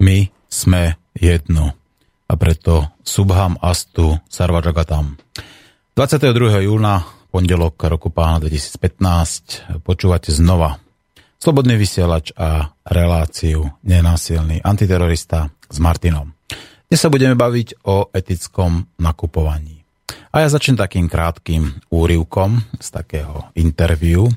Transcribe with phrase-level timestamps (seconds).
[0.00, 1.76] My sme jedno
[2.24, 5.20] a preto Subham Astu Sarvajagatam.
[5.92, 6.64] 22.
[6.64, 10.80] júna, pondelok roku pána 2015, počúvate znova
[11.36, 16.32] Slobodný vysielač a reláciu Nenásilný antiterorista s Martinom.
[16.88, 19.84] Dnes sa budeme baviť o etickom nakupovaní.
[20.32, 24.32] A ja začnem takým krátkým úrivkom z takého interviu,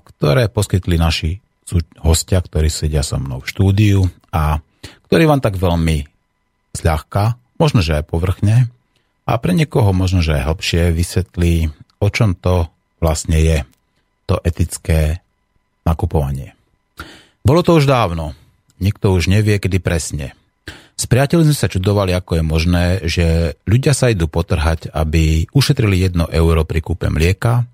[0.00, 4.60] ktoré poskytli naši sú hostia, ktorí sedia so mnou v štúdiu a
[5.08, 6.04] ktorí vám tak veľmi
[6.76, 8.68] zľahka, možno že aj povrchne
[9.24, 11.72] a pre niekoho možno že aj hlbšie vysvetlí,
[12.04, 12.68] o čom to
[13.00, 13.64] vlastne je,
[14.28, 15.24] to etické
[15.88, 16.52] nakupovanie.
[17.44, 18.32] Bolo to už dávno,
[18.80, 20.32] nikto už nevie, kedy presne.
[20.94, 23.26] S priateľmi sme sa čudovali, ako je možné, že
[23.66, 27.66] ľudia sa idú potrhať, aby ušetrili 1 euro pri kúpe mlieka,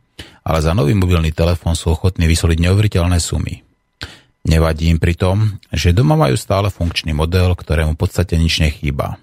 [0.42, 3.70] ale za nový mobilný telefón sú ochotní vysoliť neuveriteľné sumy.
[4.48, 9.20] Nevadí im pri tom, že doma majú stále funkčný model, ktorému v podstate nič nechýba.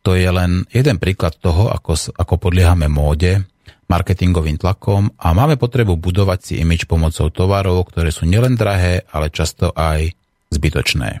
[0.00, 3.44] To je len jeden príklad toho, ako, ako podliehame móde,
[3.90, 9.34] marketingovým tlakom a máme potrebu budovať si imič pomocou tovarov, ktoré sú nielen drahé, ale
[9.34, 10.14] často aj
[10.54, 11.20] zbytočné.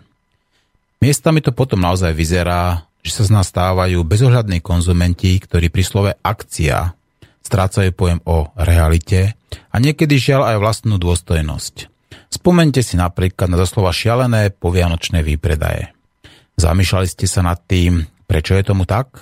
[1.02, 6.12] Miestami to potom naozaj vyzerá, že sa z nás stávajú bezohľadní konzumenti, ktorí pri slove
[6.20, 6.94] akcia
[7.40, 9.34] strácajú pojem o realite
[9.72, 11.99] a niekedy žiaľ aj vlastnú dôstojnosť.
[12.30, 15.90] Spomente si napríklad na doslova šialené povianočné výpredaje.
[16.60, 19.18] Zamýšľali ste sa nad tým, prečo je tomu tak?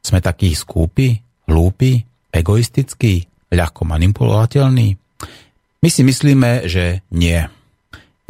[0.00, 1.20] Sme takí skúpi,
[1.50, 2.00] hlúpi,
[2.32, 4.88] egoistickí, ľahko manipulovateľní?
[5.80, 7.40] My si myslíme, že nie.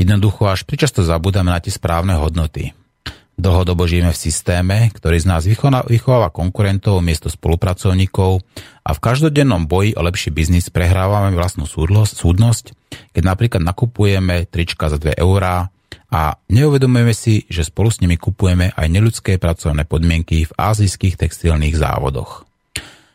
[0.00, 2.72] Jednoducho až pričasto zabudáme na tie správne hodnoty.
[3.40, 5.42] Dlhodobo žijeme v systéme, ktorý z nás
[5.88, 8.44] vychováva konkurentov miesto spolupracovníkov
[8.90, 11.62] a v každodennom boji o lepší biznis prehrávame vlastnú
[12.10, 12.74] súdnosť,
[13.14, 15.70] keď napríklad nakupujeme trička za 2 eurá
[16.10, 21.78] a neuvedomujeme si, že spolu s nimi kupujeme aj neľudské pracovné podmienky v azijských textilných
[21.78, 22.42] závodoch.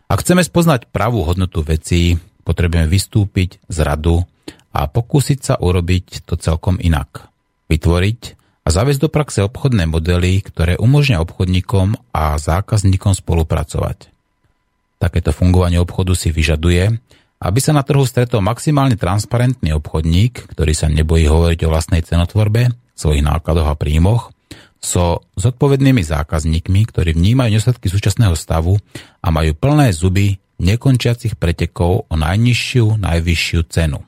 [0.08, 2.16] Ak chceme spoznať pravú hodnotu vecí,
[2.48, 4.24] potrebujeme vystúpiť z radu
[4.72, 7.28] a pokúsiť sa urobiť to celkom inak.
[7.68, 8.22] Vytvoriť
[8.64, 14.15] a zaviesť do praxe obchodné modely, ktoré umožňa obchodníkom a zákazníkom spolupracovať.
[14.96, 16.96] Takéto fungovanie obchodu si vyžaduje,
[17.44, 22.72] aby sa na trhu stretol maximálne transparentný obchodník, ktorý sa nebojí hovoriť o vlastnej cenotvorbe,
[22.96, 24.32] svojich nákladoch a príjmoch,
[24.80, 28.78] so zodpovednými zákazníkmi, ktorí vnímajú nedostatky súčasného stavu
[29.20, 34.00] a majú plné zuby nekončiacich pretekov o najnižšiu, najvyššiu cenu.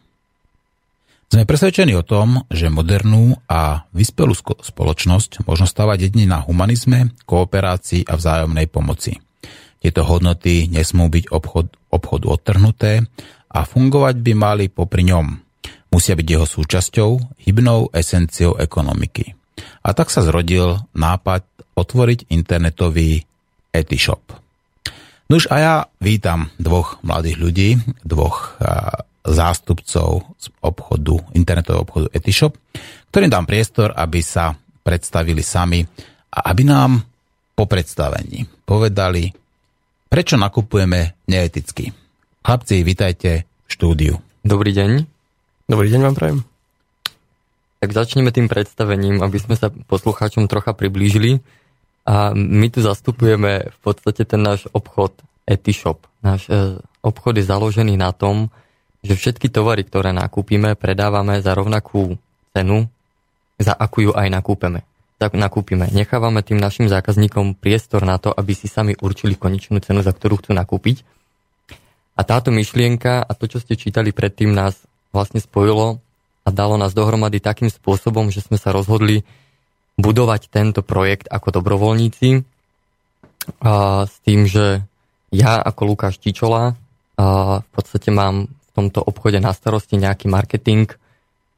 [1.28, 4.32] Sme presvedčení o tom, že modernú a vyspelú
[4.64, 9.27] spoločnosť možno stavať jedine na humanizme, kooperácii a vzájomnej pomoci.
[9.78, 13.06] Tieto hodnoty nesmú byť obchod, obchodu odtrhnuté
[13.52, 15.28] a fungovať by mali popri ňom.
[15.94, 17.10] Musia byť jeho súčasťou,
[17.48, 19.34] hybnou esenciou ekonomiky.
[19.86, 23.24] A tak sa zrodil nápad otvoriť internetový
[23.72, 24.36] e-shop.
[25.28, 27.70] Nuž a ja vítam dvoch mladých ľudí,
[28.04, 28.56] dvoch
[29.28, 32.56] zástupcov z obchodu, internetového obchodu Etishop,
[33.12, 34.56] ktorým dám priestor, aby sa
[34.88, 35.84] predstavili sami
[36.32, 37.04] a aby nám
[37.52, 39.28] po predstavení povedali,
[40.08, 41.92] prečo nakupujeme neeticky.
[42.44, 44.14] Chlapci, vitajte v štúdiu.
[44.48, 45.04] Dobrý deň.
[45.68, 46.40] Dobrý deň vám prajem.
[47.78, 51.44] Tak začneme tým predstavením, aby sme sa poslucháčom trocha priblížili.
[52.08, 55.12] A my tu zastupujeme v podstate ten náš obchod
[55.44, 56.08] Etishop.
[56.24, 58.48] Náš e, obchod je založený na tom,
[59.04, 62.16] že všetky tovary, ktoré nakúpime, predávame za rovnakú
[62.56, 62.88] cenu,
[63.60, 64.88] za akú ju aj nakúpeme.
[65.18, 65.90] Nakúpime.
[65.90, 70.38] Nechávame tým našim zákazníkom priestor na to, aby si sami určili konečnú cenu, za ktorú
[70.42, 71.02] chcú nakúpiť.
[72.18, 74.78] A táto myšlienka a to, čo ste čítali predtým, nás
[75.14, 76.02] vlastne spojilo
[76.46, 79.26] a dalo nás dohromady takým spôsobom, že sme sa rozhodli
[79.98, 82.46] budovať tento projekt ako dobrovoľníci
[83.62, 84.86] a s tým, že
[85.34, 86.78] ja ako Lukáš Čičola
[87.18, 87.26] a
[87.62, 90.86] v podstate mám tomto obchode na starosti nejaký marketing,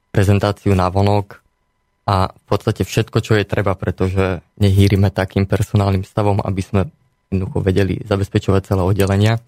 [0.08, 1.44] prezentáciu na vonok
[2.10, 6.80] a v podstate všetko, čo je treba, pretože nehýrime takým personálnym stavom, aby sme
[7.30, 9.38] jednoducho vedeli zabezpečovať celé oddelenia.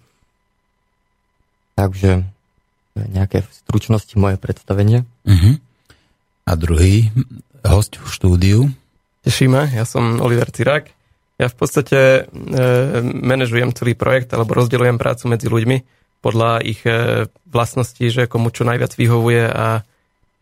[1.75, 2.23] Takže
[2.95, 5.03] nejaké v stručnosti moje predstavenie.
[5.27, 5.59] Uh-huh.
[6.47, 7.11] A druhý
[7.67, 8.59] host v štúdiu?
[9.27, 10.87] Teší ma, ja som Oliver Cirák.
[11.35, 12.21] Ja v podstate e,
[13.03, 15.77] manažujem celý projekt alebo rozdeľujem prácu medzi ľuďmi
[16.23, 19.83] podľa ich e, vlastností, že komu čo najviac vyhovuje a,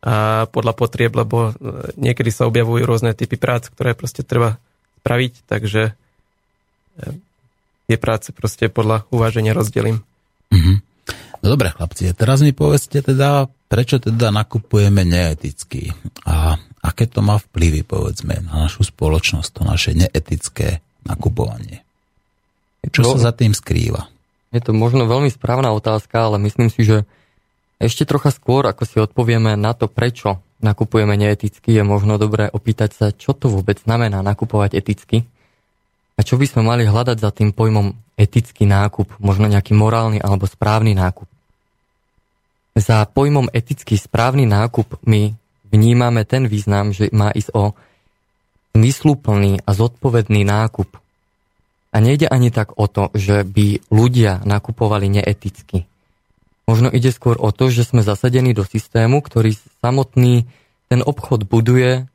[0.01, 4.57] a podľa potrieb, lebo e, niekedy sa objavujú rôzne typy prác, ktoré proste treba
[5.05, 5.93] spraviť, takže e,
[7.85, 10.01] tie práce proste podľa uváženia rozdelím.
[10.49, 10.81] Uh-huh.
[11.41, 15.93] No dobre, chlapci, teraz mi povedzte teda, prečo teda nakupujeme neeticky
[16.25, 21.85] a aké to má vplyvy, povedzme, na našu spoločnosť, to naše neetické nakupovanie.
[22.89, 24.09] Čo no, sa za tým skrýva?
[24.49, 27.05] Je to možno veľmi správna otázka, ale myslím si, že
[27.81, 32.89] ešte trocha skôr, ako si odpovieme na to, prečo nakupujeme neeticky, je možno dobré opýtať
[32.93, 35.25] sa, čo to vôbec znamená nakupovať eticky
[36.15, 40.45] a čo by sme mali hľadať za tým pojmom etický nákup, možno nejaký morálny alebo
[40.45, 41.25] správny nákup.
[42.77, 45.33] Za pojmom etický správny nákup my
[45.73, 47.73] vnímame ten význam, že má ísť o
[48.77, 50.87] zmysluplný a zodpovedný nákup.
[51.91, 55.90] A nejde ani tak o to, že by ľudia nakupovali neeticky.
[56.71, 60.47] Možno ide skôr o to, že sme zasadení do systému, ktorý samotný
[60.87, 62.07] ten obchod buduje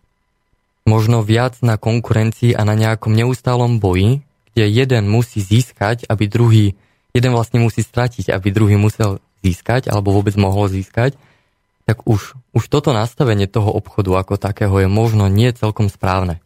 [0.89, 4.25] možno viac na konkurencii a na nejakom neustálom boji,
[4.57, 6.67] kde jeden musí získať, aby druhý,
[7.13, 11.21] jeden vlastne musí stratiť, aby druhý musel získať alebo vôbec mohol získať,
[11.85, 16.41] tak už, už toto nastavenie toho obchodu ako takého je možno nie celkom správne.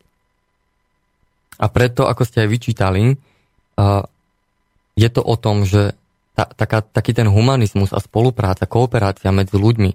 [1.63, 3.23] A preto, ako ste aj vyčítali,
[4.99, 5.95] je to o tom, že
[6.35, 9.91] tá, taká, taký ten humanizmus a spolupráca, kooperácia medzi ľuďmi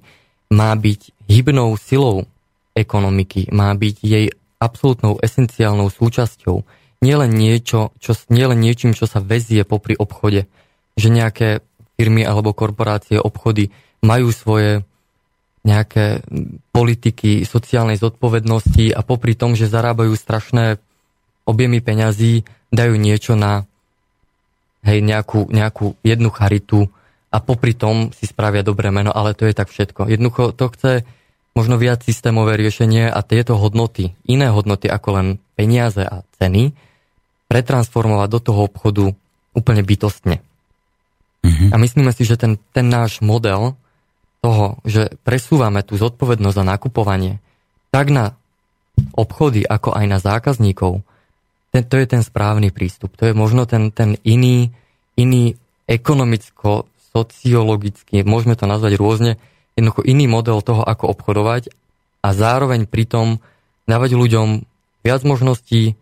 [0.53, 2.29] má byť hybnou silou
[2.75, 4.27] ekonomiky má byť jej
[4.59, 6.67] absolútnou esenciálnou súčasťou.
[6.99, 10.51] Nielen, niečo, čo, nielen niečím, čo sa vezie popri obchode.
[10.99, 11.47] Že nejaké
[11.95, 13.71] firmy alebo korporácie, obchody
[14.03, 14.83] majú svoje
[15.65, 16.21] nejaké
[16.69, 20.77] politiky sociálnej zodpovednosti a popri tom, že zarábajú strašné
[21.49, 23.65] objemy peňazí, dajú niečo na
[24.85, 26.87] hej, nejakú, nejakú jednu charitu
[27.33, 30.07] a popri tom si spravia dobré meno, ale to je tak všetko.
[30.07, 30.91] Jednoducho to chce
[31.57, 36.75] možno viac systémové riešenie a tieto hodnoty, iné hodnoty ako len peniaze a ceny,
[37.47, 39.05] pretransformovať do toho obchodu
[39.55, 40.43] úplne bytostne.
[41.45, 41.69] Mm-hmm.
[41.71, 43.77] A myslíme si, že ten, ten náš model
[44.43, 47.39] toho, že presúvame tú zodpovednosť za nakupovanie
[47.89, 48.35] tak na
[49.15, 50.99] obchody, ako aj na zákazníkov,
[51.75, 53.19] ten, to je ten správny prístup.
[53.19, 54.71] To je možno ten, ten iný,
[55.19, 55.59] iný
[55.91, 59.35] ekonomicko-sociologický, môžeme to nazvať rôzne,
[59.75, 61.75] jednoducho iný model toho, ako obchodovať
[62.23, 63.43] a zároveň pritom
[63.91, 64.63] dávať ľuďom
[65.03, 65.99] viac možností,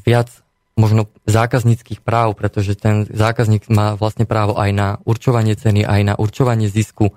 [0.00, 0.32] viac
[0.80, 6.16] možno zákazníckých práv, pretože ten zákazník má vlastne právo aj na určovanie ceny, aj na
[6.16, 7.12] určovanie zisku,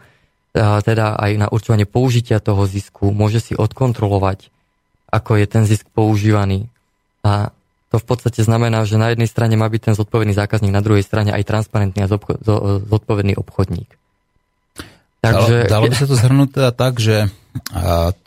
[0.51, 4.51] teda aj na určovanie použitia toho zisku, môže si odkontrolovať,
[5.07, 6.67] ako je ten zisk používaný.
[7.25, 7.49] A
[7.89, 11.01] to v podstate znamená, že na jednej strane má byť ten zodpovedný zákazník, na druhej
[11.01, 12.11] strane aj transparentný a
[12.85, 13.89] zodpovedný obchodník.
[15.25, 15.65] Takže...
[15.65, 17.33] Dalo, dalo by sa to zhrnúť teda tak, že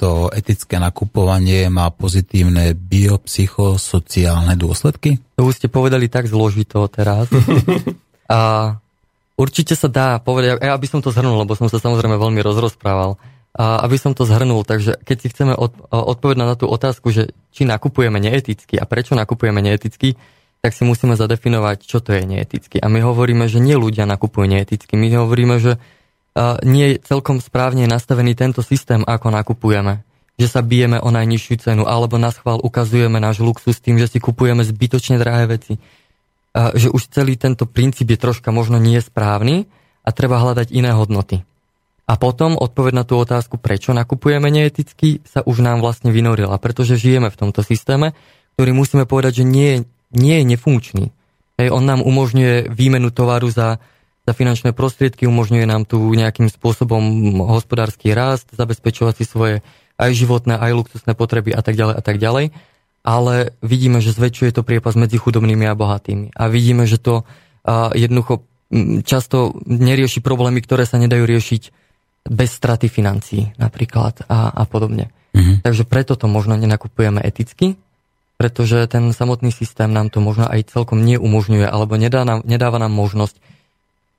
[0.01, 5.21] to etické nakupovanie má pozitívne biopsychosociálne dôsledky?
[5.37, 7.29] To už ste povedali tak zložito teraz.
[8.29, 8.73] A
[9.37, 13.21] určite sa dá povedať, ja by som to zhrnul, lebo som sa samozrejme veľmi rozrozprával.
[13.59, 17.35] A aby som to zhrnul, takže keď si chceme od, odpovedať na tú otázku, že
[17.51, 20.15] či nakupujeme neeticky a prečo nakupujeme neeticky,
[20.63, 22.79] tak si musíme zadefinovať, čo to je neeticky.
[22.79, 24.95] A my hovoríme, že nie ľudia nakupujú neeticky.
[24.95, 25.83] My hovoríme, že
[26.63, 30.07] nie je celkom správne nastavený tento systém, ako nakupujeme.
[30.39, 34.23] Že sa bijeme o najnižšiu cenu, alebo na schvál ukazujeme náš luxus tým, že si
[34.23, 35.83] kupujeme zbytočne drahé veci.
[36.55, 39.67] Že už celý tento princíp je troška možno nie správny
[40.07, 41.43] a treba hľadať iné hodnoty.
[42.09, 46.97] A potom odpoveď na tú otázku, prečo nakupujeme neeticky, sa už nám vlastne vynorila, pretože
[46.97, 48.17] žijeme v tomto systéme,
[48.57, 51.13] ktorý musíme povedať, že nie, nie je nefunkčný.
[51.61, 53.77] Hej, on nám umožňuje výmenu tovaru za
[54.29, 57.01] za finančné prostriedky, umožňuje nám tu nejakým spôsobom
[57.49, 59.55] hospodársky rast, zabezpečovať si svoje
[59.97, 62.53] aj životné, aj luxusné potreby a tak ďalej a tak ďalej.
[63.09, 66.37] Ale vidíme, že zväčšuje to priepas medzi chudobnými a bohatými.
[66.37, 68.45] A vidíme, že to uh, jednoducho
[69.09, 71.88] často nerieši problémy, ktoré sa nedajú riešiť
[72.27, 75.13] bez straty financií napríklad a, a podobne.
[75.37, 75.63] Mm-hmm.
[75.63, 77.77] Takže preto to možno nenakupujeme eticky,
[78.39, 82.95] pretože ten samotný systém nám to možno aj celkom neumožňuje alebo nedá nám, nedáva nám
[82.95, 83.39] možnosť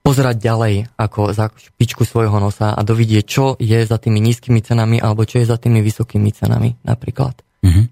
[0.04, 4.98] pozerať ďalej ako za špičku svojho nosa a dovidieť, čo je za tými nízkymi cenami
[4.98, 7.36] alebo čo je za tými vysokými cenami napríklad.
[7.60, 7.86] Mm-hmm.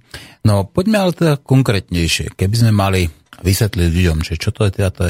[0.47, 2.33] No poďme ale teda konkrétnejšie.
[2.35, 3.01] Keby sme mali
[3.43, 5.03] vysvetliť ľuďom, že čo to je teda to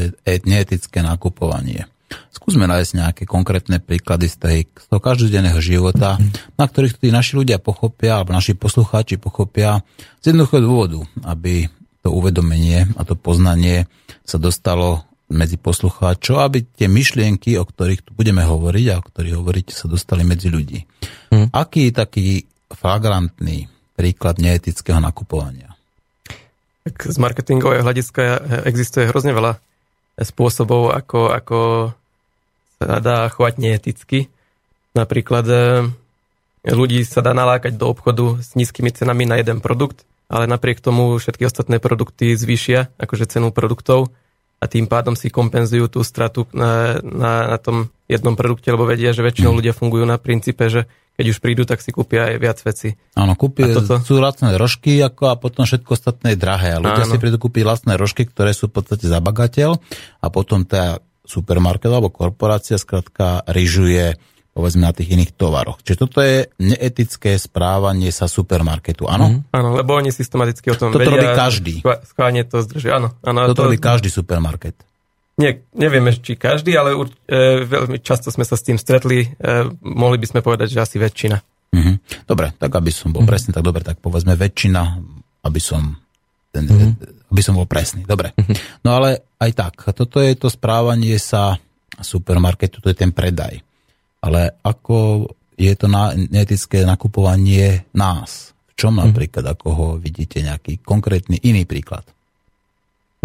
[0.44, 1.88] neetické nakupovanie.
[2.32, 6.16] Skúsme nájsť nejaké konkrétne príklady z, tej, z toho každodenného života,
[6.56, 9.84] na ktorých tí naši ľudia pochopia, alebo naši poslucháči pochopia
[10.24, 11.68] z jednoduchého dôvodu, aby
[12.06, 13.84] to uvedomenie a to poznanie
[14.24, 19.36] sa dostalo medzi poslucháčov, aby tie myšlienky, o ktorých tu budeme hovoriť a o ktorých
[19.36, 20.88] hovoríte, sa dostali medzi ľudí.
[21.36, 21.52] Hmm.
[21.52, 22.28] Aký je taký
[22.72, 23.68] flagrantný
[24.00, 25.76] príklad neetického nakupovania?
[26.88, 29.60] Tak z marketingového hľadiska existuje hrozne veľa
[30.18, 31.60] spôsobov, ako, ako
[32.82, 34.20] sa dá chovať neeticky.
[34.98, 35.58] Napríklad e,
[36.66, 41.18] ľudí sa dá nalákať do obchodu s nízkymi cenami na jeden produkt, ale napriek tomu
[41.22, 44.10] všetky ostatné produkty zvýšia, akože cenu produktov
[44.58, 49.14] a tým pádom si kompenzujú tú stratu na, na, na tom jednom produkte, lebo vedia,
[49.14, 49.58] že väčšinou mhm.
[49.62, 52.94] ľudia fungujú na princípe, že keď už prídu, tak si kúpia aj viac veci.
[53.18, 53.98] Áno, kúpia, toto...
[54.06, 56.78] sú lacné rožky ako, a potom všetko ostatné je drahé.
[56.78, 57.14] A ľudia Áno.
[57.14, 59.82] si prídu kúpiť lacné rožky, ktoré sú v podstate za bagateľ
[60.22, 64.16] a potom tá supermarket alebo korporácia skrátka ryžuje
[64.58, 65.78] povedzme na tých iných tovaroch.
[65.86, 69.38] Čiže toto je neetické správanie sa supermarketu, áno?
[69.38, 69.40] Mm.
[69.54, 71.14] Áno, lebo oni systematicky o tom toto vedia.
[71.14, 71.74] robí každý.
[71.86, 73.14] Schválne to zdrží, áno.
[73.22, 73.68] áno toto to...
[73.70, 74.74] robí každý supermarket.
[75.38, 79.30] Nie, nevieme, či každý, ale e, veľmi často sme sa s tým stretli.
[79.30, 81.38] E, mohli by sme povedať, že asi väčšina.
[81.78, 82.26] Mm-hmm.
[82.26, 83.30] Dobre, tak aby som bol mm-hmm.
[83.30, 84.82] presný, tak dobre, tak povedzme väčšina,
[85.46, 86.02] aby som,
[86.50, 87.30] ten, mm-hmm.
[87.30, 88.10] aby som bol presný.
[88.10, 88.34] Dobre.
[88.34, 88.82] Mm-hmm.
[88.82, 91.62] No ale aj tak, toto je to správanie sa
[92.02, 93.67] supermarketu, to je ten predaj
[94.22, 98.54] ale ako je to na, neetické nakupovanie nás?
[98.74, 99.10] V čom mhm.
[99.10, 99.52] napríklad, mm.
[99.58, 102.06] ako ho vidíte, nejaký konkrétny iný príklad?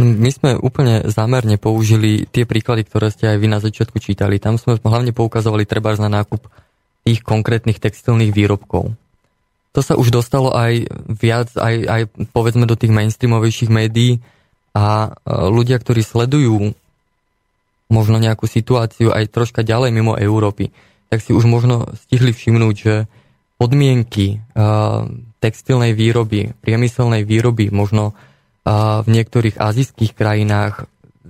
[0.00, 4.40] My sme úplne zámerne použili tie príklady, ktoré ste aj vy na začiatku čítali.
[4.40, 6.48] Tam sme hlavne poukazovali treba na nákup
[7.04, 8.96] tých konkrétnych textilných výrobkov.
[9.72, 14.24] To sa už dostalo aj viac, aj, aj povedzme do tých mainstreamovejších médií
[14.72, 16.72] a ľudia, ktorí sledujú
[17.92, 20.72] možno nejakú situáciu aj troška ďalej mimo Európy,
[21.12, 22.94] tak si už možno stihli všimnúť, že
[23.60, 24.40] podmienky
[25.38, 28.16] textilnej výroby, priemyselnej výroby, možno
[28.64, 30.88] v niektorých azijských krajinách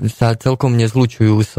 [0.08, 1.54] sa celkom nezlučujú s,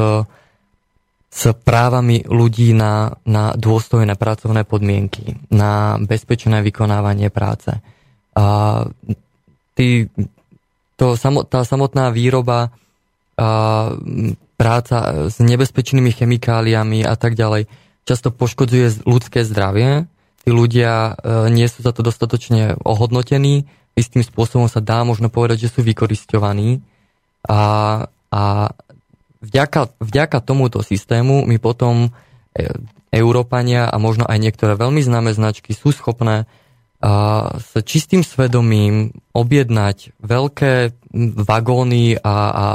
[1.33, 7.73] s právami ľudí na, na dôstojné pracovné podmienky, na bezpečné vykonávanie práce.
[8.33, 8.45] A
[9.77, 10.09] tý,
[10.97, 11.17] to,
[11.49, 12.69] tá samotná výroba,
[13.37, 13.93] a,
[14.63, 17.67] práca s nebezpečnými chemikáliami a tak ďalej,
[18.07, 20.07] často poškodzuje ľudské zdravie.
[20.47, 23.67] Tí ľudia e, nie sú za to dostatočne ohodnotení,
[23.99, 26.79] istým spôsobom sa dá možno povedať, že sú vykoristovaní.
[27.43, 27.61] A,
[28.31, 28.43] a
[29.43, 32.07] vďaka, vďaka tomuto systému my potom
[32.55, 32.71] e,
[33.11, 36.47] Európania a možno aj niektoré veľmi známe značky sú schopné
[37.59, 40.95] s čistým svedomím objednať veľké
[41.35, 42.65] vagóny a, a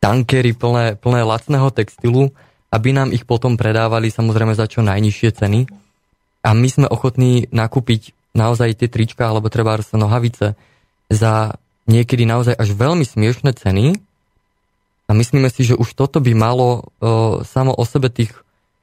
[0.00, 2.32] tankery plné, plné lacného textilu,
[2.70, 5.60] aby nám ich potom predávali samozrejme za čo najnižšie ceny.
[6.46, 10.54] A my sme ochotní nakúpiť naozaj tie trička alebo treba nohavice
[11.08, 11.56] za
[11.88, 13.96] niekedy naozaj až veľmi smiešné ceny
[15.06, 18.34] a myslíme si, že už toto by malo uh, samo o sebe tých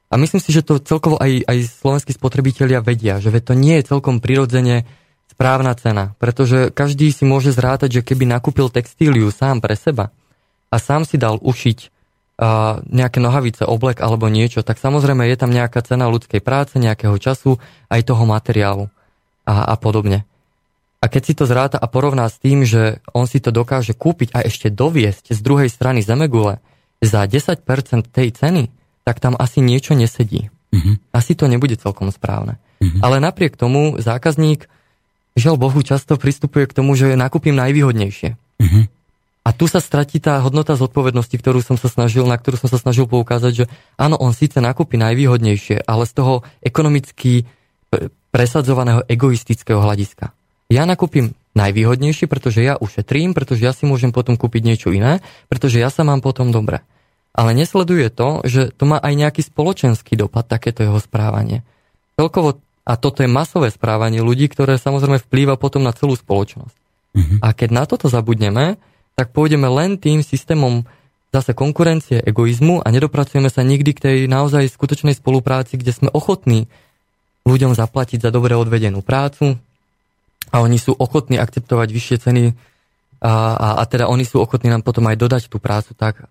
[0.08, 3.88] a myslím si, že to celkovo aj, aj slovenskí spotrebitelia vedia, že to nie je
[3.90, 4.86] celkom prirodzene
[5.26, 10.14] správna cena, pretože každý si môže zrátať, že keby nakúpil textíliu sám pre seba
[10.74, 11.94] a sám si dal ušiť
[12.90, 17.62] nejaké nohavice, oblek alebo niečo, tak samozrejme je tam nejaká cena ľudskej práce, nejakého času,
[17.86, 18.90] aj toho materiálu
[19.46, 20.26] a, a podobne.
[20.98, 24.34] A keď si to zráta a porovná s tým, že on si to dokáže kúpiť
[24.34, 26.58] a ešte doviesť z druhej strany zemegule
[26.98, 27.60] za 10%
[28.08, 28.72] tej ceny,
[29.04, 30.48] tak tam asi niečo nesedí.
[30.74, 31.14] Mm-hmm.
[31.14, 32.56] Asi to nebude celkom správne.
[32.80, 33.04] Mm-hmm.
[33.04, 34.66] Ale napriek tomu zákazník,
[35.36, 38.34] žiaľ Bohu, často pristupuje k tomu, že nakúpim najvýhodnejšie.
[38.34, 38.84] Mm-hmm.
[39.44, 42.80] A tu sa stratí tá hodnota zodpovednosti, ktorú som sa snažil, na ktorú som sa
[42.80, 43.64] snažil poukázať, že
[44.00, 46.34] áno, on síce nakúpi najvýhodnejšie, ale z toho
[46.64, 47.44] ekonomicky
[48.32, 50.32] presadzovaného egoistického hľadiska.
[50.72, 55.20] Ja nakúpim najvýhodnejšie, pretože ja ušetrím, pretože ja si môžem potom kúpiť niečo iné,
[55.52, 56.82] pretože ja sa mám potom dobre.
[57.36, 61.62] Ale nesleduje to, že to má aj nejaký spoločenský dopad, takéto jeho správanie.
[62.16, 66.76] Celkovo, a toto je masové správanie ľudí, ktoré samozrejme vplýva potom na celú spoločnosť.
[67.14, 67.38] Mm-hmm.
[67.42, 68.78] A keď na toto zabudneme,
[69.14, 70.82] tak pôjdeme len tým systémom
[71.34, 76.70] zase konkurencie, egoizmu a nedopracujeme sa nikdy k tej naozaj skutočnej spolupráci, kde sme ochotní
[77.42, 79.58] ľuďom zaplatiť za dobre odvedenú prácu
[80.54, 82.44] a oni sú ochotní akceptovať vyššie ceny
[83.18, 86.30] a, a, a teda oni sú ochotní nám potom aj dodať tú prácu tak,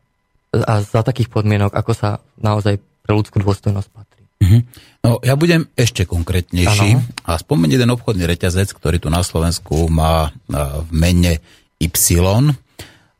[0.54, 2.10] a za takých podmienok, ako sa
[2.40, 4.24] naozaj pre ľudskú dôstojnosť patrí.
[4.40, 4.62] Mm-hmm.
[5.04, 7.04] No, ja budem ešte konkrétnejší ano.
[7.28, 11.44] a spomeniem jeden obchodný reťazec, ktorý tu na Slovensku má v mene
[11.84, 12.56] Y.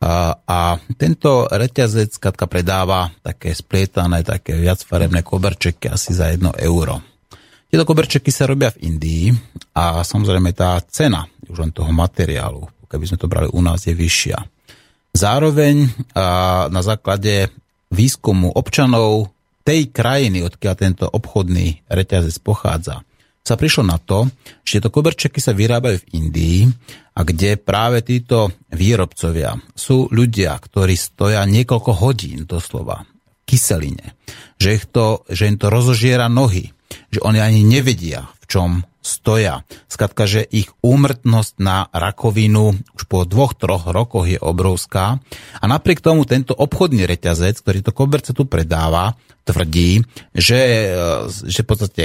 [0.04, 7.00] A, tento reťazec Katka predáva také splietané, také viacfarebné koberčeky asi za 1 euro.
[7.72, 9.32] Tieto koberčeky sa robia v Indii
[9.80, 13.96] a samozrejme tá cena už len toho materiálu, keby sme to brali u nás, je
[13.96, 14.44] vyššia.
[15.16, 15.88] Zároveň
[16.68, 17.48] na základe
[17.88, 19.32] výskumu občanov
[19.64, 23.08] tej krajiny, odkiaľ tento obchodný reťazec pochádza,
[23.44, 24.32] sa prišlo na to,
[24.64, 26.62] že tieto koberčeky sa vyrábajú v Indii
[27.14, 34.16] a kde práve títo výrobcovia sú ľudia, ktorí stoja niekoľko hodín doslova v kyseline,
[34.56, 36.72] že, ich to, že im to rozožiera nohy,
[37.12, 38.70] že oni ani nevedia, v čom
[39.04, 39.68] stoja.
[39.92, 45.20] Skladka, že ich úmrtnosť na rakovinu už po dvoch, troch rokoch je obrovská.
[45.60, 51.62] A napriek tomu tento obchodný reťazec, ktorý to koberce tu predáva, tvrdí, že, e, že
[51.62, 52.04] v podstate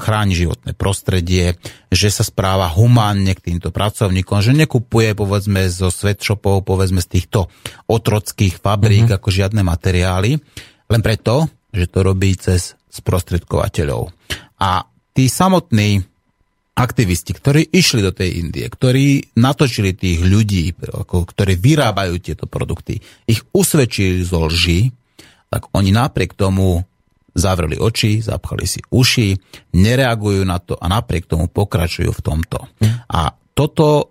[0.00, 1.60] chráni životné prostredie,
[1.92, 7.52] že sa správa humánne k týmto pracovníkom, že nekupuje povedzme zo sweatshopov, povedzme z týchto
[7.84, 9.18] otrockých fabrík mm-hmm.
[9.20, 10.40] ako žiadne materiály,
[10.88, 14.10] len preto, že to robí cez sprostredkovateľov.
[14.58, 16.09] A tí samotní
[16.80, 20.72] aktivisti, ktorí išli do tej Indie, ktorí natočili tých ľudí,
[21.04, 24.88] ktorí vyrábajú tieto produkty, ich usvedčili zo lži,
[25.52, 26.80] tak oni napriek tomu
[27.36, 29.36] zavreli oči, zapchali si uši,
[29.76, 32.58] nereagujú na to a napriek tomu pokračujú v tomto.
[33.12, 34.10] A toto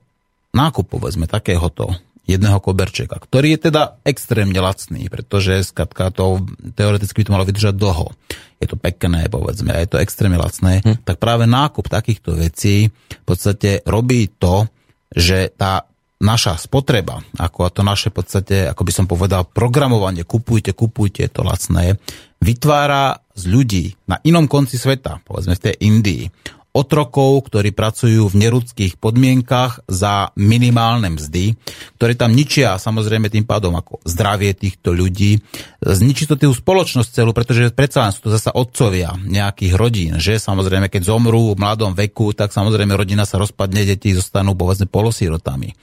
[0.54, 1.90] nákup, povedzme, takéhoto
[2.30, 6.46] jedného koberčeka, ktorý je teda extrémne lacný, pretože skatka to
[6.78, 8.14] teoreticky by to malo vydržať dlho.
[8.62, 11.02] Je to pekné, povedzme, a je to extrémne lacné, hm.
[11.02, 14.70] tak práve nákup takýchto vecí v podstate robí to,
[15.10, 20.76] že tá naša spotreba, ako to naše v podstate, ako by som povedal, programovanie, kupujte,
[20.76, 21.96] kupujte, je to lacné,
[22.44, 26.24] vytvára z ľudí na inom konci sveta, povedzme v tej Indii,
[26.70, 31.58] otrokov, ktorí pracujú v nerudských podmienkach za minimálne mzdy,
[31.98, 35.42] ktoré tam ničia samozrejme tým pádom ako zdravie týchto ľudí.
[35.82, 40.38] Zničí to tú spoločnosť celú, pretože predsa len sú to zasa otcovia nejakých rodín, že
[40.38, 45.74] samozrejme keď zomrú v mladom veku, tak samozrejme rodina sa rozpadne, deti zostanú povedzme polosírotami.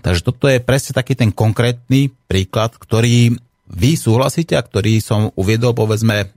[0.00, 3.36] Takže toto je presne taký ten konkrétny príklad, ktorý
[3.70, 6.34] vy súhlasíte a ktorý som uviedol povedzme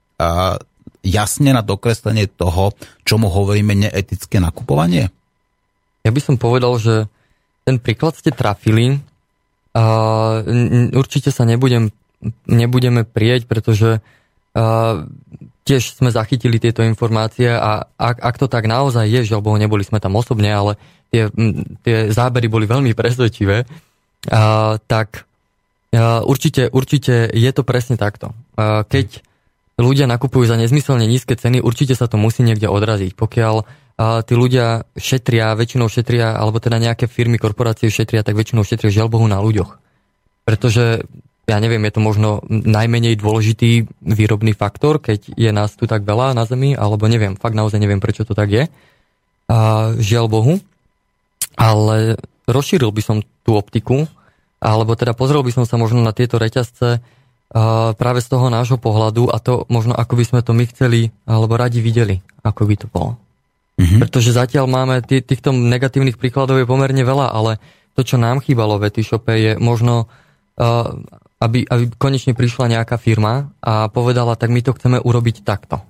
[1.03, 2.71] jasne na dokreslenie toho,
[3.03, 5.11] čomu hovoríme neetické nakupovanie?
[6.03, 7.11] Ja by som povedal, že
[7.67, 8.99] ten príklad ste trafili.
[9.73, 9.83] A
[10.93, 11.89] určite sa nebudem,
[12.45, 13.99] nebudeme prieť, pretože
[14.53, 15.01] a,
[15.63, 19.81] tiež sme zachytili tieto informácie a ak, ak to tak naozaj je, že lebo neboli
[19.81, 20.77] sme tam osobne, ale
[21.09, 21.31] tie,
[21.81, 23.65] tie zábery boli veľmi presvedčivé,
[24.29, 25.25] a, tak
[25.89, 28.37] a, určite, určite je to presne takto.
[28.53, 29.25] A, keď
[29.77, 33.17] ľudia nakupujú za nezmyselne nízke ceny, určite sa to musí niekde odraziť.
[33.17, 38.62] Pokiaľ a, tí ľudia šetria, väčšinou šetria, alebo teda nejaké firmy, korporácie šetria, tak väčšinou
[38.62, 39.81] šetria žiaľ Bohu na ľuďoch.
[40.45, 41.07] Pretože,
[41.49, 46.38] ja neviem, je to možno najmenej dôležitý výrobný faktor, keď je nás tu tak veľa
[46.38, 48.63] na Zemi, alebo neviem, fakt naozaj neviem, prečo to tak je.
[49.49, 50.53] A, žiaľ Bohu.
[51.53, 52.17] Ale
[52.49, 54.09] rozšíril by som tú optiku,
[54.63, 57.03] alebo teda pozrel by som sa možno na tieto reťazce
[57.93, 61.53] práve z toho nášho pohľadu a to možno ako by sme to my chceli alebo
[61.53, 63.21] radi videli, ako by to bolo.
[63.77, 64.01] Mm-hmm.
[64.01, 67.61] Pretože zatiaľ máme tý, týchto negatívnych príkladov je pomerne veľa, ale
[67.93, 70.09] to, čo nám chýbalo v Etishope je možno,
[70.57, 70.97] uh,
[71.41, 75.81] aby, aby konečne prišla nejaká firma a povedala, tak my to chceme urobiť takto.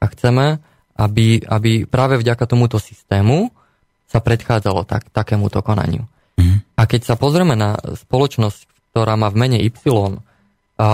[0.00, 0.60] A chceme,
[0.96, 3.48] aby, aby práve vďaka tomuto systému
[4.08, 6.04] sa predchádzalo tak, takémuto konaniu.
[6.36, 6.80] Mm-hmm.
[6.80, 9.72] A keď sa pozrieme na spoločnosť, ktorá má v mene Y,
[10.78, 10.88] a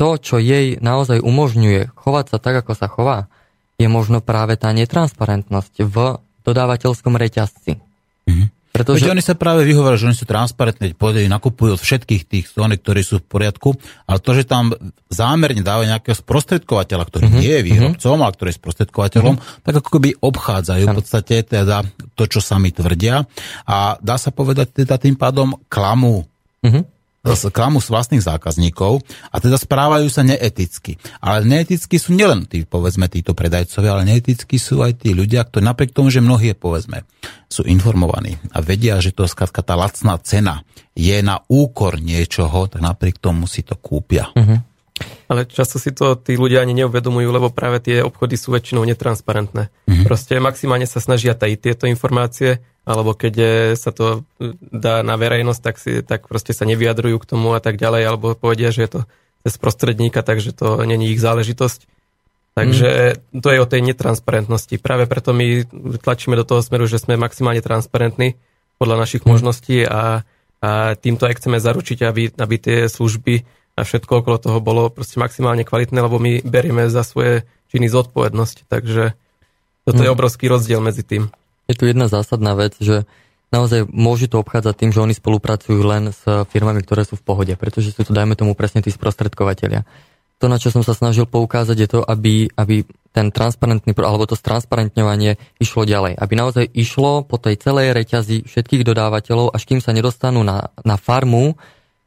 [0.00, 3.28] to, čo jej naozaj umožňuje chovať sa tak, ako sa chová,
[3.76, 7.76] je možno práve tá netransparentnosť v dodávateľskom reťazci.
[8.24, 8.48] Mm-hmm.
[8.68, 9.04] Pretože...
[9.04, 12.80] Veď oni sa práve vyhovorili, že oni sú transparentní, povedali, nakupujú od všetkých tých zóny,
[12.80, 13.74] ktorí sú v poriadku,
[14.06, 14.72] ale to, že tam
[15.08, 17.42] zámerne dávajú nejakého sprostredkovateľa, ktorý mm-hmm.
[17.42, 18.24] nie je výrobcom, mm-hmm.
[18.24, 19.64] ale ktorý je sprostredkovateľom, mm-hmm.
[19.64, 21.84] tak ako keby obchádzajú v podstate teda
[22.16, 23.28] to, čo sami tvrdia
[23.68, 26.24] a dá sa povedať teda tým pádom klamu.
[26.64, 26.97] Mm-hmm
[27.52, 30.96] klamu z vlastných zákazníkov a teda správajú sa neeticky.
[31.18, 35.64] Ale neeticky sú nielen tí, povedzme, títo predajcovia, ale neeticky sú aj tí ľudia, ktorí
[35.66, 37.04] napriek tomu, že mnohí, povedzme,
[37.50, 40.62] sú informovaní a vedia, že to skladka tá lacná cena
[40.94, 44.30] je na úkor niečoho, tak napriek tomu si to kúpia.
[44.34, 44.58] Uh-huh.
[45.28, 49.70] Ale často si to tí ľudia ani neuvedomujú, lebo práve tie obchody sú väčšinou netransparentné.
[49.86, 50.04] Mm-hmm.
[50.08, 53.34] Proste maximálne sa snažia tajiť tieto informácie, alebo keď
[53.76, 54.24] sa to
[54.72, 58.32] dá na verejnosť, tak, si, tak proste sa nevyjadrujú k tomu a tak ďalej, alebo
[58.32, 59.00] povedia, že je to
[59.44, 61.84] cez prostredníka, takže to není ich záležitosť.
[62.56, 63.44] Takže mm.
[63.44, 64.80] to je o tej netransparentnosti.
[64.82, 65.68] Práve preto my
[66.00, 68.34] tlačíme do toho smeru, že sme maximálne transparentní
[68.80, 69.28] podľa našich mm.
[69.28, 70.26] možností a,
[70.58, 73.46] a týmto aj chceme zaručiť, aby, aby tie služby
[73.78, 78.66] a všetko okolo toho bolo proste maximálne kvalitné, lebo my berieme za svoje činy zodpovednosť.
[78.66, 79.14] Takže
[79.86, 80.06] toto mm.
[80.08, 81.30] je obrovský rozdiel medzi tým.
[81.68, 83.04] Je tu jedna zásadná vec, že
[83.52, 87.52] naozaj môžu to obchádzať tým, že oni spolupracujú len s firmami, ktoré sú v pohode,
[87.60, 89.84] pretože sú to, dajme tomu, presne tí sprostredkovateľia
[90.38, 94.38] to, na čo som sa snažil poukázať, je to, aby, aby ten transparentný, alebo to
[94.38, 96.14] stransparentňovanie išlo ďalej.
[96.14, 100.94] Aby naozaj išlo po tej celej reťazi všetkých dodávateľov, až kým sa nedostanú na, na
[100.94, 101.58] farmu,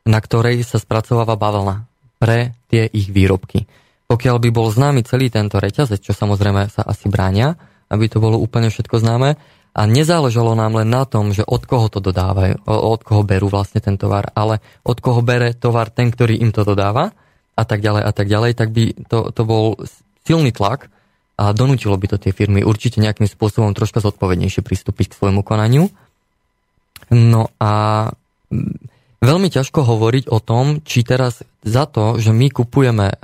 [0.07, 1.83] na ktorej sa spracováva bavlna
[2.23, 3.67] pre tie ich výrobky.
[4.07, 7.59] Pokiaľ by bol známy celý tento reťazec, čo samozrejme sa asi bránia,
[7.91, 9.35] aby to bolo úplne všetko známe,
[9.71, 13.79] a nezáležalo nám len na tom, že od koho to dodávajú, od koho berú vlastne
[13.79, 17.15] ten tovar, ale od koho bere tovar ten, ktorý im to dodáva,
[17.55, 19.79] a tak ďalej a tak ďalej, tak by to, to bol
[20.27, 20.91] silný tlak
[21.39, 25.87] a donútilo by to tie firmy určite nejakým spôsobom troška zodpovednejšie pristúpiť k svojmu konaniu.
[27.11, 27.71] No a
[28.51, 28.75] mm,
[29.23, 33.17] veľmi ťažko hovoriť o tom, či teraz za to, že my kupujeme uh,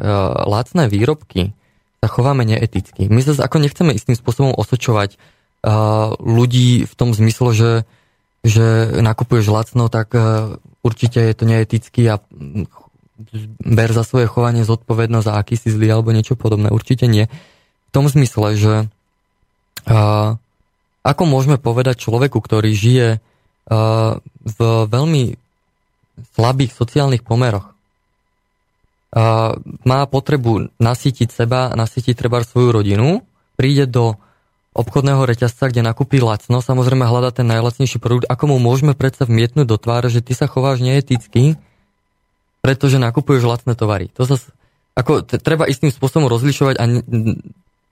[0.48, 1.56] lacné výrobky,
[1.98, 3.10] sa chováme neeticky.
[3.10, 7.72] My sa ako nechceme istým spôsobom osočovať uh, ľudí v tom zmysle, že,
[8.46, 8.66] že
[9.02, 12.22] nakupuješ lacno, tak uh, určite je to neeticky a
[13.66, 16.70] ber za svoje chovanie zodpovednosť za aký si zlý alebo niečo podobné.
[16.70, 17.26] Určite nie.
[17.90, 18.74] V tom zmysle, že
[19.90, 20.38] uh,
[21.02, 25.24] ako môžeme povedať človeku, ktorý žije uh, v veľmi
[26.38, 27.77] slabých sociálnych pomeroch,
[29.84, 33.26] má potrebu nasítiť seba, nasítiť treba svoju rodinu,
[33.58, 34.20] príde do
[34.78, 39.66] obchodného reťazca, kde nakúpi lacno, samozrejme hľada ten najlacnejší produkt, ako mu môžeme predsa vmietnúť
[39.66, 41.58] do tváre, že ty sa chováš neeticky,
[42.62, 44.14] pretože nakupuješ lacné tovary.
[44.22, 44.38] To sa,
[44.94, 46.86] ako, treba istým spôsobom rozlišovať a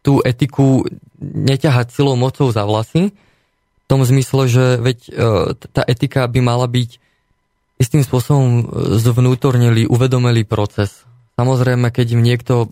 [0.06, 0.86] tú etiku
[1.18, 3.10] neťahať silou mocou za vlasy,
[3.86, 5.12] v tom zmysle, že veď e,
[5.70, 6.98] tá etika by mala byť
[7.78, 8.64] istým spôsobom e,
[8.98, 11.06] zvnútornili, uvedomelý proces.
[11.36, 12.72] Samozrejme, keď im niekto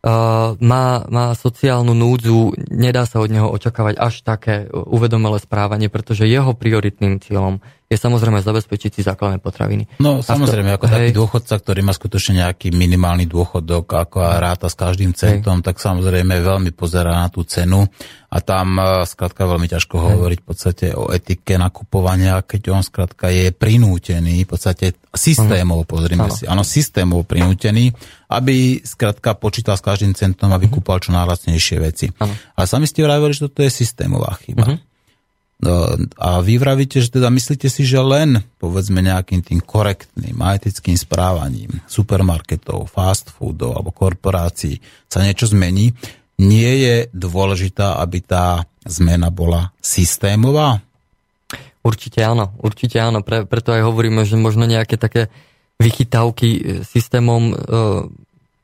[0.00, 6.24] Uh, má, má sociálnu núdzu, nedá sa od neho očakávať až také uvedomelé správanie, pretože
[6.24, 7.60] jeho prioritným cieľom
[7.90, 9.98] je samozrejme zabezpečiť si základné potraviny.
[9.98, 10.94] No samozrejme, ako hej.
[10.94, 15.66] taký dôchodca, ktorý má skutočne nejaký minimálny dôchodok, ako a ráta s každým centom, hej.
[15.66, 17.82] tak samozrejme veľmi pozerá na tú cenu
[18.30, 20.06] a tam e, skrátka veľmi ťažko hej.
[20.06, 26.30] hovoriť v podstate o etike nakupovania, keď on skrátka je prinútený, v podstate systémovo, pozrime
[26.30, 26.34] ano.
[26.38, 27.90] si, áno, systémovo prinútený,
[28.30, 30.78] aby skrátka počítal s každým centom, aby uh-huh.
[30.78, 32.06] kúpal čo najlacnejšie veci.
[32.22, 32.38] Ano.
[32.54, 34.62] Ale sami ste vravili, že toto je systémová chyba.
[34.62, 34.89] Uh-huh.
[35.60, 40.56] No, a vy vravíte, že teda myslíte si, že len povedzme nejakým tým korektným a
[40.56, 45.92] etickým správaním supermarketov, fast foodov alebo korporácií sa niečo zmení.
[46.40, 50.80] Nie je dôležitá, aby tá zmena bola systémová?
[51.84, 53.20] Určite áno, určite áno.
[53.20, 55.28] Pre, preto aj hovoríme, že možno nejaké také
[55.76, 57.54] vychytávky e, systémom e,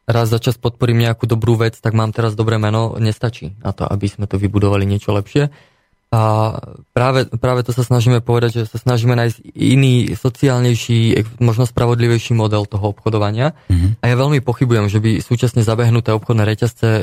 [0.08, 3.84] raz za čas podporím nejakú dobrú vec, tak mám teraz dobré meno, nestačí na to,
[3.84, 5.75] aby sme to vybudovali niečo lepšie
[6.06, 6.54] a
[6.94, 12.62] práve, práve to sa snažíme povedať, že sa snažíme nájsť iný, sociálnejší, možno spravodlivejší model
[12.62, 13.58] toho obchodovania.
[13.66, 13.90] Mm-hmm.
[14.00, 17.02] A ja veľmi pochybujem, že by súčasne zabehnuté obchodné reťazce e,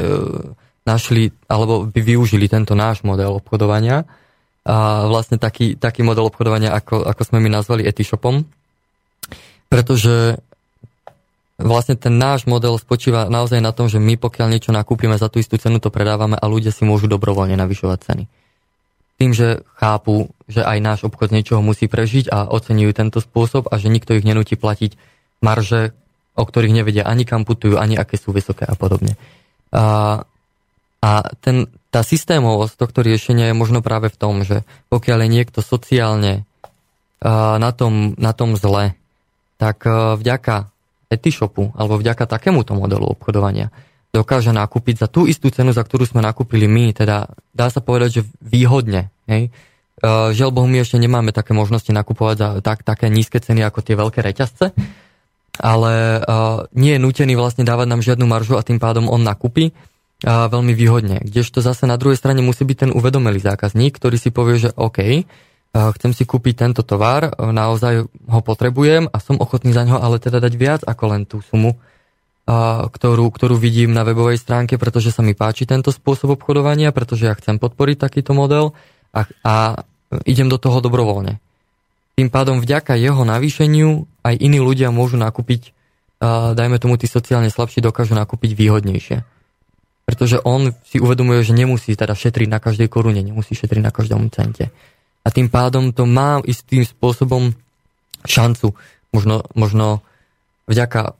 [0.87, 4.07] našli, alebo by využili tento náš model obchodovania.
[4.63, 8.47] A vlastne taký, taký model obchodovania, ako, ako sme my nazvali Etishopom.
[9.67, 10.39] Pretože
[11.59, 15.43] vlastne ten náš model spočíva naozaj na tom, že my pokiaľ niečo nakúpime za tú
[15.43, 18.25] istú cenu, to predávame a ľudia si môžu dobrovoľne navyšovať ceny
[19.23, 23.79] tým, že chápu, že aj náš obchod niečoho musí prežiť a oceňujú tento spôsob a
[23.79, 24.99] že nikto ich nenúti platiť
[25.39, 25.95] marže,
[26.35, 29.15] o ktorých nevedia ani kam putujú, ani aké sú vysoké a podobne.
[29.71, 30.27] A,
[30.99, 31.09] a
[31.39, 36.43] ten, tá systémovosť tohto riešenia je možno práve v tom, že pokiaľ je niekto sociálne
[37.23, 38.99] na tom, na tom zle,
[39.55, 39.87] tak
[40.19, 40.67] vďaka
[41.07, 43.71] etishopu alebo vďaka takémuto modelu obchodovania
[44.13, 48.21] dokáže nakúpiť za tú istú cenu, za ktorú sme nakúpili my, teda dá sa povedať,
[48.21, 49.12] že výhodne.
[49.29, 49.53] Hej?
[50.03, 53.79] Uh, žiaľ Bohu, my ešte nemáme také možnosti nakupovať za tak, také nízke ceny ako
[53.85, 54.75] tie veľké reťazce,
[55.61, 59.71] ale uh, nie je nutený vlastne dávať nám žiadnu maržu a tým pádom on nakúpi
[59.71, 61.23] uh, veľmi výhodne.
[61.23, 65.23] Kdežto zase na druhej strane musí byť ten uvedomelý zákazník, ktorý si povie, že OK,
[65.73, 70.37] chcem si kúpiť tento tovar, naozaj ho potrebujem a som ochotný za ňo ale teda
[70.37, 71.81] dať viac ako len tú sumu,
[72.93, 77.33] ktorú, ktorú vidím na webovej stránke, pretože sa mi páči tento spôsob obchodovania, pretože ja
[77.33, 78.77] chcem podporiť takýto model
[79.13, 79.53] a, a
[80.25, 81.37] idem do toho dobrovoľne.
[82.13, 85.73] Tým pádom vďaka jeho navýšeniu aj iní ľudia môžu nakúpiť
[86.23, 89.27] uh, dajme tomu, tí sociálne slabší dokážu nakúpiť výhodnejšie.
[90.03, 94.27] Pretože on si uvedomuje, že nemusí teda šetriť na každej korune, nemusí šetriť na každom
[94.31, 94.71] cente.
[95.23, 97.55] A tým pádom to má istým spôsobom
[98.27, 98.75] šancu,
[99.15, 100.03] možno, možno
[100.67, 101.15] vďaka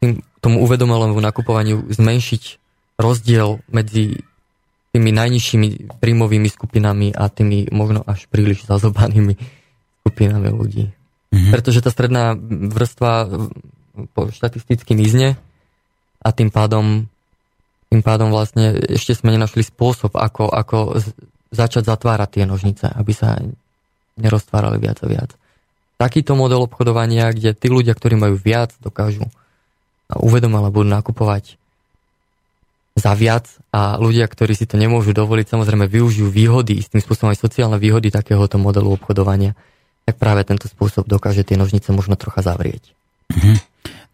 [0.00, 2.42] tým, tomu uvedomelému nakupovaniu zmenšiť
[2.96, 4.24] rozdiel medzi
[4.92, 9.40] tými najnižšími príjmovými skupinami a tými možno až príliš zazobanými
[10.04, 10.92] skupinami ľudí.
[11.32, 11.48] Mm-hmm.
[11.48, 12.36] Pretože tá stredná
[12.68, 13.32] vrstva
[14.12, 15.40] po štatisticky mizne
[16.20, 17.08] a tým pádom,
[17.88, 21.00] tým pádom vlastne ešte sme nenašli spôsob, ako, ako
[21.48, 23.40] začať zatvárať tie nožnice, aby sa
[24.20, 25.30] neroztvárali viac a viac.
[25.96, 29.24] Takýto model obchodovania, kde tí ľudia, ktorí majú viac, dokážu
[30.12, 31.56] a uvedomele budú nakupovať
[33.02, 37.42] za viac a ľudia, ktorí si to nemôžu dovoliť, samozrejme využijú výhody, istým spôsobom aj
[37.42, 39.58] sociálne výhody takéhoto modelu obchodovania,
[40.06, 42.94] tak práve tento spôsob dokáže tie nožnice možno trocha zavrieť.
[43.34, 43.56] Mm-hmm.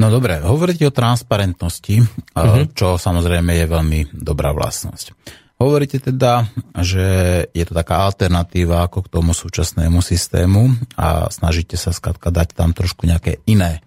[0.01, 2.73] No dobre, hovoríte o transparentnosti, mm-hmm.
[2.73, 5.13] čo samozrejme je veľmi dobrá vlastnosť.
[5.59, 6.47] Hovoríte teda,
[6.79, 7.07] že
[7.51, 12.71] je to taká alternatíva ako k tomu súčasnému systému a snažíte sa skladka dať tam
[12.71, 13.83] trošku nejaké iné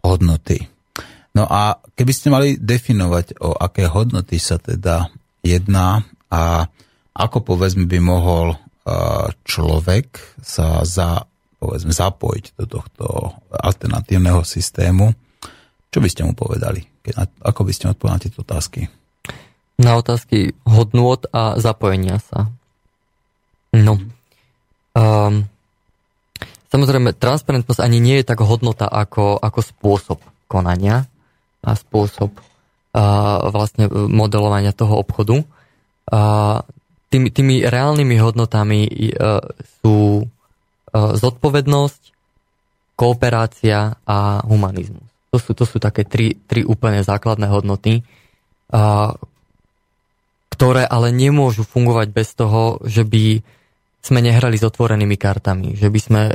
[0.00, 0.64] hodnoty.
[1.40, 5.08] No a keby ste mali definovať, o aké hodnoty sa teda
[5.40, 6.68] jedná a
[7.16, 8.60] ako povedzme by mohol
[9.48, 11.24] človek sa za,
[11.56, 13.04] povedzme, zapojiť do tohto
[13.48, 15.16] alternatívneho systému,
[15.88, 16.84] čo by ste mu povedali?
[17.40, 18.92] Ako by ste odpovedali na tieto otázky?
[19.80, 22.52] Na otázky hodnôt a zapojenia sa.
[23.72, 23.96] No.
[24.92, 25.48] Um,
[26.68, 31.08] samozrejme, transparentnosť ani nie je tak hodnota ako, ako spôsob konania
[31.60, 32.32] a spôsob
[32.90, 33.04] a
[33.54, 35.46] vlastne modelovania toho obchodu.
[36.10, 36.20] A
[37.06, 39.14] tými, tými reálnymi hodnotami
[39.78, 40.26] sú
[40.94, 42.02] zodpovednosť,
[43.00, 45.08] kooperácia a humanizmus.
[45.32, 48.04] To sú, to sú také tri, tri úplne základné hodnoty,
[48.68, 49.14] a,
[50.52, 53.40] ktoré ale nemôžu fungovať bez toho, že by
[54.04, 56.34] sme nehrali s otvorenými kartami, že by sme e,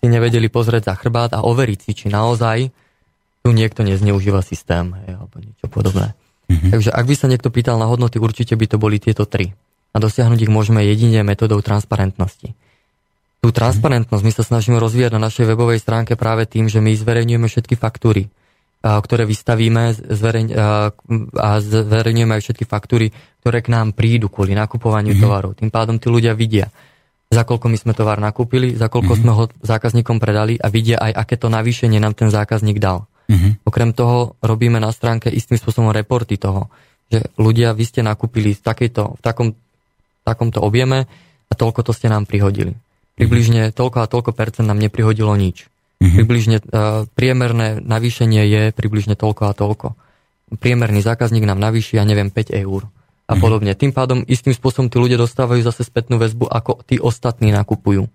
[0.00, 2.72] si nevedeli pozrieť za chrbát a overiť si, či naozaj
[3.40, 6.12] tu niekto nezneužíva systém hej, alebo niečo podobné.
[6.50, 6.70] Mm-hmm.
[6.76, 9.56] Takže ak by sa niekto pýtal na hodnoty, určite by to boli tieto tri.
[9.90, 12.54] A dosiahnuť ich môžeme jedine metodou transparentnosti.
[13.40, 17.48] Tú transparentnosť my sa snažíme rozvíjať na našej webovej stránke práve tým, že my zverejňujeme
[17.48, 18.30] všetky faktúry,
[18.80, 20.46] ktoré vystavíme zverejň,
[21.34, 23.10] a zverejňujeme aj všetky faktúry,
[23.42, 25.24] ktoré k nám prídu kvôli nakupovaniu mm-hmm.
[25.26, 25.52] tovarov.
[25.58, 26.70] Tým pádom tí ľudia vidia,
[27.26, 29.26] za koľko my sme tovar nakúpili, za koľko mm-hmm.
[29.26, 33.09] sme ho zákazníkom predali a vidia aj, aké to navýšenie nám ten zákazník dal.
[33.30, 33.52] Mm-hmm.
[33.62, 36.66] Okrem toho robíme na stránke istým spôsobom reporty toho,
[37.06, 39.48] že ľudia, vy ste nakúpili v, takejto, v takom,
[40.26, 41.06] takomto objeme
[41.46, 42.74] a toľko to ste nám prihodili.
[43.14, 45.70] Približne toľko a toľko percent nám neprihodilo nič.
[46.00, 46.16] Mm-hmm.
[46.16, 49.94] Približne uh, priemerné navýšenie je približne toľko a toľko.
[50.58, 53.38] Priemerný zákazník nám navýši, ja neviem, 5 eur a mm-hmm.
[53.38, 53.72] podobne.
[53.78, 58.10] Tým pádom istým spôsobom tí ľudia dostávajú zase spätnú väzbu, ako tí ostatní nakupujú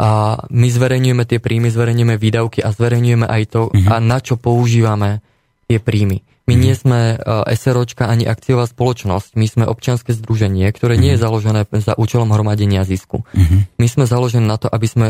[0.00, 3.88] a my zverejňujeme tie príjmy, zverejňujeme výdavky a zverejňujeme aj to, uh-huh.
[3.92, 5.20] a na čo používame
[5.68, 6.24] tie príjmy.
[6.48, 6.64] My uh-huh.
[6.64, 11.24] nie sme uh, SROčka ani akciová spoločnosť, my sme občianske združenie, ktoré nie je mhm.
[11.24, 13.22] založené za účelom hromadenia zisku.
[13.22, 13.62] Uh-huh.
[13.78, 15.06] My sme založení na to, aby sme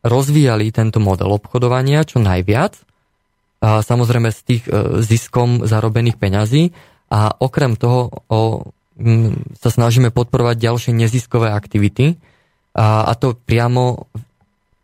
[0.00, 2.80] rozvíjali tento model obchodovania čo najviac,
[3.60, 6.72] a samozrejme z tých uh, ziskom zarobených peňazí
[7.12, 12.16] a okrem toho o, m, sa snažíme podporovať ďalšie neziskové aktivity,
[12.76, 14.10] a, a to priamo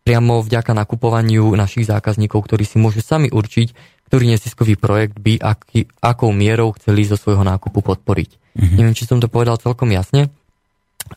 [0.07, 3.75] priamo vďaka nakupovaniu našich zákazníkov, ktorí si môžu sami určiť,
[4.07, 8.29] ktorý neziskový projekt by aký, akou mierou chceli zo svojho nákupu podporiť.
[8.55, 8.75] Mm-hmm.
[8.79, 10.31] Neviem, či som to povedal celkom jasne,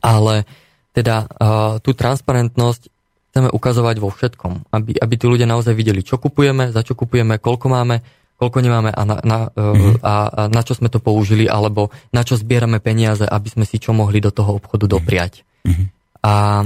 [0.03, 0.43] ale
[0.91, 2.91] teda uh, tú transparentnosť
[3.31, 7.39] chceme ukazovať vo všetkom, aby, aby tí ľudia naozaj videli, čo kupujeme, za čo kupujeme,
[7.39, 8.03] koľko máme,
[8.43, 10.03] koľko nemáme a na, na, mm-hmm.
[10.03, 13.79] a, a na čo sme to použili, alebo na čo zbierame peniaze, aby sme si
[13.79, 15.47] čo mohli do toho obchodu dopriať.
[15.63, 16.00] Mm-hmm.
[16.21, 16.65] A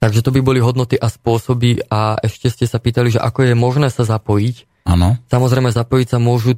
[0.00, 3.52] Takže to by boli hodnoty a spôsoby a ešte ste sa pýtali, že ako je
[3.52, 4.88] možné sa zapojiť.
[4.88, 5.20] Áno.
[5.28, 6.56] Samozrejme zapojiť sa môžu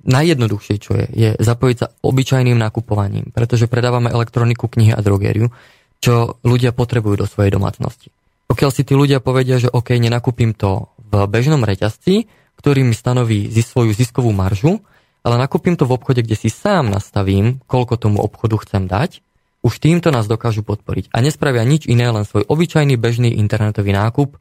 [0.00, 5.52] najjednoduchšie, čo je, je zapojiť sa obyčajným nakupovaním, pretože predávame elektroniku, knihy a drogériu,
[6.00, 8.08] čo ľudia potrebujú do svojej domácnosti.
[8.48, 13.44] Pokiaľ si tí ľudia povedia, že OK, nenakúpim to v bežnom reťazci, ktorý mi stanoví
[13.52, 14.80] svoju ziskovú maržu,
[15.20, 19.20] ale nakúpim to v obchode, kde si sám nastavím, koľko tomu obchodu chcem dať,
[19.64, 21.08] už týmto nás dokážu podporiť.
[21.08, 24.36] A nespravia nič iné, len svoj obyčajný bežný internetový nákup,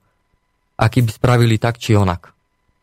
[0.76, 2.36] aký by spravili tak či onak.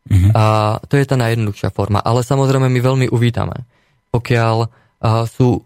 [0.08, 0.32] Mm-hmm.
[0.32, 0.44] A
[0.88, 2.00] to je tá najjednoduchšia forma.
[2.00, 3.68] Ale samozrejme my veľmi uvítame,
[4.08, 4.72] pokiaľ
[5.28, 5.60] sú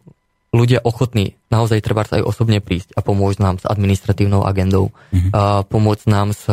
[0.50, 5.30] ľudia ochotní naozaj treba aj osobne prísť a pomôcť nám s administratívnou agendou, mm-hmm.
[5.30, 6.50] a pomôcť nám s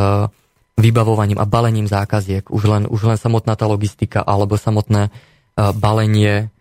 [0.78, 2.46] vybavovaním a balením zákaziek.
[2.54, 5.10] Už len, už len samotná tá logistika alebo samotné
[5.58, 6.54] balenie,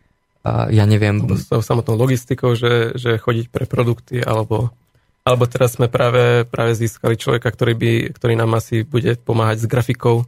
[0.44, 1.24] uh, ja neviem...
[1.36, 4.72] S tou samotnou logistikou, že, že chodiť pre produkty alebo
[5.20, 9.66] alebo teraz sme práve, práve získali človeka, ktorý, by, ktorý nám asi bude pomáhať s
[9.68, 10.24] grafikou.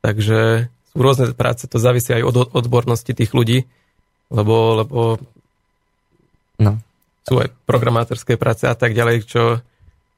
[0.00, 3.68] Takže sú rôzne práce, to závisí aj od odbornosti tých ľudí,
[4.32, 4.98] lebo, lebo
[6.58, 6.80] no.
[7.28, 9.60] sú aj programátorské práce a tak ďalej, čo,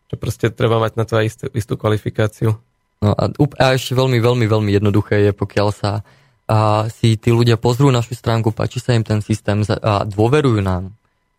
[0.09, 2.55] čo proste treba mať na to aj istú, istú kvalifikáciu.
[3.03, 6.07] No a, a ešte veľmi, veľmi, veľmi jednoduché je, pokiaľ sa
[6.53, 10.93] a si tí ľudia pozrú našu stránku, páči sa im ten systém a dôverujú nám,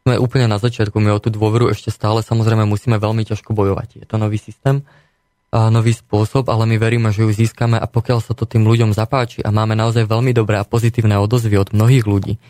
[0.03, 4.03] sme úplne na začiatku, my o tú dôveru ešte stále samozrejme musíme veľmi ťažko bojovať.
[4.03, 4.81] Je to nový systém,
[5.53, 8.97] a nový spôsob, ale my veríme, že ju získame a pokiaľ sa to tým ľuďom
[8.97, 12.41] zapáči a máme naozaj veľmi dobré a pozitívne odozvy od mnohých ľudí,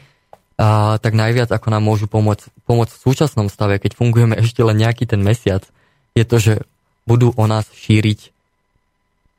[0.55, 4.79] a, tak najviac ako nám môžu pomôcť, pomôcť v súčasnom stave, keď fungujeme ešte len
[4.79, 5.67] nejaký ten mesiac,
[6.15, 6.53] je to, že
[7.03, 8.31] budú o nás šíriť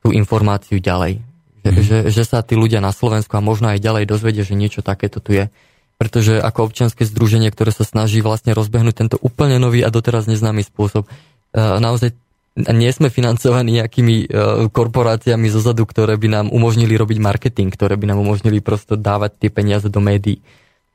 [0.04, 1.24] tú informáciu ďalej.
[1.64, 5.16] Že, že sa tí ľudia na Slovensku a možno aj ďalej dozvedia, že niečo takéto
[5.24, 5.48] tu je
[5.94, 10.66] pretože ako občianske združenie, ktoré sa snaží vlastne rozbehnúť tento úplne nový a doteraz neznámy
[10.66, 11.10] spôsob, e,
[11.54, 12.12] naozaj
[12.54, 14.26] nie sme financovaní nejakými e,
[14.70, 19.50] korporáciami zozadu, ktoré by nám umožnili robiť marketing, ktoré by nám umožnili prosto dávať tie
[19.50, 20.42] peniaze do médií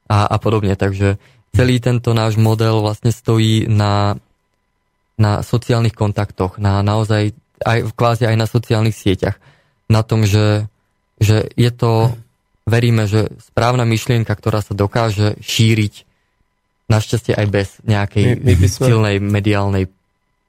[0.08, 0.76] a, a podobne.
[0.76, 1.20] Takže
[1.52, 4.20] celý tento náš model vlastne stojí na,
[5.20, 9.36] na sociálnych kontaktoch, na naozaj aj, kvázi aj na sociálnych sieťach.
[9.90, 10.70] Na tom, že,
[11.18, 12.14] že je to
[12.70, 16.06] veríme, že správna myšlienka, ktorá sa dokáže šíriť
[16.90, 19.90] našťastie aj bez nejakej my, my sme, silnej mediálnej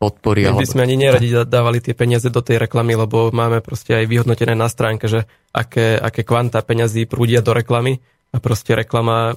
[0.01, 0.49] podpory.
[0.49, 4.09] My by sme ani neradi dávali tie peniaze do tej reklamy, lebo máme proste aj
[4.09, 8.01] vyhodnotené na stránke, že aké, aké kvanta peňazí prúdia do reklamy
[8.33, 9.37] a proste reklama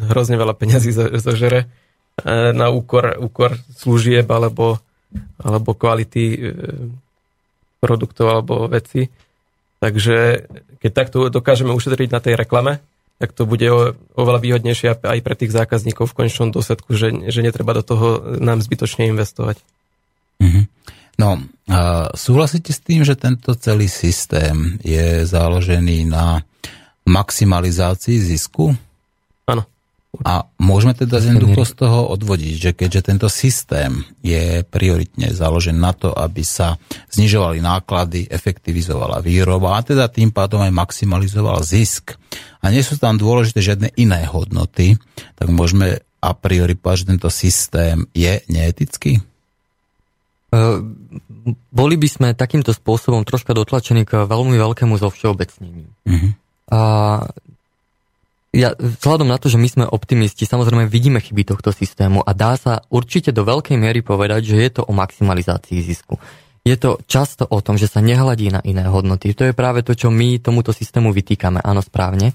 [0.00, 1.66] hrozne veľa peňazí zožere e,
[2.56, 4.80] na úkor, úkor služieb alebo,
[5.36, 6.38] alebo kvality e,
[7.78, 9.08] produktov alebo veci.
[9.78, 10.46] Takže
[10.82, 12.82] keď takto dokážeme ušetriť na tej reklame,
[13.18, 13.66] tak to bude
[14.14, 18.62] oveľa výhodnejšie aj pre tých zákazníkov v konečnom dôsledku, že, že netreba do toho nám
[18.62, 19.58] zbytočne investovať.
[20.38, 20.64] Mm-hmm.
[21.18, 21.78] No, a
[22.14, 26.46] súhlasíte s tým, že tento celý systém je založený na
[27.10, 28.78] maximalizácii zisku?
[30.24, 35.92] A môžeme teda jednoducho z toho odvodiť, že keďže tento systém je prioritne založený na
[35.92, 36.80] to, aby sa
[37.12, 42.16] znižovali náklady, efektivizovala výroba a teda tým pádom aj maximalizoval zisk
[42.64, 44.96] a nie sú tam dôležité žiadne iné hodnoty,
[45.36, 49.22] tak môžeme a priori povedať, že tento systém je neetický?
[50.48, 50.82] Uh,
[51.70, 55.86] boli by sme takýmto spôsobom troška dotlačení k veľmi veľkému zovšeobecneniu.
[56.08, 56.30] Uh-huh.
[56.72, 56.80] A
[58.48, 62.56] ja, vzhľadom na to, že my sme optimisti, samozrejme vidíme chyby tohto systému a dá
[62.56, 66.16] sa určite do veľkej miery povedať, že je to o maximalizácii zisku.
[66.64, 69.36] Je to často o tom, že sa nehľadí na iné hodnoty.
[69.36, 72.32] To je práve to, čo my tomuto systému vytýkame, áno, správne.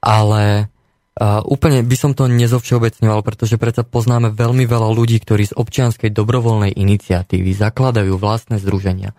[0.00, 5.56] Ale uh, úplne by som to nezovšeobecňoval, pretože predsa poznáme veľmi veľa ľudí, ktorí z
[5.56, 9.12] občianskej dobrovoľnej iniciatívy zakladajú vlastné združenia,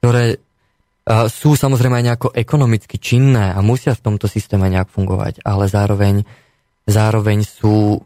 [0.00, 0.40] ktoré
[1.04, 6.24] sú samozrejme aj nejako ekonomicky činné a musia v tomto systéme nejak fungovať, ale zároveň,
[6.88, 8.00] zároveň sú,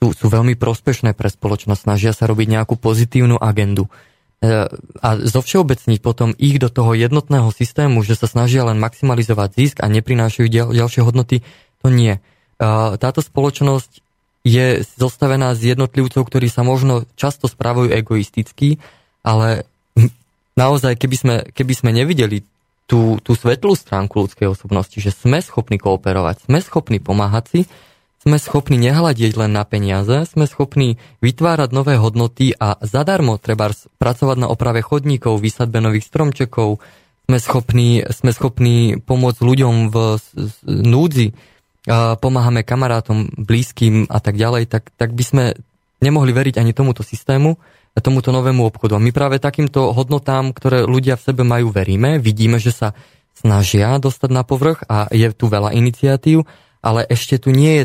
[0.00, 3.92] sú, sú veľmi prospešné pre spoločnosť, snažia sa robiť nejakú pozitívnu agendu.
[4.40, 4.72] E,
[5.04, 9.92] a zovšeobecniť potom ich do toho jednotného systému, že sa snažia len maximalizovať zisk a
[9.92, 11.44] neprinášajú ďal, ďalšie hodnoty,
[11.84, 12.16] to nie.
[12.16, 12.20] E,
[12.96, 14.00] táto spoločnosť
[14.48, 18.80] je zostavená z jednotlivcov, ktorí sa možno často správajú egoisticky,
[19.20, 19.68] ale
[20.58, 22.42] naozaj, keby sme, keby sme nevideli
[22.90, 27.60] tú, tú svetlú stránku ľudskej osobnosti, že sme schopní kooperovať, sme schopní pomáhať si,
[28.18, 33.70] sme schopní nehľadieť len na peniaze, sme schopní vytvárať nové hodnoty a zadarmo treba
[34.02, 36.82] pracovať na oprave chodníkov, vysadbe nových stromčekov,
[37.28, 39.96] sme schopní, sme schopní pomôcť ľuďom v
[40.66, 41.36] núdzi,
[42.18, 45.44] pomáhame kamarátom, blízkym a tak ďalej, tak, tak by sme
[46.02, 47.60] nemohli veriť ani tomuto systému,
[48.00, 48.96] tomuto novému obchodu.
[48.96, 52.18] A my práve takýmto hodnotám, ktoré ľudia v sebe majú, veríme.
[52.18, 52.92] Vidíme, že sa
[53.38, 56.42] snažia dostať na povrch a je tu veľa iniciatív,
[56.82, 57.84] ale ešte tu nie je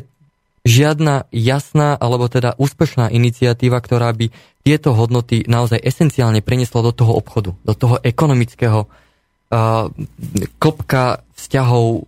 [0.63, 4.31] žiadna jasná alebo teda úspešná iniciatíva, ktorá by
[4.63, 9.91] tieto hodnoty naozaj esenciálne preniesla do toho obchodu, do toho ekonomického uh,
[10.57, 12.07] klopka vzťahov,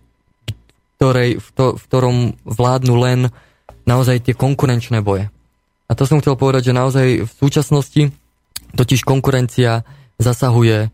[0.96, 2.16] ktorej, v, to, v ktorom
[2.48, 3.20] vládnu len
[3.84, 5.28] naozaj tie konkurenčné boje.
[5.86, 8.02] A to som chcel povedať, že naozaj v súčasnosti
[8.74, 9.86] totiž konkurencia
[10.18, 10.90] zasahuje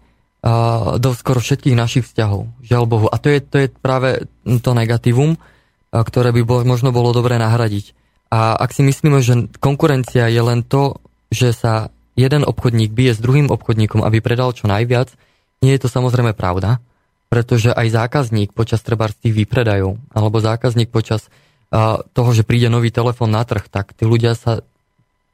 [0.99, 2.51] do skoro všetkých našich vzťahov.
[2.67, 3.07] Žiaľ Bohu.
[3.07, 5.39] A to je, to je práve to negatívum,
[5.95, 7.95] ktoré by bol, možno bolo dobré nahradiť.
[8.33, 10.99] A ak si myslíme, že konkurencia je len to,
[11.31, 15.15] že sa jeden obchodník bije s druhým obchodníkom, aby predal čo najviac,
[15.63, 16.83] nie je to samozrejme pravda,
[17.31, 21.31] pretože aj zákazník počas tých výpredajov, alebo zákazník počas
[21.71, 24.67] uh, toho, že príde nový telefón na trh, tak tí ľudia sa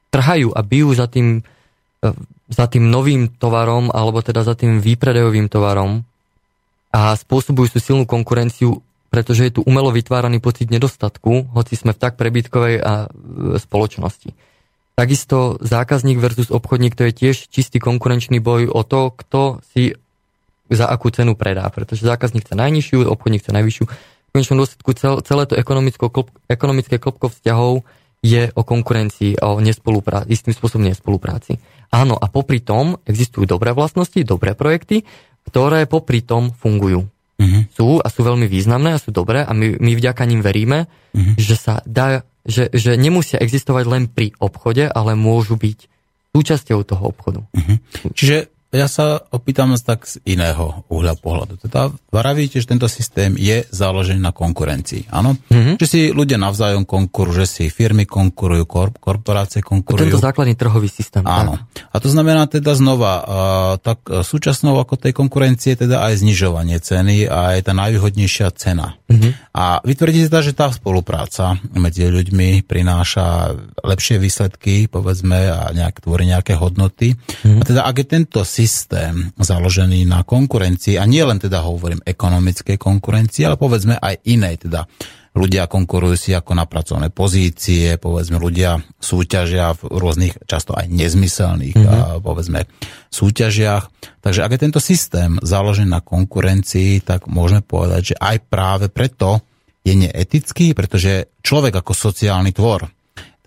[0.08, 2.16] trhajú a bijú za tým, uh,
[2.48, 6.04] za tým novým tovarom, alebo teda za tým výpredajovým tovarom
[6.88, 8.80] a spôsobujú sú silnú konkurenciu,
[9.12, 14.32] pretože je tu umelo vytváraný pocit nedostatku, hoci sme v tak prebytkovej a, e, spoločnosti.
[14.96, 19.94] Takisto zákazník versus obchodník to je tiež čistý konkurenčný boj o to, kto si
[20.68, 23.84] za akú cenu predá, pretože zákazník chce najnižšiu, obchodník chce najvyššiu.
[23.88, 25.56] V konečnom dôsledku cel, celé to
[26.50, 27.88] ekonomické klopko vzťahov
[28.18, 31.58] je o konkurencii, o nespolupráci, istým spôsobom nespolupráci.
[31.94, 35.06] Áno, a popri tom existujú dobré vlastnosti, dobré projekty,
[35.48, 37.08] ktoré popri tom fungujú.
[37.38, 37.62] Uh-huh.
[37.70, 41.38] Sú a sú veľmi významné a sú dobré a my, my vďaka ním veríme, uh-huh.
[41.38, 45.78] že sa dá, že, že nemusia existovať len pri obchode, ale môžu byť
[46.34, 47.40] súčasťou toho obchodu.
[47.46, 47.78] Uh-huh.
[48.12, 51.56] Čiže ja sa opýtam tak z iného uhľa pohľadu.
[51.56, 55.40] Teda vravíte, že tento systém je založený na konkurencii, áno?
[55.48, 55.80] Mm-hmm.
[55.80, 60.12] Že si ľudia navzájom konkurujú, že si firmy konkurujú, korp- korporácie konkurujú.
[60.12, 61.24] Tento základný trhový systém.
[61.24, 61.56] Áno.
[61.56, 61.92] Tak.
[61.92, 63.24] A to znamená teda znova,
[63.80, 69.00] tak súčasnou ako tej konkurencie teda aj znižovanie ceny a je tá najvýhodnejšia cena.
[69.08, 69.56] Mm-hmm.
[69.56, 76.04] A vy tvrdíte teda, že tá spolupráca medzi ľuďmi prináša lepšie výsledky, povedzme, a nejak
[76.04, 77.16] tvorí nejaké hodnoty.
[77.16, 77.60] Mm-hmm.
[77.60, 78.56] A teda ak je tento systém
[79.38, 84.88] založený na konkurencii, a nie len teda hovorím ekonomickej konkurencii, ale povedzme aj inej, teda
[85.38, 91.78] ľudia konkurujú si ako na pracovné pozície, povedzme ľudia súťažia v rôznych, často aj nezmyselných,
[91.78, 92.24] mm-hmm.
[92.24, 92.66] povedzme,
[93.12, 93.84] súťažiach.
[94.18, 99.38] Takže ak je tento systém založený na konkurencii, tak môžeme povedať, že aj práve preto
[99.86, 102.90] je neetický, pretože človek ako sociálny tvor,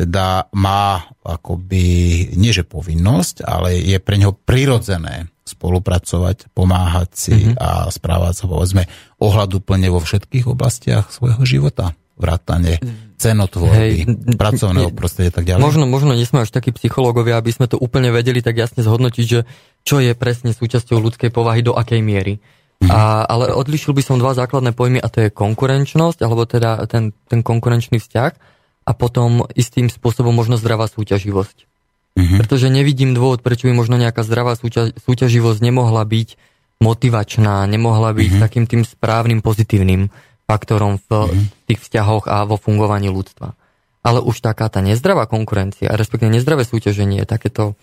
[0.02, 1.86] teda má akoby,
[2.34, 7.62] nie že povinnosť, ale je pre neho prirodzené spolupracovať, pomáhať si mm-hmm.
[7.62, 8.90] a správať sa, povedzme,
[9.22, 11.94] ohľaduplne vo všetkých oblastiach svojho života.
[12.18, 12.78] Vrátane
[13.18, 15.62] cenotvorby, Hej, pracovného prostredia tak ďalej.
[15.62, 19.26] Možno, možno nie sme až takí psychológovia, aby sme to úplne vedeli tak jasne zhodnotiť,
[19.26, 19.46] že
[19.86, 22.38] čo je presne súčasťou ľudskej povahy, do akej miery.
[22.38, 22.90] Mm-hmm.
[22.90, 27.14] A, ale odlišil by som dva základné pojmy a to je konkurenčnosť, alebo teda ten,
[27.30, 28.51] ten konkurenčný vzťah
[28.82, 31.70] a potom istým spôsobom možno zdravá súťaživosť.
[32.12, 32.38] Mm-hmm.
[32.44, 36.36] Pretože nevidím dôvod, prečo by možno nejaká zdravá súťaž, súťaživosť nemohla byť
[36.82, 38.44] motivačná, nemohla byť mm-hmm.
[38.44, 40.12] takým tým správnym pozitívnym
[40.50, 41.46] faktorom v mm-hmm.
[41.72, 43.56] tých vzťahoch a vo fungovaní ľudstva.
[44.02, 47.78] Ale už taká tá nezdravá konkurencia, respektíve nezdravé súťaženie, takéto,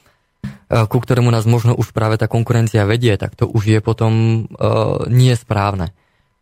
[0.66, 4.44] e, ku ktorému nás možno už práve tá konkurencia vedie, tak to už je potom
[4.50, 5.94] uh, nie správne.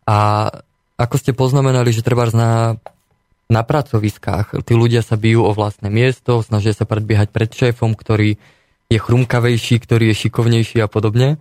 [0.09, 0.49] A
[0.97, 2.81] ako ste poznamenali, že treba na
[3.47, 4.59] na pracoviskách.
[4.67, 8.35] Tí ľudia sa bijú o vlastné miesto, snažia sa predbiehať pred šéfom, ktorý
[8.87, 11.39] je chrumkavejší, ktorý je šikovnejší a podobne.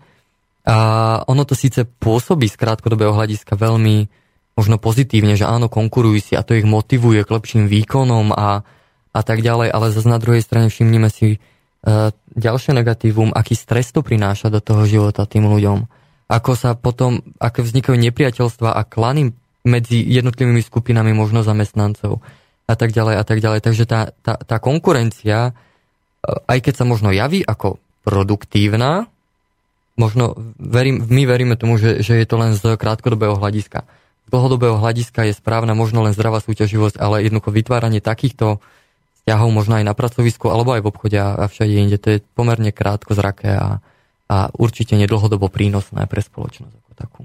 [0.67, 0.77] A
[1.31, 4.11] ono to síce pôsobí z krátkodobého hľadiska veľmi
[4.59, 8.67] možno pozitívne, že áno, konkurujú si a to ich motivuje k lepším výkonom a,
[9.13, 13.93] a tak ďalej, ale zase na druhej strane všimnime si uh, ďalšie negatívum, aký stres
[13.93, 15.87] to prináša do toho života tým ľuďom.
[16.27, 19.31] Ako sa potom, ako vznikajú nepriateľstva a klany
[19.67, 22.23] medzi jednotlivými skupinami možno zamestnancov
[22.67, 23.61] a tak ďalej a tak ďalej.
[23.67, 25.53] Takže tá, tá, tá konkurencia, e,
[26.47, 29.11] aj keď sa možno javí ako produktívna,
[29.99, 33.83] možno verím, my veríme tomu, že, že je to len z krátkodobého hľadiska.
[34.27, 38.63] Z dlhodobého hľadiska je správna možno len zdravá súťaživosť, ale jednoducho vytváranie takýchto
[39.23, 42.71] vzťahov možno aj na pracovisku alebo aj v obchode a všade inde, to je pomerne
[42.71, 43.83] krátko zraké a,
[44.31, 47.23] a určite nedlhodobo prínosné pre spoločnosť ako takú.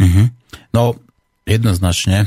[0.00, 0.26] Mm-hmm.
[0.72, 0.96] No,
[1.46, 2.26] jednoznačne,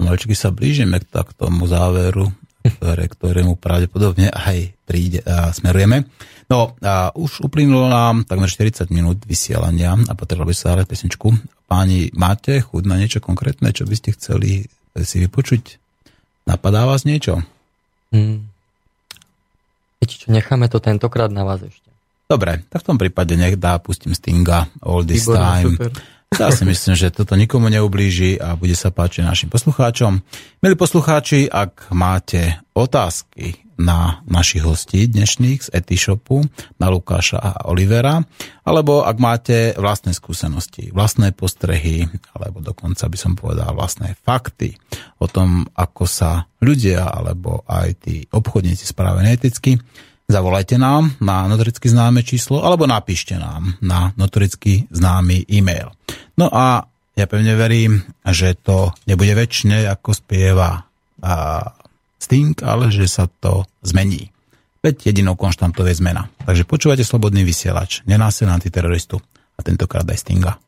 [0.00, 2.32] maličky sa blížime k tomu záveru,
[2.64, 6.08] ktoré, ktorému pravdepodobne aj príde a smerujeme.
[6.48, 11.28] No a už uplynulo nám takmer 40 minút vysielania a potrebovali by sa ale pesničku.
[11.68, 15.80] Páni, máte chuť na niečo konkrétne, čo by ste chceli si vypočuť?
[16.44, 17.40] Napadá vás niečo?
[18.12, 18.48] Hmm.
[20.04, 21.88] Čo, necháme to tentokrát na vás ešte.
[22.28, 25.76] Dobre, tak v tom prípade nech dá, pustím Stinga, All This Výborné, Time.
[25.76, 25.90] Super.
[26.34, 30.18] Ja si myslím, že toto nikomu neublíži a bude sa páčiť našim poslucháčom.
[30.58, 36.42] Milí poslucháči, ak máte otázky na našich hostí dnešných z Etishopu,
[36.78, 38.22] na Lukáša a Olivera,
[38.66, 44.74] alebo ak máte vlastné skúsenosti, vlastné postrehy, alebo dokonca by som povedal vlastné fakty
[45.22, 49.78] o tom, ako sa ľudia alebo aj tí obchodníci správajú neeticky,
[50.24, 55.92] zavolajte nám na notoricky známe číslo alebo napíšte nám na notoricky známy e-mail.
[56.34, 60.82] No a ja pevne verím, že to nebude väčšine, ako spieva
[61.22, 61.34] a
[62.18, 64.32] Sting, ale že sa to zmení.
[64.80, 66.28] Veď jedinou konštantou je zmena.
[66.44, 69.20] Takže počúvate Slobodný vysielač, nenásilný antiteroristu
[69.56, 70.60] a tentokrát aj Stinga.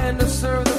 [0.00, 0.69] Tak to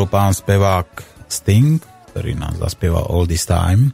[0.00, 0.88] bol pán spevák
[1.28, 1.76] Sting,
[2.08, 3.92] ktorý nám zaspieval All This Time.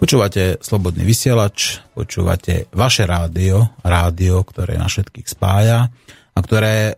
[0.00, 5.92] Počúvate Slobodný vysielač, počúvate vaše rádio, rádio, ktoré na všetkých spája
[6.32, 6.96] a ktoré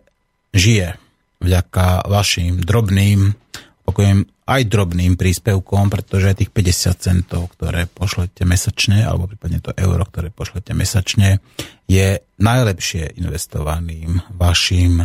[0.55, 0.95] žije
[1.43, 3.35] vďaka vašim drobným,
[3.83, 10.07] opakujem, aj drobným príspevkom, pretože tých 50 centov, ktoré pošlete mesačne, alebo prípadne to euro,
[10.07, 11.43] ktoré pošlete mesačne,
[11.91, 15.03] je najlepšie investovaným vašim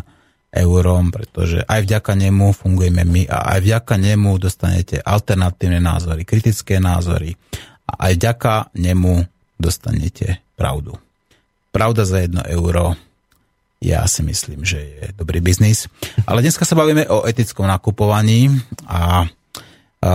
[0.50, 6.82] eurom, pretože aj vďaka nemu fungujeme my a aj vďaka nemu dostanete alternatívne názory, kritické
[6.82, 7.38] názory
[7.86, 9.26] a aj vďaka nemu
[9.58, 10.98] dostanete pravdu.
[11.70, 12.98] Pravda za jedno euro,
[13.80, 15.86] ja si myslím, že je dobrý biznis.
[16.26, 18.50] Ale dneska sa bavíme o etickom nakupovaní
[18.84, 19.24] a,
[20.02, 20.10] a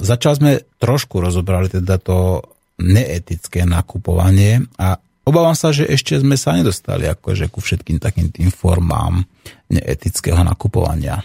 [0.00, 2.42] začali sme trošku rozobrali teda to
[2.80, 8.48] neetické nakupovanie a obávam sa, že ešte sme sa nedostali akože ku všetkým takým tým
[8.52, 9.24] formám
[9.72, 11.24] neetického nakupovania.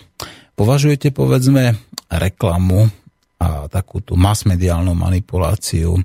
[0.55, 1.77] Považujete povedzme
[2.11, 2.91] reklamu
[3.39, 5.95] a takú tú masmediálnu manipuláciu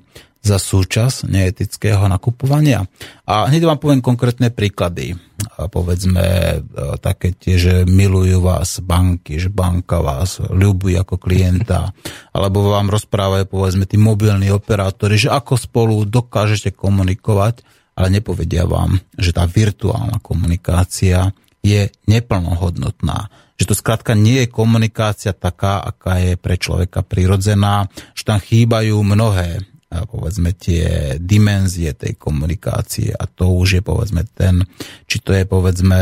[0.45, 2.85] za súčasť neetického nakupovania.
[3.25, 5.17] A hneď vám poviem konkrétne príklady.
[5.57, 6.57] A povedzme e,
[7.01, 11.89] také tie, že milujú vás banky, že banka vás ľubuje ako klienta,
[12.37, 17.65] alebo vám rozprávajú povedzme tí mobilní operátori, že ako spolu dokážete komunikovať,
[17.95, 21.31] ale nepovedia vám, že tá virtuálna komunikácia
[21.63, 23.31] je neplnohodnotná.
[23.55, 28.99] Že to skrátka nie je komunikácia taká, aká je pre človeka prirodzená, že tam chýbajú
[28.99, 29.63] mnohé
[30.11, 33.15] povedzme tie dimenzie tej komunikácie.
[33.15, 34.67] A to už je povedzme ten,
[35.07, 35.95] či to je povedzme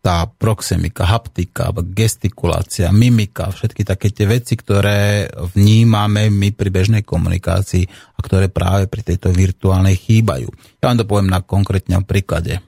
[0.00, 7.84] tá proxemika, haptika, gestikulácia, mimika, všetky také tie veci, ktoré vnímame my pri bežnej komunikácii
[8.16, 10.48] a ktoré práve pri tejto virtuálnej chýbajú.
[10.80, 12.64] Ja vám to poviem na konkrétnom príklade.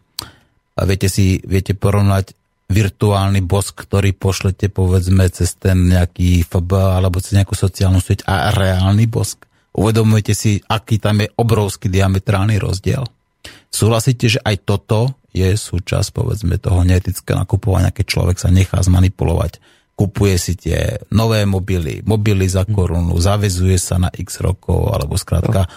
[0.77, 2.37] A viete si, viete porovnať
[2.69, 8.53] virtuálny bosk, ktorý pošlete povedzme cez ten nejaký FB alebo cez nejakú sociálnu sieť a
[8.53, 9.49] reálny bosk?
[9.73, 13.09] Uvedomujete si, aký tam je obrovský diametrálny rozdiel?
[13.73, 19.59] Súhlasíte, že aj toto je súčasť povedzme toho neetického nakupovania, keď človek sa nechá zmanipulovať.
[19.93, 25.69] Kupuje si tie nové mobily, mobily za korunu, zavezuje sa na x rokov, alebo skrátka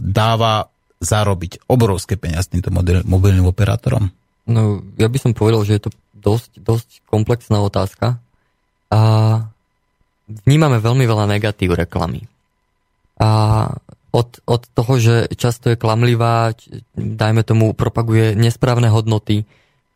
[0.00, 0.68] dáva
[1.00, 2.72] zarobiť obrovské peniaze týmto
[3.04, 4.08] mobilným operátorom?
[4.48, 8.16] No, ja by som povedal, že je to dosť, dosť komplexná otázka.
[8.88, 9.00] A
[10.46, 12.24] vnímame veľmi veľa negatív reklamy.
[13.18, 13.28] A
[14.16, 16.56] od, od toho, že často je klamlivá,
[16.96, 19.44] dajme tomu, propaguje nesprávne hodnoty,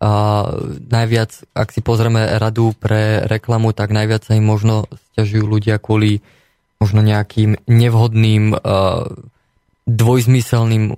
[0.00, 0.48] a
[0.88, 6.24] najviac, ak si pozrieme radu pre reklamu, tak najviac sa im možno stiažujú ľudia kvôli
[6.80, 8.56] možno nejakým nevhodným
[9.84, 10.96] dvojzmyselným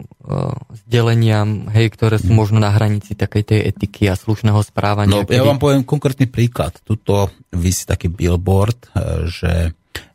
[0.87, 5.11] zdeleniam, hej, ktoré sú možno na hranici takej tej etiky a slušného správania.
[5.11, 5.35] No, kedy...
[5.35, 6.79] ja vám poviem konkrétny príklad.
[6.87, 9.53] Tuto vysí taký billboard, e, že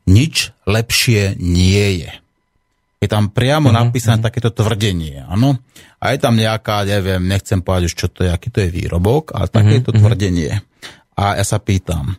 [0.08, 2.12] nič lepšie nie je.
[2.98, 3.82] Je tam priamo mm-hmm.
[3.82, 4.28] napísané mm-hmm.
[4.28, 5.62] takéto tvrdenie, áno.
[6.02, 9.38] A je tam nejaká, neviem, nechcem povedať už, čo to je, aký to je výrobok,
[9.38, 10.02] ale takéto mm-hmm.
[10.02, 10.52] tvrdenie.
[11.18, 12.18] A ja sa pýtam,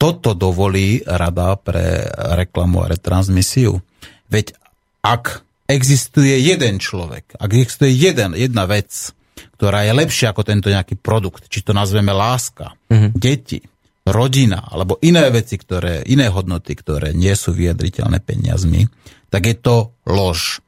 [0.00, 2.06] toto dovolí Rada pre
[2.36, 3.80] reklamu a retransmisiu?
[4.28, 4.56] Veď
[5.00, 9.12] ak existuje jeden človek, ak existuje jeden, jedna vec,
[9.60, 13.10] ktorá je lepšia ako tento nejaký produkt, či to nazveme láska, mm-hmm.
[13.16, 13.60] deti,
[14.08, 18.88] rodina, alebo iné veci, ktoré, iné hodnoty, ktoré nie sú vyjadriteľné peniazmi,
[19.28, 20.60] tak je to lož.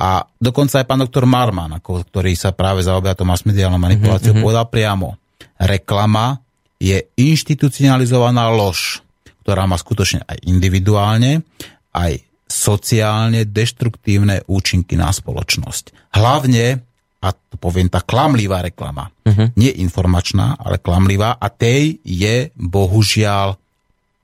[0.00, 4.46] A dokonca aj pán doktor Marman, ako, ktorý sa práve zaoberá to mass-mediálnou manipuláciou, mm-hmm.
[4.48, 5.20] povedal priamo,
[5.60, 6.40] reklama
[6.80, 9.04] je inštitucionalizovaná lož,
[9.44, 11.44] ktorá má skutočne aj individuálne,
[11.92, 16.16] aj sociálne deštruktívne účinky na spoločnosť.
[16.16, 16.80] Hlavne,
[17.20, 19.12] a to poviem, tá klamlivá reklama.
[19.22, 19.52] Uh-huh.
[19.54, 23.54] Nie informačná, ale klamlivá a tej je bohužiaľ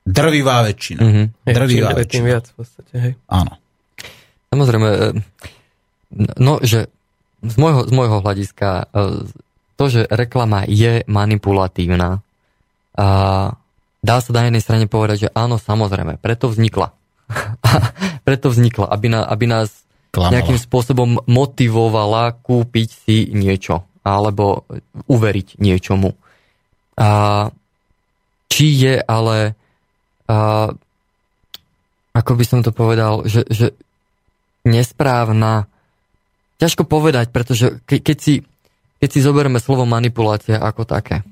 [0.08, 1.00] drvivá väčšina.
[1.04, 1.26] Uh-huh.
[1.44, 2.24] Drvivá je, väčšina.
[2.24, 3.12] viac v podstate, hej.
[3.28, 3.60] Áno.
[4.56, 4.98] Samozrejme, e,
[6.40, 6.88] no, že
[7.44, 8.84] z môjho, z môjho hľadiska e,
[9.76, 12.24] to, že reklama je manipulatívna,
[12.96, 13.06] a
[14.00, 16.96] dá sa na jednej strane povedať, že áno, samozrejme, preto vznikla
[18.26, 20.32] preto vznikla, aby, na, aby nás Klamala.
[20.38, 24.62] nejakým spôsobom motivovala kúpiť si niečo alebo
[25.10, 26.14] uveriť niečomu.
[26.94, 27.08] A
[28.46, 29.58] či je ale
[30.30, 30.70] a,
[32.14, 33.74] ako by som to povedal, že, že
[34.66, 35.70] nesprávna
[36.58, 38.34] ťažko povedať, pretože ke, keď, si,
[38.98, 41.22] keď si zoberieme slovo manipulácia ako také,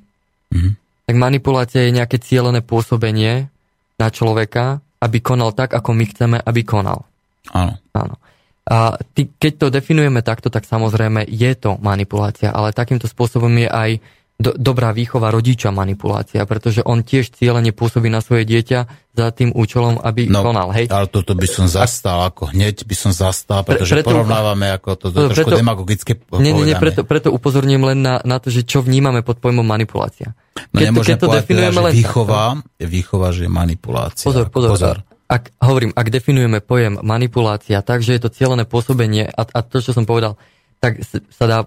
[0.55, 0.73] mm-hmm.
[1.11, 3.51] tak manipulácia je nejaké cieľené pôsobenie
[3.99, 7.05] na človeka aby konal tak, ako my chceme, aby konal.
[7.53, 7.77] Áno.
[7.93, 8.17] Áno.
[8.65, 13.69] A ty, keď to definujeme takto, tak samozrejme je to manipulácia, ale takýmto spôsobom je
[13.69, 13.91] aj
[14.35, 18.81] do, dobrá výchova rodiča manipulácia, pretože on tiež cieľene pôsobí na svoje dieťa
[19.15, 20.75] za tým účelom, aby no, konal.
[20.75, 20.91] Hej.
[20.91, 24.89] Ale toto by som zastal, ako hneď by som zastal, pretože Pre, preto, porovnávame ako
[24.99, 26.13] to, to no, trošku preto, demagogické
[26.43, 29.63] Nie, nie, nie preto, preto upozorním len na, na to, že čo vnímame pod pojmom
[29.63, 30.35] manipulácia.
[30.75, 34.27] No keď, keď to definujeme teda, len výchova, je výchova, že je manipulácia.
[34.27, 34.71] Pozor, pozor.
[34.75, 34.97] pozor.
[35.31, 39.79] Ak, hovorím, ak definujeme pojem manipulácia tak, že je to cieľené pôsobenie a, a to,
[39.79, 40.35] čo som povedal,
[40.83, 41.59] tak sa dá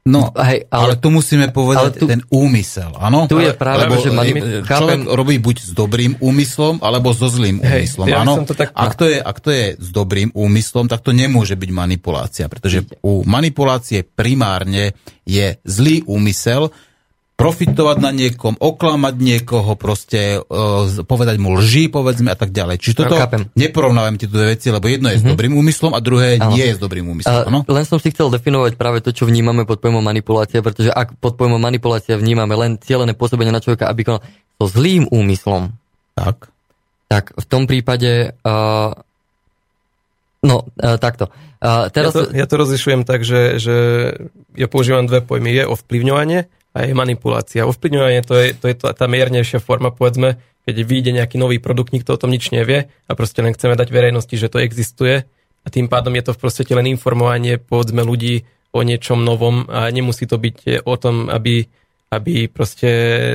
[0.00, 3.28] No, hej, ale, ale tu musíme povedať tu, ten úmysel, áno?
[3.28, 4.08] Tu je práve, lebo, že
[4.64, 5.00] človek chápem.
[5.04, 8.40] robí buď s dobrým úmyslom, alebo so zlým úmyslom, hej, áno?
[8.48, 8.72] To tak...
[8.72, 12.88] ak, to je, ak to je s dobrým úmyslom, tak to nemôže byť manipulácia, pretože
[13.04, 14.96] u manipulácie primárne
[15.28, 16.72] je zlý úmysel,
[17.40, 22.76] profitovať na niekom, oklamať niekoho, proste uh, povedať mu lži, povedzme a tak ďalej.
[22.76, 25.24] Čiže toto no, neporovnávam tieto dve veci, lebo jedno je mm-hmm.
[25.24, 25.32] s mhm.
[25.32, 26.52] dobrým úmyslom a druhé ano.
[26.52, 27.48] nie je s dobrým úmyslom.
[27.48, 31.16] Uh, len som si chcel definovať práve to, čo vnímame pod pojmom manipulácia, pretože ak
[31.16, 34.20] pod pojmom manipulácia vnímame len cieľené pôsobenie na človeka, aby konal
[34.60, 35.72] so zlým úmyslom,
[36.12, 36.52] tak,
[37.08, 38.92] tak v tom prípade uh,
[40.44, 41.32] no, uh, takto.
[41.60, 42.12] Uh, teraz...
[42.12, 43.76] ja, to, ja to rozlišujem tak, že, že
[44.56, 45.56] ja používam dve pojmy.
[45.56, 47.66] Je ovplyvňovanie a je manipulácia.
[47.66, 52.14] Ovplyvňovanie to je, to je tá miernejšia forma, povedzme, keď vyjde nejaký nový produkt, nikto
[52.14, 55.26] o tom nič nevie a proste len chceme dať verejnosti, že to existuje
[55.60, 59.90] a tým pádom je to v podstate len informovanie, povedzme, ľudí o niečom novom a
[59.90, 61.66] nemusí to byť o tom, aby,
[62.14, 62.90] aby proste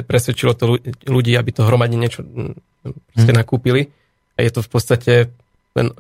[0.08, 2.24] presvedčilo to ľudí, aby to hromadne niečo
[3.12, 3.40] proste hmm.
[3.44, 3.92] nakúpili.
[4.36, 5.14] A je to v podstate
[5.76, 5.92] len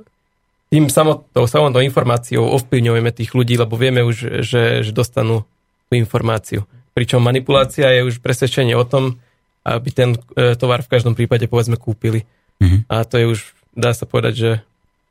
[0.72, 5.44] tým samotnou, samotnou informáciou ovplyvňujeme tých ľudí, lebo vieme už, že, že dostanú
[5.88, 6.66] tú informáciu.
[6.96, 9.20] Pričom manipulácia je už presvedčenie o tom,
[9.68, 12.24] aby ten e, tovar v každom prípade povedzme kúpili.
[12.64, 12.88] Mm-hmm.
[12.88, 13.40] A to je už,
[13.76, 14.50] dá sa povedať, že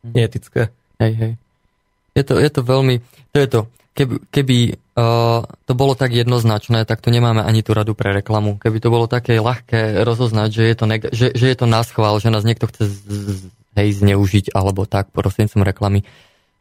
[0.00, 0.72] neetické.
[0.96, 1.32] Hej, hej.
[2.16, 3.04] Je to, je to veľmi,
[3.34, 3.60] to je to,
[3.98, 4.58] keby, keby
[4.94, 8.56] uh, to bolo tak jednoznačné, tak tu nemáme ani tú radu pre reklamu.
[8.62, 11.90] Keby to bolo také ľahké rozoznať, že je to, neg- že, že je to nás
[11.90, 13.40] chvál, že nás niekto chce z, z,
[13.74, 16.06] hej, zneužiť alebo tak prostredníctvom reklamy,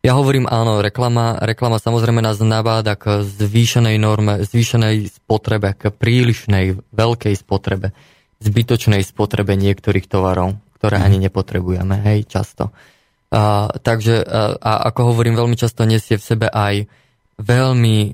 [0.04, 6.76] ja hovorím áno, reklama, reklama samozrejme nás nabáda k zvýšenej norme, zvýšenej spotrebe, k prílišnej
[6.91, 7.95] veľkej spotrebe,
[8.43, 11.04] zbytočnej spotrebe niektorých tovarov, ktoré mm.
[11.08, 12.76] ani nepotrebujeme, hej, často.
[13.32, 16.84] A, takže, a, a ako hovorím, veľmi často nesie v sebe aj
[17.39, 18.14] veľmi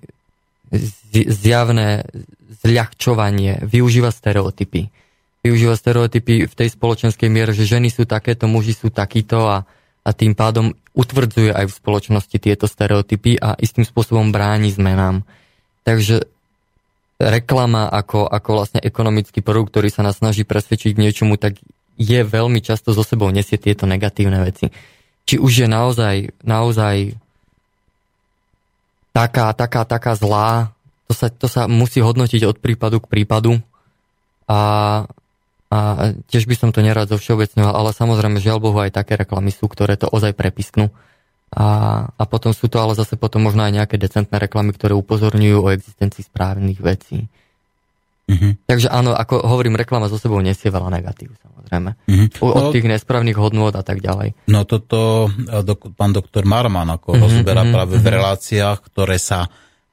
[1.10, 2.06] zjavné
[2.62, 4.94] zľahčovanie, využíva stereotypy.
[5.42, 9.66] Využíva stereotypy v tej spoločenskej miere, že ženy sú takéto, muži sú takíto a,
[10.06, 15.24] a tým pádom utvrdzuje aj v spoločnosti tieto stereotypy a istým spôsobom bráni zmenám.
[15.88, 16.28] Takže
[17.20, 21.56] reklama ako, ako vlastne ekonomický produkt, ktorý sa nás snaží presvedčiť k niečomu, tak
[22.00, 24.72] je veľmi často so sebou nesie tieto negatívne veci.
[25.28, 27.16] Či už je naozaj, naozaj
[29.12, 30.72] taká, taká, taká zlá,
[31.12, 33.60] to sa, to sa musí hodnotiť od prípadu k prípadu
[34.48, 34.60] a
[35.70, 39.54] a tiež by som to nerad zo všeobecňoval, ale samozrejme, žiaľ Bohu, aj také reklamy
[39.54, 40.90] sú, ktoré to ozaj prepisknú.
[41.50, 41.66] A,
[42.10, 45.74] a potom sú to ale zase potom možno aj nejaké decentné reklamy, ktoré upozorňujú o
[45.74, 47.30] existencii správnych vecí.
[48.30, 48.70] Mm-hmm.
[48.70, 51.98] Takže áno, ako hovorím, reklama zo sebou nesie veľa negatív, samozrejme.
[52.06, 52.28] Mm-hmm.
[52.46, 54.38] Od no, tých nesprávnych hodnôt a tak ďalej.
[54.46, 55.30] No toto
[55.66, 58.10] dok, pán doktor Marman ako mm-hmm, rozberá mm-hmm, práve mm-hmm.
[58.10, 59.50] v reláciách, ktoré sa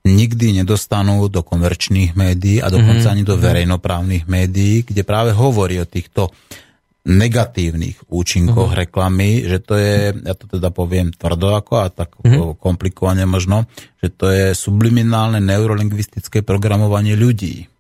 [0.07, 3.15] nikdy nedostanú do komerčných médií a dokonca mm-hmm.
[3.19, 3.43] ani do mhm.
[3.43, 6.31] verejnoprávnych médií, kde práve hovorí o týchto
[7.07, 8.83] negatívnych účinkoch mm-hmm.
[8.83, 12.59] reklamy, že to je, ja to teda poviem tvrdo ako a tak mm-hmm.
[12.59, 13.71] komplikovane možno,
[14.03, 17.71] že to je subliminálne neurolingvistické programovanie ľudí.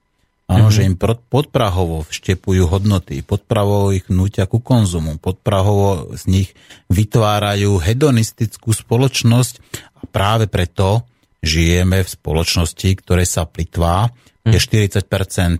[0.46, 0.76] Áno, mm-hmm.
[0.78, 0.94] že im
[1.26, 6.48] podprahovo vštepujú hodnoty, podprahovo ich nutia ku konzumu, podprahovo z nich
[6.86, 9.54] vytvárajú hedonistickú spoločnosť
[9.98, 11.02] a práve preto
[11.46, 14.10] žijeme v spoločnosti, ktoré sa plitvá,
[14.42, 15.56] je 40% hm.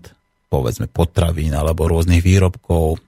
[0.51, 3.06] povedzme potravín alebo rôznych výrobkov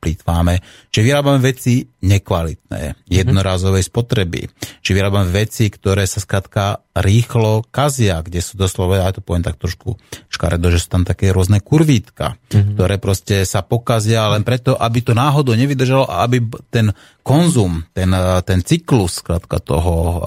[0.00, 0.60] plýtváme,
[0.92, 4.46] že vyrábame veci nekvalitné, jednorázovej spotreby,
[4.82, 9.58] či vyrábame veci, ktoré sa skrátka rýchlo kazia, kde sú doslova, ja to poviem tak
[9.60, 9.98] trošku
[10.30, 12.74] škaredo, že sú tam také rôzne kurvítka, mm-hmm.
[12.78, 16.40] ktoré proste sa pokazia len preto, aby to náhodou nevydržalo a aby
[16.70, 16.94] ten
[17.26, 18.14] konzum, ten,
[18.46, 20.22] ten cyklus skrátka toho,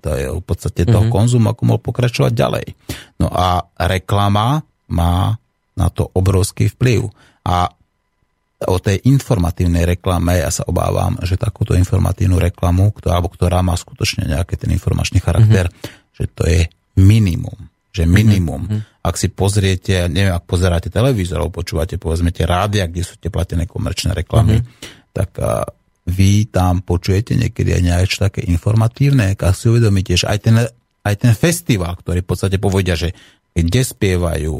[0.00, 1.14] to je v podstate toho mm-hmm.
[1.14, 2.66] konzumu, ako mohol pokračovať ďalej.
[3.20, 5.38] No a reklama má
[5.78, 7.08] na to obrovský vplyv.
[7.46, 7.72] A
[8.68, 13.72] o tej informatívnej reklame, ja sa obávam, že takúto informatívnu reklamu, ktorá, alebo ktorá má
[13.72, 16.12] skutočne nejaký ten informačný charakter, mm-hmm.
[16.12, 16.60] že to je
[17.00, 17.56] minimum.
[17.90, 18.12] Že mhm.
[18.12, 18.62] minimum.
[18.68, 18.80] Mm-hmm.
[19.00, 23.32] Ak si pozriete, neviem, ak pozeráte televízor, alebo počúvate, povedzme, tie rádia, kde sú tie
[23.32, 25.16] platené komerčné reklamy, mm-hmm.
[25.16, 25.30] tak
[26.10, 30.56] vy tam počujete niekedy aj niečo také informatívne, ak si uvedomíte, že aj ten,
[31.06, 33.16] aj ten festival, ktorý v podstate povedia, že
[33.56, 34.54] kde spievajú,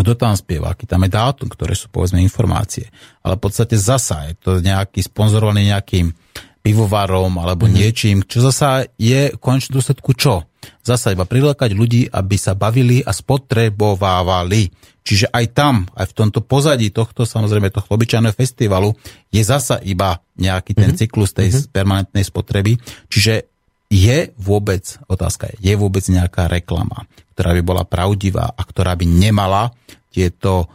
[0.00, 2.88] kto tam spieva, aký tam je dátum, ktoré sú povedzme informácie.
[3.26, 6.14] Ale v podstate zasa je to nejaký sponzorovaný nejakým
[6.62, 7.78] pivovarom alebo mm-hmm.
[7.80, 10.44] niečím, čo zasa je v konečnom dôsledku čo?
[10.84, 14.68] Zasa iba prilákať ľudí, aby sa bavili a spotrebovávali.
[15.00, 18.92] Čiže aj tam, aj v tomto pozadí tohto, samozrejme, tohto obyčajného festivalu,
[19.32, 21.00] je zasa iba nejaký ten mm-hmm.
[21.00, 21.72] cyklus tej mm-hmm.
[21.72, 22.76] permanentnej spotreby.
[23.08, 23.48] Čiže
[23.88, 27.08] je vôbec, otázka je, je vôbec nejaká reklama,
[27.38, 29.70] ktorá by bola pravdivá a ktorá by nemala
[30.10, 30.66] tieto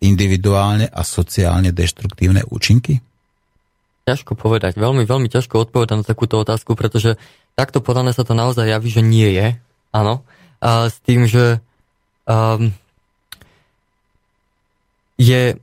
[0.00, 3.04] individuálne a sociálne deštruktívne účinky?
[4.08, 7.20] Ťažko povedať, veľmi, veľmi ťažko odpovedať na takúto otázku, pretože
[7.52, 9.60] takto podané sa to naozaj javí, že nie je,
[9.92, 10.24] áno,
[10.64, 11.60] a s tým, že
[12.24, 12.72] um,
[15.20, 15.60] je,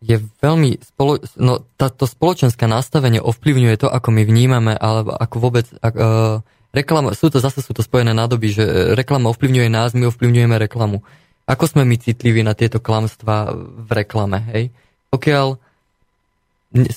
[0.00, 5.66] je veľmi, spolo, no táto spoločenské nastavenie ovplyvňuje to, ako my vnímame, alebo ako vôbec,
[5.84, 6.40] ak, uh,
[6.74, 8.64] reklama, sú to zase sú to spojené nádoby, že
[8.98, 11.02] reklama ovplyvňuje nás, my ovplyvňujeme reklamu.
[11.50, 14.64] Ako sme my citliví na tieto klamstvá v reklame, hej?
[15.10, 15.58] Pokiaľ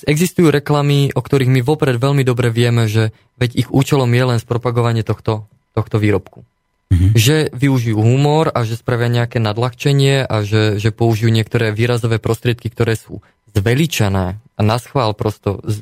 [0.05, 3.09] existujú reklamy, o ktorých my vopred veľmi dobre vieme, že
[3.41, 6.45] veď ich účelom je len spropagovanie tohto, tohto výrobku
[6.93, 7.11] mm-hmm.
[7.17, 12.69] že využijú humor a že spravia nejaké nadľahčenie a že, že použijú niektoré výrazové prostriedky,
[12.69, 15.81] ktoré sú zveličené a na schvál prosto z,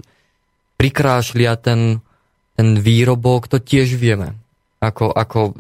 [0.80, 2.00] prikrášlia ten,
[2.62, 4.38] ten výrobok, to tiež vieme.
[4.78, 5.58] Ako, ako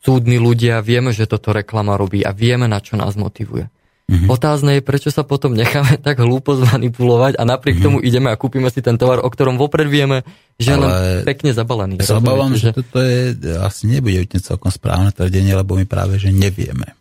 [0.00, 3.68] súdni ľudia vieme, že toto reklama robí a vieme, na čo nás motivuje.
[4.06, 4.30] Mm-hmm.
[4.30, 7.84] Otázne je, prečo sa potom necháme tak hlúpo zmanipulovať a napriek mm-hmm.
[7.84, 10.24] tomu ideme a kúpime si ten tovar, o ktorom vopred vieme,
[10.56, 10.94] že Ale len
[11.28, 12.00] pekne zabalený.
[12.00, 16.32] Ja sa obávam, že toto je, asi nebude celkom správne tvrdenie, lebo my práve, že
[16.32, 16.96] nevieme.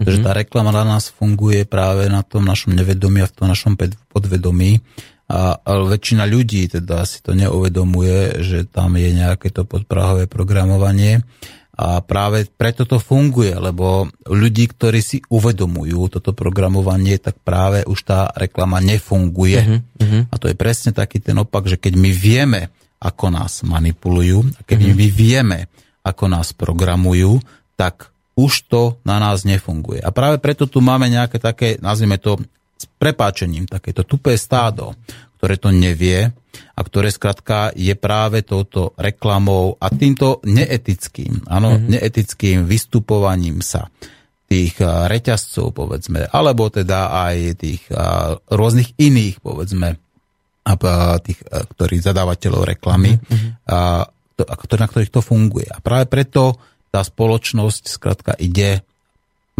[0.00, 0.32] Pretože mm-hmm.
[0.32, 3.76] tá reklama na nás funguje práve na tom našom nevedomí a v tom našom
[4.08, 4.80] podvedomí.
[5.30, 11.22] A, ale väčšina ľudí teda si to neuvedomuje, že tam je nejaké to podprahové programovanie
[11.80, 17.98] a práve preto to funguje, lebo ľudí, ktorí si uvedomujú toto programovanie, tak práve už
[18.04, 19.80] tá reklama nefunguje.
[19.96, 22.60] Uh-huh, A to je presne taký ten opak, že keď my vieme,
[23.00, 24.98] ako nás manipulujú, a keď uh-huh.
[24.98, 25.58] my vieme,
[26.04, 27.40] ako nás programujú,
[27.80, 30.04] tak už to na nás nefunguje.
[30.04, 32.36] A práve preto tu máme nejaké také, nazvime to
[32.80, 34.96] s prepáčením, takéto tupé stádo,
[35.36, 36.32] ktoré to nevie
[36.72, 41.88] a ktoré skrátka je práve touto reklamou a týmto neetickým, áno, mm-hmm.
[41.92, 43.92] neetickým vystupovaním sa
[44.48, 47.86] tých reťazcov, povedzme, alebo teda aj tých
[48.50, 50.00] rôznych iných, povedzme,
[51.22, 53.50] tých, ktorí zadávateľov reklamy, mm-hmm.
[54.74, 55.70] na ktorých to funguje.
[55.70, 56.58] A práve preto
[56.90, 58.82] tá spoločnosť skrátka ide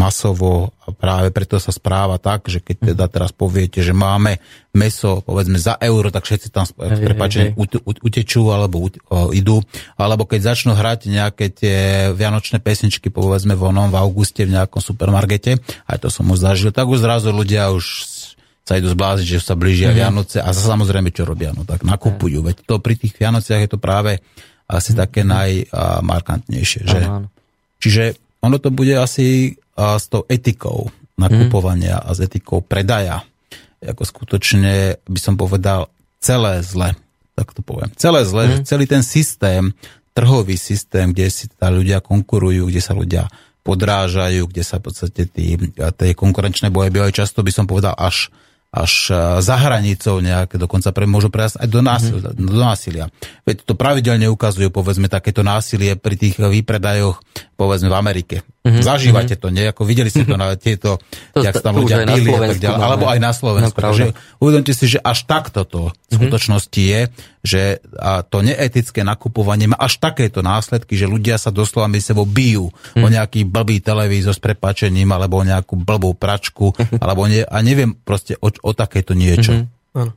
[0.00, 4.40] masovo a práve preto sa správa tak, že keď teda teraz poviete, že máme
[4.72, 7.52] meso povedzme za euro, tak všetci tam prepáčení
[8.00, 8.88] utečú alebo
[9.36, 9.60] idú,
[10.00, 11.78] alebo keď začnú hrať nejaké tie
[12.16, 16.72] vianočné pesničky povedzme v onom v auguste v nejakom supermarkete, aj to som už zažil,
[16.72, 17.84] tak už zrazu ľudia už
[18.64, 20.00] sa idú zbláziť, že sa blížia mm-hmm.
[20.00, 23.78] Vianoce a samozrejme čo robia, no tak nakupujú, veď to pri tých Vianociach je to
[23.82, 24.22] práve
[24.70, 25.02] asi mm-hmm.
[25.02, 27.00] také najmarkantnejšie, že?
[27.80, 28.04] Čiže
[28.40, 29.58] ono to bude asi
[29.98, 32.04] s tou etikou nakupovania mm.
[32.06, 33.24] a s etikou predaja.
[33.80, 35.88] Ako skutočne by som povedal
[36.20, 36.96] celé zle,
[37.36, 37.88] tak to poviem.
[37.96, 38.68] Celé zle, mm.
[38.68, 39.72] celý ten systém,
[40.12, 43.28] trhový systém, kde si tá ľudia konkurujú, kde sa ľudia
[43.64, 48.32] podrážajú, kde sa v podstate tí, tie konkurenčné boje bývajú často, by som povedal, až
[48.70, 49.10] až
[49.42, 52.38] za hranicou nejaké, dokonca pre, môžu prejsť aj do, násil, mm-hmm.
[52.38, 53.10] do násilia.
[53.42, 57.18] Veď to pravidelne ukazujú, povedzme, takéto násilie pri tých výpredajoch,
[57.60, 58.36] povedzme, v Amerike.
[58.64, 58.80] Mm-hmm.
[58.80, 59.44] Zažívate mm-hmm.
[59.44, 59.64] to, nie?
[59.68, 60.96] Ako videli ste to na tieto,
[61.36, 63.76] to, jak tam ľudia pili a tak ďalej, alebo aj na Slovensku.
[63.76, 64.04] No, Takže
[64.40, 66.16] uvedomte si, že až takto to v mhm.
[66.16, 67.00] skutočnosti je,
[67.44, 67.60] že
[68.00, 72.68] a to neetické nakupovanie má až takéto následky, že ľudia sa doslova my sebou bijú
[72.68, 73.00] mm.
[73.00, 77.96] o nejaký blbý televízor s prepačením, alebo o nejakú blbú pračku, alebo ne, a neviem
[77.96, 79.56] proste o, o takéto niečo.
[79.56, 80.12] Mm-hmm.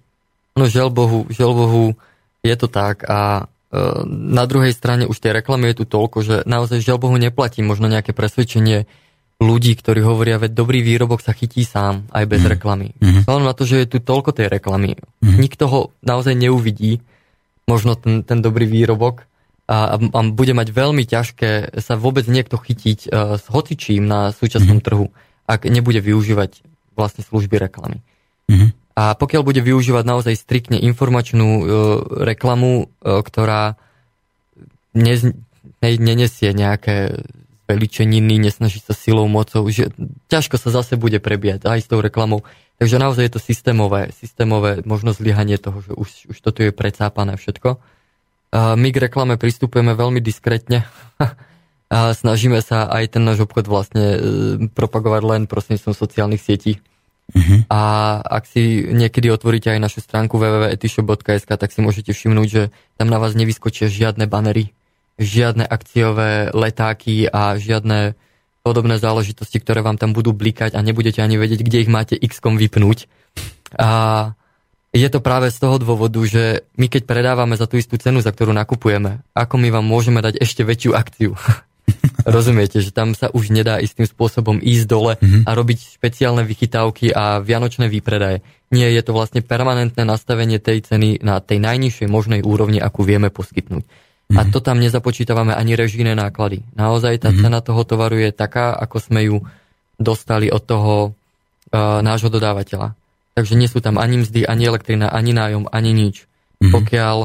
[0.53, 1.85] No žiaľ Bohu, žiaľ Bohu,
[2.43, 3.47] je to tak a
[4.05, 7.89] na druhej strane už tej reklamy je tu toľko, že naozaj žiaľ Bohu neplatí možno
[7.89, 8.85] nejaké presvedčenie
[9.41, 12.49] ľudí, ktorí hovoria, veď dobrý výrobok sa chytí sám, aj bez mm.
[12.53, 12.87] reklamy.
[13.01, 13.25] Mm-hmm.
[13.27, 14.95] na to, že je tu toľko tej reklamy.
[14.95, 15.39] Mm-hmm.
[15.41, 17.01] Nikto ho naozaj neuvidí,
[17.65, 19.25] možno ten, ten dobrý výrobok
[19.67, 24.79] a, a bude mať veľmi ťažké sa vôbec niekto chytiť uh, s hocičím na súčasnom
[24.79, 24.85] mm-hmm.
[24.85, 25.07] trhu,
[25.47, 26.61] ak nebude využívať
[26.93, 28.03] vlastne služby reklamy.
[28.51, 28.69] Mm-hmm.
[28.93, 31.63] A pokiaľ bude využívať naozaj striktne informačnú uh,
[32.23, 33.75] reklamu, uh, ktorá
[34.93, 35.25] nez,
[35.81, 37.25] ne, nenesie nejaké
[37.65, 39.89] veličeniny, nesnaží sa silou, mocou, že
[40.29, 42.45] ťažko sa zase bude prebiať aj s tou reklamou.
[42.77, 47.39] Takže naozaj je to systémové, systémové možno zlyhanie toho, že už, už toto je predsápané
[47.39, 47.79] všetko.
[48.53, 50.85] My k reklame pristupujeme veľmi diskrétne.
[51.93, 54.19] A snažíme sa aj ten náš obchod vlastne e,
[54.73, 56.81] propagovať len prostredníctvom sociálnych sietí.
[57.33, 57.65] Uh-huh.
[57.69, 57.81] A
[58.21, 62.63] ak si niekedy otvoríte aj našu stránku www.etishop.sk, tak si môžete všimnúť, že
[62.95, 64.71] tam na vás nevyskočia žiadne banery,
[65.17, 68.13] žiadne akciové letáky a žiadne
[68.63, 72.55] podobné záležitosti, ktoré vám tam budú blikať a nebudete ani vedieť, kde ich máte x-kom
[72.55, 73.11] vypnúť.
[73.75, 74.31] A
[74.93, 78.29] je to práve z toho dôvodu, že my keď predávame za tú istú cenu, za
[78.29, 81.33] ktorú nakupujeme, ako my vám môžeme dať ešte väčšiu akciu?
[82.23, 85.43] Rozumiete, že tam sa už nedá istým spôsobom ísť dole mm-hmm.
[85.43, 88.39] a robiť špeciálne vychytávky a vianočné výpredaje.
[88.71, 93.29] Nie, je to vlastne permanentné nastavenie tej ceny na tej najnižšej možnej úrovni, akú vieme
[93.29, 93.83] poskytnúť.
[93.83, 94.39] Mm-hmm.
[94.39, 94.49] A mhm.
[94.55, 96.63] to tam nezapočítavame ani režijné náklady.
[96.73, 97.43] Naozaj tá mm-hmm.
[97.43, 99.37] cena toho tovaru je taká, ako sme ju
[99.99, 102.95] dostali od toho uh, nášho dodávateľa.
[103.33, 106.25] Takže nie sú tam ani mzdy, ani elektrina, ani nájom, ani nič.
[106.25, 106.71] Mm-hmm.
[106.71, 107.17] Pokiaľ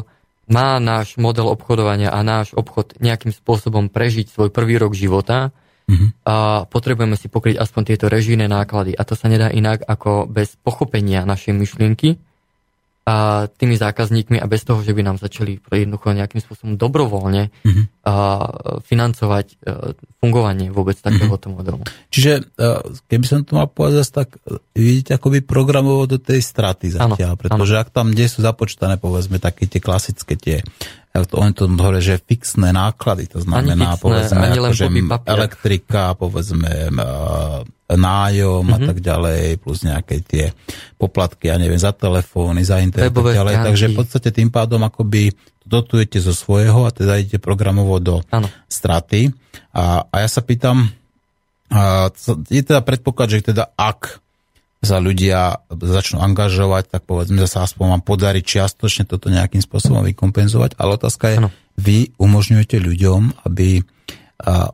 [0.48, 5.52] má náš model obchodovania a náš obchod nejakým spôsobom prežiť svoj prvý rok života,
[5.88, 6.08] mm-hmm.
[6.28, 8.92] a potrebujeme si pokryť aspoň tieto režijné náklady.
[8.92, 12.20] A to sa nedá inak ako bez pochopenia našej myšlienky
[13.08, 17.84] a tými zákazníkmi a bez toho, že by nám začali jednoducho nejakým spôsobom dobrovoľne mm-hmm.
[18.04, 18.12] a,
[18.84, 19.56] financovať e,
[20.20, 21.04] fungovanie vôbec mhm.
[21.08, 21.56] takéhoto mm-hmm.
[21.56, 21.80] modelu.
[22.12, 22.72] Čiže e,
[23.08, 24.36] keby som to mal povedať, tak
[24.76, 27.82] vidíte akoby programovo do tej straty zatiaľ, ano, pretože ano.
[27.82, 30.60] ak tam, kde sú započítané povedzme také tie klasické tie
[31.16, 34.86] oni to hovoria, že fixné náklady, to znamená fixné, povedzme akože
[35.26, 36.92] elektrika, povedzme
[37.88, 38.76] nájom mm-hmm.
[38.76, 38.88] a mhm.
[38.92, 40.52] tak ďalej, plus nejaké tie
[41.00, 43.54] poplatky, ja neviem, za telefóny, za internet a ďalej.
[43.56, 43.68] Stránky.
[43.72, 45.32] Takže v podstate tým pádom akoby
[45.64, 48.48] dotujete zo svojho a teda idete programovo do ano.
[48.68, 49.32] straty.
[49.72, 50.92] A, a ja sa pýtam,
[51.72, 52.12] a,
[52.48, 54.20] je teda predpoklad, že teda ak
[54.78, 60.06] sa ľudia začnú angažovať, tak povedzme, že sa aspoň vám podarí čiastočne toto nejakým spôsobom
[60.06, 60.78] vykompenzovať.
[60.78, 61.50] Ale otázka je, ano.
[61.74, 63.82] vy umožňujete ľuďom, aby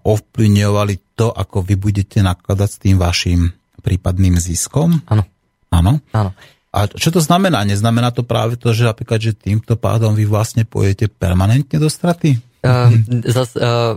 [0.04, 3.48] ovplyvňovali to, ako vy budete nakladať s tým vašim
[3.80, 5.00] prípadným ziskom?
[5.08, 5.24] Áno.
[5.72, 6.04] Áno?
[6.12, 6.30] Áno.
[6.74, 7.62] A čo to znamená?
[7.62, 12.42] Neznamená to práve to, že napríklad, že týmto pádom vy vlastne pôjdete permanentne do straty?
[12.66, 12.90] Uh,
[13.30, 13.96] zas, uh,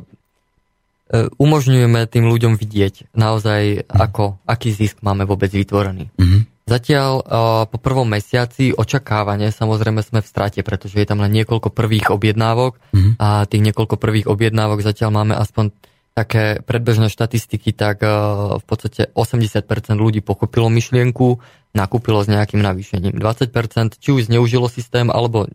[1.13, 6.11] umožňujeme tým ľuďom vidieť naozaj, ako, aký zisk máme vôbec vytvorený.
[6.19, 6.41] Mm-hmm.
[6.67, 7.23] Zatiaľ uh,
[7.71, 12.75] po prvom mesiaci očakávanie, samozrejme sme v strate, pretože je tam len niekoľko prvých objednávok
[12.91, 13.13] mm-hmm.
[13.23, 15.71] a tých niekoľko prvých objednávok zatiaľ máme aspoň
[16.11, 19.63] také predbežné štatistiky, tak uh, v podstate 80%
[19.95, 21.39] ľudí pochopilo myšlienku,
[21.71, 23.15] nakúpilo s nejakým navýšením.
[23.15, 25.47] 20% či už zneužilo systém, alebo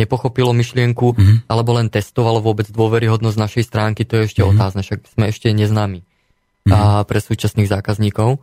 [0.00, 1.36] nepochopilo myšlienku, mm-hmm.
[1.52, 4.56] alebo len testovalo vôbec dôveryhodnosť našej stránky, to je ešte mm-hmm.
[4.56, 6.72] otázne, však sme ešte neznámi mm-hmm.
[6.72, 8.40] a pre súčasných zákazníkov.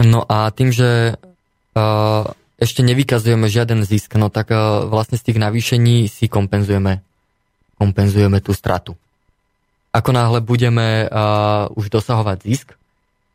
[0.00, 2.24] No a tým, že uh,
[2.58, 7.04] ešte nevykazujeme žiaden zisk, no tak uh, vlastne z tých navýšení si kompenzujeme,
[7.78, 8.96] kompenzujeme tú stratu.
[9.94, 12.74] Ako náhle budeme uh, už dosahovať zisk,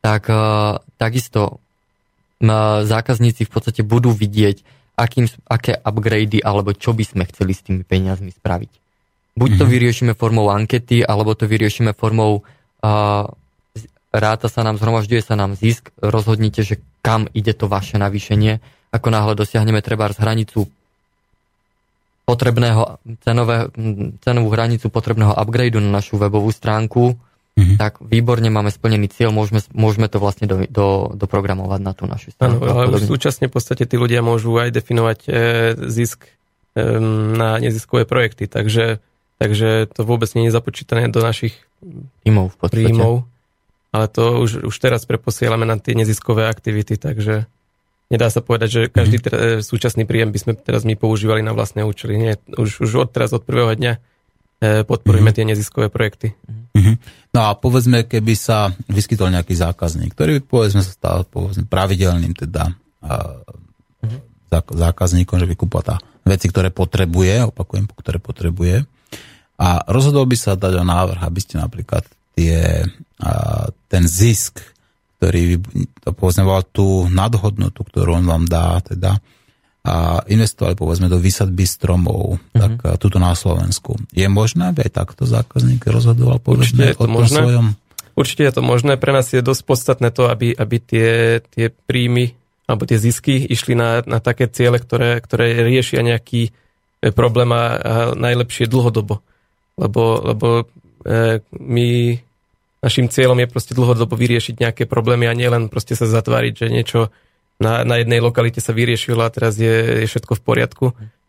[0.03, 7.07] tak uh, takisto uh, zákazníci v podstate budú vidieť, akým, aké upgrady alebo čo by
[7.07, 8.71] sme chceli s tými peniazmi spraviť.
[9.39, 9.71] Buď to mm-hmm.
[9.71, 13.23] vyriešime formou ankety, alebo to vyriešime formou uh,
[14.11, 18.59] ráta sa nám, zhromažďuje sa nám zisk, rozhodnite, že kam ide to vaše navýšenie.
[18.91, 20.67] Ako náhle dosiahneme treba z hranicu
[22.25, 23.73] potrebného cenové,
[24.21, 27.17] cenovú hranicu potrebného upgradeu na našu webovú stránku,
[27.59, 27.77] mm-hmm.
[27.77, 32.31] tak výborne máme splnený cieľ, môžeme, môžeme to vlastne do, do, doprogramovať na tú našu
[32.31, 32.63] stranu.
[32.63, 35.29] Áno, ale súčasne v podstate tí ľudia môžu aj definovať e,
[35.91, 36.31] zisk e,
[37.35, 39.03] na neziskové projekty, takže,
[39.37, 41.53] takže to vôbec nie je započítané do našich
[42.23, 43.13] príjmov, v príjmov
[43.89, 47.49] ale to už, už teraz preposielame na tie neziskové aktivity, takže
[48.13, 49.65] nedá sa povedať, že každý mm-hmm.
[49.65, 52.13] súčasný príjem by sme teraz my používali na vlastné účely.
[52.21, 53.97] Nie, už, už od teraz, od prvého dňa
[54.59, 55.39] E, podporujeme mm-hmm.
[55.39, 56.35] tie neziskové projekty.
[56.35, 56.58] Mm-hmm.
[57.29, 62.33] No a povedzme, keby sa vyskytol nejaký zákazník, ktorý by povedzme sa stal povedzme, pravidelným
[62.33, 62.73] teda
[63.05, 64.19] mm-hmm.
[64.73, 65.55] zákazníkom, že by
[65.85, 68.85] tá veci, ktoré potrebuje, opakujem, ktoré potrebuje
[69.59, 72.87] a rozhodol by sa dať o návrh, aby ste napríklad tie,
[73.19, 74.63] a, ten zisk,
[75.19, 75.69] ktorý by
[75.99, 79.19] to povedzme tú nadhodnotu, ktorú on vám dá, teda
[79.79, 82.59] a investovali povedzme do výsadby stromov, mm-hmm.
[82.83, 83.95] tak tuto na Slovensku.
[84.11, 87.39] Je možné, aby aj takto zákazník rozhodoval povedzme o tom možné.
[87.39, 87.65] svojom?
[88.19, 88.99] Určite je to možné.
[88.99, 92.35] Pre nás je dosť podstatné to, aby, aby tie, tie príjmy
[92.69, 96.51] alebo tie zisky išli na, na také ciele, ktoré, ktoré riešia nejaký
[97.01, 97.65] e, problém a, a
[98.13, 99.25] najlepšie dlhodobo.
[99.79, 100.47] Lebo, lebo
[101.07, 101.89] e, my
[102.83, 106.99] našim cieľom je proste dlhodobo vyriešiť nejaké problémy a nielen proste sa zatváriť, že niečo
[107.59, 110.85] na, na jednej lokalite sa vyriešilo a teraz je, je všetko v poriadku.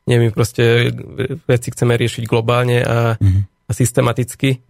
[0.06, 0.94] Nie, my proste
[1.44, 3.42] veci chceme riešiť globálne a, mm-hmm.
[3.68, 4.62] a systematicky.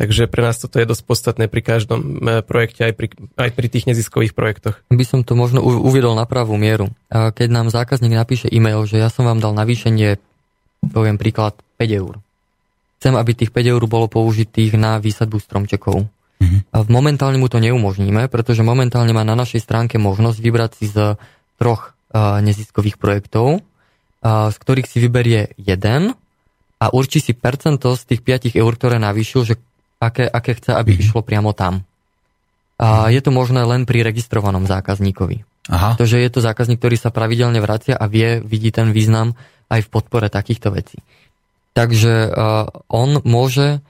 [0.00, 3.66] Takže pre nás toto je dosť podstatné pri každom e, projekte, aj pri, aj pri
[3.68, 4.80] tých neziskových projektoch.
[4.88, 6.88] By som to možno uviedol na pravú mieru.
[7.12, 10.16] Keď nám zákazník napíše e-mail, že ja som vám dal navýšenie,
[10.88, 12.16] poviem príklad, 5 eur.
[13.00, 16.08] Chcem, aby tých 5 eur bolo použitých na výsadbu stromčekov.
[16.72, 21.20] A momentálne mu to neumožníme, pretože momentálne má na našej stránke možnosť vybrať si z
[21.60, 26.16] troch uh, neziskových projektov, uh, z ktorých si vyberie jeden
[26.80, 29.54] a určí si percento z tých 5 eur, ktoré navýšil, že
[30.00, 31.04] aké, aké chce, aby mm-hmm.
[31.04, 31.84] išlo priamo tam.
[32.80, 35.44] A je to možné len pri registrovanom zákazníkovi.
[35.68, 35.92] Aha.
[35.92, 39.36] Pretože je to zákazník, ktorý sa pravidelne vracia a vie, vidí ten význam
[39.68, 41.04] aj v podpore takýchto vecí.
[41.76, 43.84] Takže uh, on môže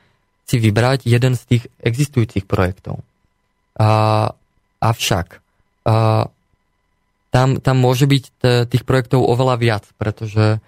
[0.51, 3.07] si vybrať jeden z tých existujúcich projektov.
[3.79, 4.35] Uh,
[4.83, 5.39] avšak
[5.87, 6.27] uh,
[7.31, 10.59] tam, tam môže byť t- tých projektov oveľa viac, pretože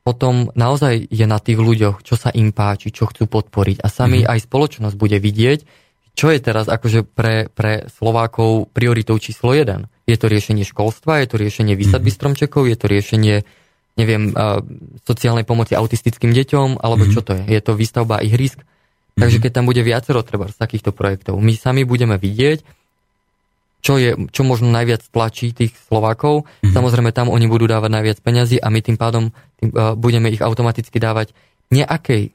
[0.00, 3.84] potom naozaj je na tých ľuďoch, čo sa im páči, čo chcú podporiť.
[3.84, 4.32] A sami mm-hmm.
[4.32, 5.60] aj spoločnosť bude vidieť,
[6.16, 9.92] čo je teraz akože pre, pre Slovákov prioritou číslo jeden.
[10.08, 12.16] Je to riešenie školstva, je to riešenie výsadby mm-hmm.
[12.16, 13.36] stromčekov, je to riešenie
[13.98, 14.30] neviem,
[15.02, 17.18] sociálnej pomoci autistickým deťom, alebo mm-hmm.
[17.18, 17.42] čo to je?
[17.50, 18.62] Je to výstavba ihrisk?
[19.18, 19.22] Mm-hmm.
[19.26, 22.62] Takže keď tam bude viacero treba z takýchto projektov, my sami budeme vidieť,
[23.82, 26.46] čo, je, čo možno najviac tlačí tých Slovákov.
[26.46, 26.74] Mm-hmm.
[26.74, 30.42] Samozrejme, tam oni budú dávať najviac peňazí a my tým pádom tým, uh, budeme ich
[30.42, 31.34] automaticky dávať
[31.74, 32.30] nejakej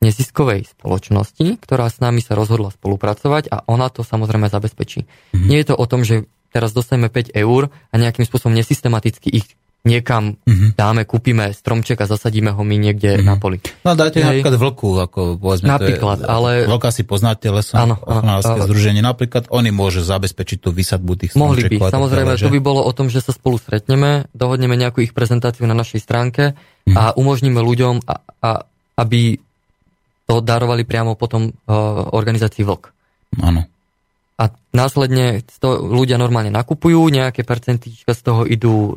[0.00, 5.04] neziskovej spoločnosti, ktorá s nami sa rozhodla spolupracovať a ona to samozrejme zabezpečí.
[5.04, 5.46] Mm-hmm.
[5.48, 9.46] Nie je to o tom, že teraz dostaneme 5 eur a nejakým spôsobom nesystematicky ich
[9.84, 10.80] niekam mm-hmm.
[10.80, 13.28] dáme, kúpime stromček a zasadíme ho my niekde mm-hmm.
[13.28, 13.60] na poli.
[13.84, 14.40] No dajte Hej.
[14.40, 16.50] napríklad vlku, ako povedzme, napríklad, to je, ale...
[16.64, 21.30] Vlka si poznáte, lesom, áno, áno, združenie, napríklad oni môže zabezpečiť tú vysadbu tých.
[21.36, 25.12] Mohli by, samozrejme, to by bolo o tom, že sa spolu stretneme, dohodneme nejakú ich
[25.12, 26.96] prezentáciu na našej stránke mm-hmm.
[26.96, 28.50] a umožníme ľuďom, a, a,
[28.96, 29.36] aby
[30.24, 32.84] to darovali priamo potom uh, organizácii Vlk.
[33.44, 33.73] Áno
[34.34, 38.92] a následne to ľudia normálne nakupujú, nejaké percentíčka z toho idú e,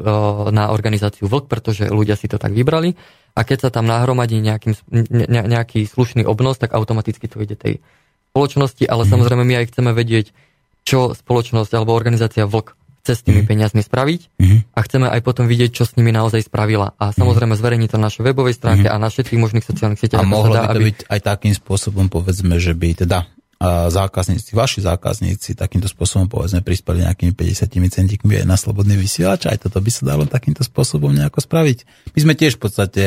[0.49, 2.97] na organizáciu VLK, pretože ľudia si to tak vybrali
[3.37, 7.85] a keď sa tam nahromadí nejakým, ne, nejaký slušný obnos, tak automaticky to ide tej
[8.33, 9.09] spoločnosti, ale mm.
[9.13, 10.33] samozrejme my aj chceme vedieť,
[10.81, 12.73] čo spoločnosť alebo organizácia VLK
[13.05, 13.47] chce s tými mm.
[13.47, 14.59] peniazmi spraviť mm.
[14.73, 16.97] a chceme aj potom vidieť, čo s nimi naozaj spravila.
[16.97, 18.93] A samozrejme zverejní to na našej webovej stránke mm.
[18.93, 20.25] a na všetkých možných sociálnych sieťach.
[20.25, 20.85] A mohlo by to aby...
[20.91, 27.01] byť aj takým spôsobom, povedzme, že by teda zákazníci, vaši zákazníci takýmto spôsobom povedzme prispeli
[27.01, 31.41] nejakými 50 centíkmi aj na slobodný vysielač, aj toto by sa dalo takýmto spôsobom nejako
[31.41, 31.77] spraviť.
[32.13, 33.03] My sme tiež v podstate,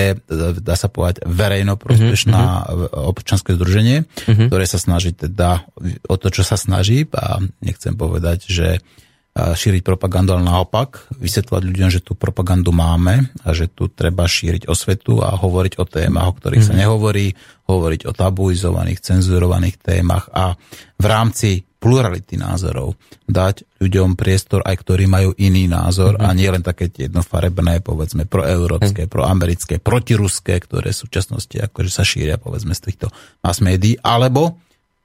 [0.59, 2.99] dá sa povedať, verejno prospešná mm-hmm.
[2.99, 4.47] občanské združenie, mm-hmm.
[4.51, 5.71] ktoré sa snaží teda
[6.11, 8.83] o to, čo sa snaží a nechcem povedať, že
[9.31, 14.67] šíriť propagandu, ale naopak vysvetľovať ľuďom, že tú propagandu máme a že tu treba šíriť
[14.67, 16.75] osvetu a hovoriť o témach, o ktorých mm-hmm.
[16.75, 16.83] sa mhm.
[16.83, 17.27] nehovorí,
[17.71, 20.59] hovoriť o tabuizovaných, cenzurovaných témach a
[20.99, 26.29] v rámci plurality názorov dať ľuďom priestor, aj ktorí majú iný názor mm-hmm.
[26.29, 29.11] a nie len také jednofarebné, povedzme, proeurópske, mm.
[29.11, 33.07] proamerické, protiruské, ktoré v súčasnosti akože sa šíria, povedzme, z týchto
[33.41, 34.61] mass médií, alebo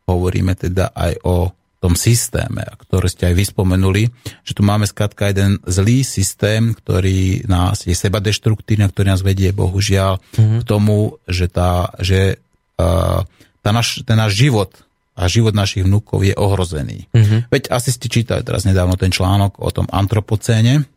[0.09, 1.53] hovoríme teda aj o
[1.85, 4.09] tom systéme, ktoré ste aj vyspomenuli,
[4.41, 9.53] že tu máme skrátka jeden zlý systém, ktorý nás je seba deštruktívny, ktorý nás vedie
[9.53, 10.59] bohužiaľ mm-hmm.
[10.59, 12.41] k tomu, že, tá, že
[12.81, 13.21] uh,
[13.61, 14.73] tá naš, ten náš život
[15.13, 17.05] a život našich vnúkov je ohrozený.
[17.13, 17.53] Mm-hmm.
[17.53, 20.89] Veď asi ste čítali teraz nedávno ten článok o tom antropocéne,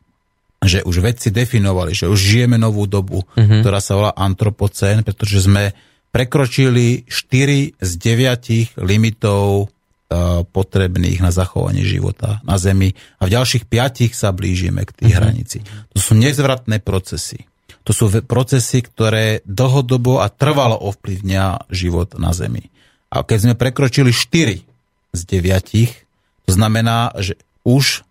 [0.65, 3.61] že už vedci definovali, že už žijeme novú dobu, mm-hmm.
[3.61, 5.77] ktorá sa volá antropocén, pretože sme
[6.09, 9.71] prekročili 4 z 9 limitov
[10.49, 15.21] potrebných na zachovanie života na Zemi a v ďalších piatich sa blížime k tých uh-huh.
[15.21, 15.59] hranici.
[15.93, 17.45] To sú nezvratné procesy.
[17.85, 22.73] To sú procesy, ktoré dlhodobo a trvalo ovplyvňa život na Zemi.
[23.13, 24.61] A keď sme prekročili 4
[25.13, 28.05] z 9, to znamená, že už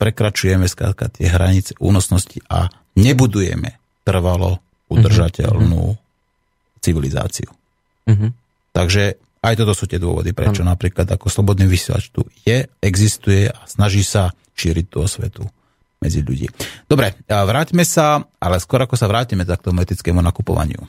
[0.00, 3.76] prekračujeme skrátka tie hranice únosnosti a nebudujeme
[4.08, 6.80] trvalo udržateľnú uh-huh.
[6.80, 7.52] civilizáciu.
[8.08, 8.32] Uh-huh.
[8.72, 10.74] Takže aj toto sú tie dôvody, prečo ano.
[10.74, 15.46] napríklad ako slobodný vysielač tu je, existuje a snaží sa šíriť tú osvetu
[16.02, 16.50] medzi ľudí.
[16.90, 20.82] Dobre, vráťme sa, ale skôr ako sa vrátime tak k tomu etickému nakupovaniu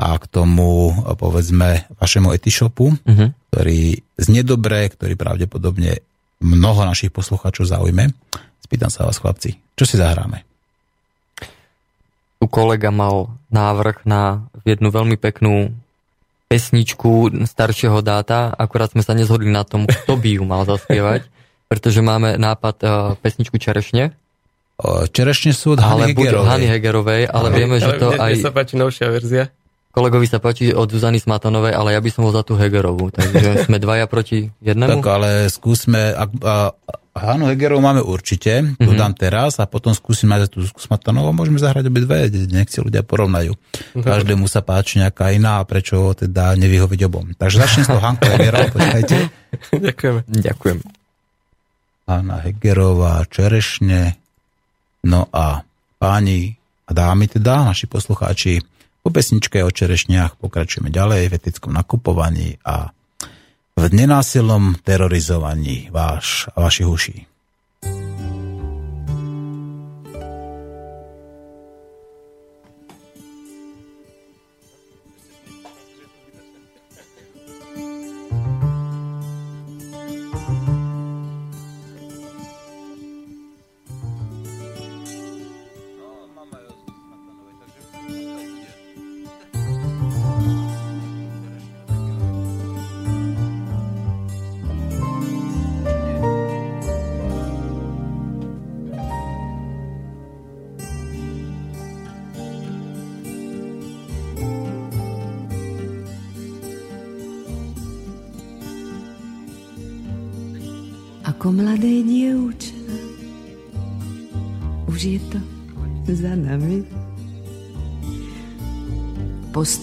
[0.00, 3.28] a k tomu, povedzme, vašemu etishopu, uh-huh.
[3.52, 6.00] ktorý znie dobré, ktorý pravdepodobne
[6.40, 8.10] mnoho našich poslucháčov zaujme.
[8.64, 10.42] Spýtam sa vás, chlapci, čo si zahráme?
[12.40, 15.76] Tu kolega mal návrh na jednu veľmi peknú
[16.50, 21.30] pesničku staršieho dáta, akurát sme sa nezhodli na tom, kto by ju mal zaspievať,
[21.70, 22.90] pretože máme nápad uh,
[23.22, 24.18] pesničku Čerešne.
[25.14, 26.48] Čerešne sú od Hany Hegerovej.
[26.48, 28.32] Hany Hegerovej, ale, ale vieme, že to mne, aj...
[28.32, 29.44] Mne sa páči novšia verzia.
[29.90, 33.54] Kolegovi sa páči od Zuzany Smatanovej, ale ja by som bol za tú Hegerovú, takže
[33.66, 35.02] sme dvaja proti jednému.
[35.02, 36.54] Tak ale skúsme, ak, a,
[37.10, 38.86] Hanu Hegerovú máme určite, mm-hmm.
[38.86, 43.02] to dám teraz a potom skúsim aj tú Smatanovú, môžeme zahrať obidve, nech si ľudia
[43.02, 43.50] porovnajú.
[43.58, 44.06] Mm-hmm.
[44.06, 47.34] Každému sa páči nejaká iná a prečo teda nevyhoviť obom.
[47.34, 49.16] Takže začnem s tou Hankou Hegerovou, počkajte.
[49.74, 50.20] Ďakujeme.
[50.30, 50.78] Ďakujem.
[52.06, 54.14] Hanna Hegerová, Čerešne,
[55.02, 55.66] no a
[55.98, 56.54] páni
[56.86, 58.62] a dámy teda, naši poslucháči,
[59.00, 62.92] po pesničke o čerešniach pokračujeme ďalej v etickom nakupovaní a
[63.78, 67.29] v nenásilnom terorizovaní váš vašich uší.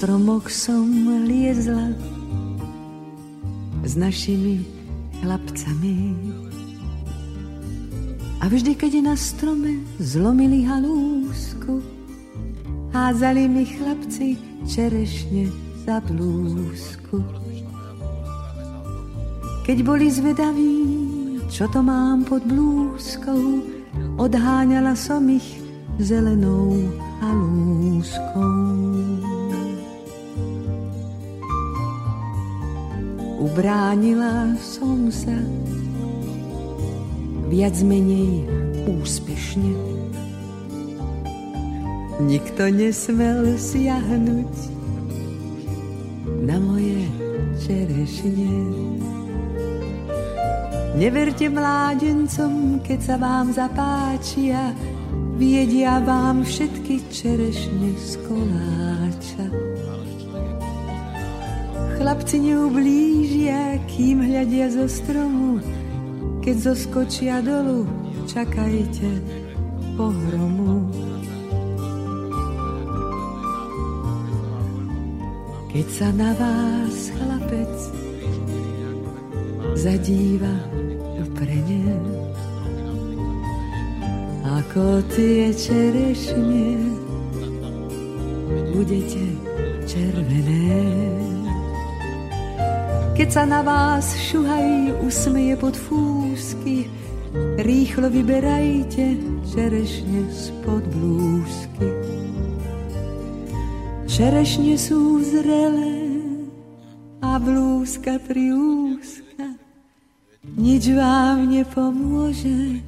[0.08, 0.88] Stromoch som
[1.28, 1.92] liezla
[3.84, 4.64] s našimi
[5.20, 6.16] chlapcami.
[8.40, 11.84] A vždy, keď na strome zlomili halúsku,
[12.96, 15.52] házali mi chlapci čerešne
[15.84, 17.20] za blúzku.
[19.68, 20.88] Keď boli zvedaví,
[21.52, 23.60] čo to mám pod blúzkou,
[24.16, 25.60] odháňala som ich
[26.00, 26.80] zelenou
[27.20, 29.17] halúskou.
[33.48, 35.40] Ubránila som sa
[37.48, 38.44] viac menej
[38.84, 39.72] úspešne.
[42.28, 44.52] Nikto nesmel siahnuť
[46.44, 47.08] na moje
[47.64, 48.52] čerešne.
[51.00, 54.76] Neverte mládencom, keď sa vám zapáčia,
[55.40, 58.87] viedia vám všetky čerešne z koláča.
[62.08, 65.60] Chlapci neublížia, kým hľadia zo stromu,
[66.40, 67.84] keď zoskočia dolu,
[68.24, 69.12] čakajte
[70.00, 70.88] pohromu.
[75.68, 77.76] Keď sa na vás chlapec
[79.76, 80.56] zadíva,
[81.28, 81.92] uprene
[84.48, 86.72] ako tie čerešne
[88.72, 89.28] budete
[89.84, 91.07] červené.
[93.18, 96.86] Keď sa na vás šuhaj usmeje pod fúsky,
[97.58, 99.18] rýchlo vyberajte
[99.50, 101.90] čerešne spod blúzky.
[104.06, 106.14] Čerešne sú zrelé
[107.26, 109.28] a blúzka priúzka
[110.56, 112.80] nič vám nepomôže,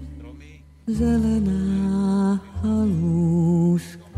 [0.88, 4.09] zelená halúška.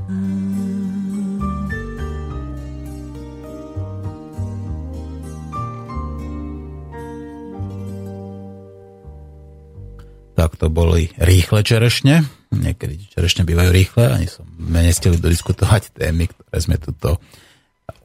[10.41, 12.25] Tak to boli rýchle čerešne.
[12.49, 17.21] Niekedy čerešne bývajú rýchle, ani som nestili dodiskutovať témy, ktoré sme tuto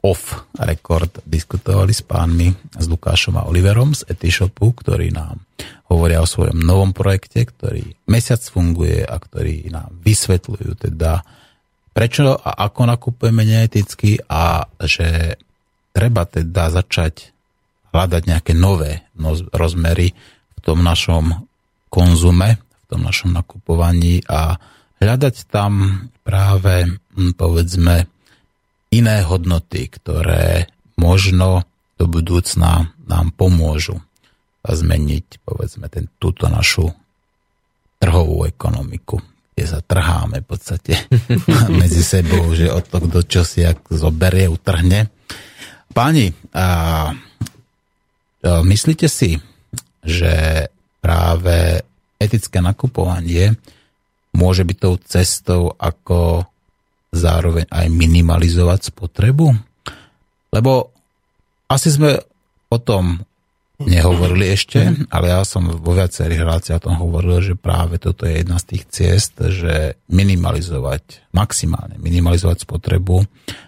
[0.05, 5.41] off record diskutovali s pánmi, s Lukášom a Oliverom z Etishopu, ktorí nám
[5.89, 11.25] hovoria o svojom novom projekte, ktorý mesiac funguje a ktorí nám vysvetľujú teda,
[11.89, 15.41] prečo a ako nakupujeme neeticky a že
[15.89, 17.33] treba teda začať
[17.97, 19.01] hľadať nejaké nové
[19.57, 20.13] rozmery
[20.53, 21.49] v tom našom
[21.87, 24.55] konzume, v tom našom nakupovaní a
[25.03, 28.07] hľadať tam práve, hm, povedzme,
[28.91, 33.99] iné hodnoty, ktoré možno do budúcna nám pomôžu
[34.67, 36.91] zmeniť povedzme ten, túto našu
[37.97, 39.17] trhovú ekonomiku,
[39.55, 40.93] kde sa trháme v podstate
[41.81, 45.07] medzi sebou, že od to, kto čo si ak zoberie, utrhne.
[45.95, 46.67] Páni, a, a
[48.43, 49.39] myslíte si,
[50.03, 50.67] že
[51.07, 51.79] práve
[52.19, 53.55] etické nakupovanie
[54.35, 56.43] môže byť tou cestou, ako
[57.15, 59.55] zároveň aj minimalizovať spotrebu?
[60.51, 60.91] Lebo
[61.71, 62.19] asi sme
[62.67, 63.23] o tom
[63.77, 68.41] nehovorili ešte, ale ja som vo viacerých reláciách o tom hovoril, že práve toto je
[68.41, 73.23] jedna z tých ciest, že minimalizovať, maximálne minimalizovať spotrebu,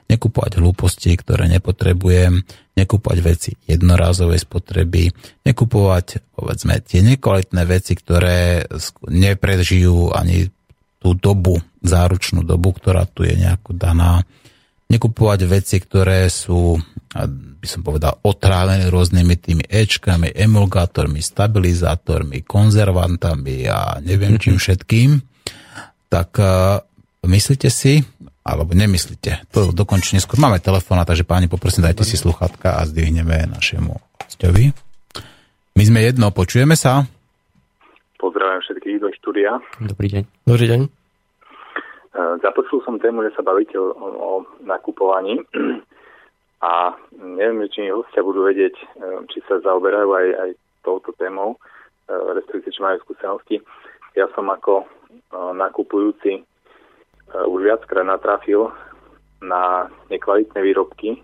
[0.10, 2.41] nekupovať hlúposti, ktoré nepotrebujem,
[2.80, 5.12] nekupovať veci jednorázovej spotreby,
[5.44, 8.64] nekupovať, povedzme, tie nekvalitné veci, ktoré
[9.08, 10.48] neprežijú ani
[11.00, 14.24] tú dobu, záručnú dobu, ktorá tu je nejako daná.
[14.90, 16.80] Nekupovať veci, ktoré sú
[17.60, 24.62] by som povedal, otrávené rôznymi tými Ečkami, emulgátormi, stabilizátormi, konzervantami a neviem čím mhm.
[24.62, 25.10] všetkým,
[26.10, 26.82] tak uh,
[27.26, 28.02] myslíte si,
[28.50, 30.42] alebo nemyslíte, to dokončne neskôr.
[30.42, 33.94] Máme telefóna, takže páni, poprosím, dajte si sluchatka a zdvihneme našemu
[34.26, 34.74] hostovi.
[35.78, 37.06] My sme jedno, počujeme sa?
[38.20, 39.64] Pozdravujem všetkých do štúdia.
[39.80, 40.24] Dobrý deň.
[40.44, 40.82] Dobrý deň.
[40.84, 40.90] E,
[42.44, 44.32] započul som tému, že sa bavíte o, o
[44.66, 45.40] nakupovaní
[46.66, 48.86] a neviem, či hostia budú vedieť, e,
[49.32, 50.50] či sa zaoberajú aj, aj
[50.84, 51.58] touto témou, e,
[52.12, 53.64] respektíve či majú skúsenosti.
[54.18, 54.90] Ja som ako
[55.30, 56.42] nakupujúci
[57.34, 58.72] už viackrát natrafil
[59.42, 61.22] na nekvalitné výrobky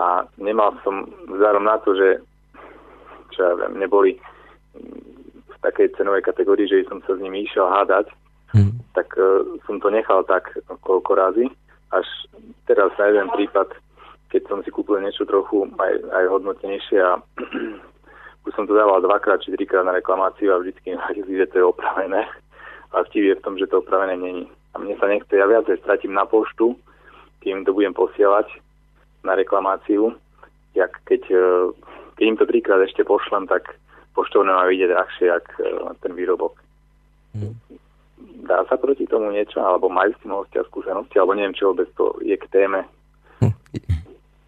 [0.00, 2.08] a nemal som vzhľadom na to, že
[3.30, 4.18] čo ja viem, neboli
[5.46, 8.10] v takej cenovej kategórii, že som sa s nimi išiel hádať,
[8.54, 8.94] mm.
[8.94, 10.50] tak uh, som to nechal tak
[10.82, 11.46] koľko razy.
[11.94, 12.06] Až
[12.66, 13.70] teraz na jeden prípad
[14.34, 17.22] keď som si kúpil niečo trochu aj, aj hodnotnejšie a
[18.50, 21.70] už som to dával dvakrát či trikrát na reklamáciu a vždycky mi že to je
[21.70, 22.26] opravené.
[22.90, 24.50] A vtip je v tom, že to opravené není.
[24.74, 26.74] A mne sa nechce, ja viacej stratím na poštu,
[27.40, 28.50] kým to budem posielať
[29.22, 30.12] na reklamáciu,
[30.74, 31.46] jak keď, e,
[32.18, 33.78] keď im to trikrát ešte pošlem, tak
[34.12, 35.70] poštovné má vidieť drahšie, jak e,
[36.02, 36.58] ten výrobok.
[37.38, 37.54] Mm.
[38.44, 41.88] Dá sa proti tomu niečo, alebo majú s tým hostia skúsenosti, alebo neviem, čo vôbec
[41.94, 42.84] to je k téme.
[43.40, 43.54] Hm.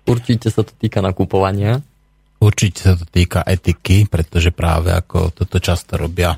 [0.06, 1.80] Určite sa to týka nakupovania.
[2.36, 6.36] Určite sa to týka etiky, pretože práve ako toto často robia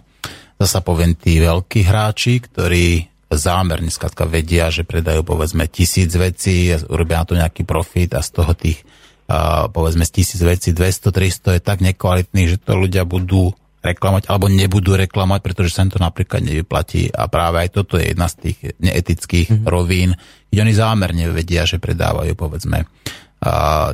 [0.59, 7.21] zasa poviem tí veľkí hráči, ktorí zámerne skladka vedia, že predajú povedzme tisíc vecí, urobia
[7.21, 8.81] na to nejaký profit a z toho tých
[9.29, 14.51] uh, povedzme z tisíc vecí 200-300 je tak nekvalitný, že to ľudia budú reklamovať alebo
[14.51, 18.35] nebudú reklamovať, pretože sa im to napríklad nevyplatí a práve aj toto je jedna z
[18.49, 19.67] tých neetických mm-hmm.
[19.69, 20.19] rovín,
[20.51, 22.89] kde oni zámerne vedia, že predávajú povedzme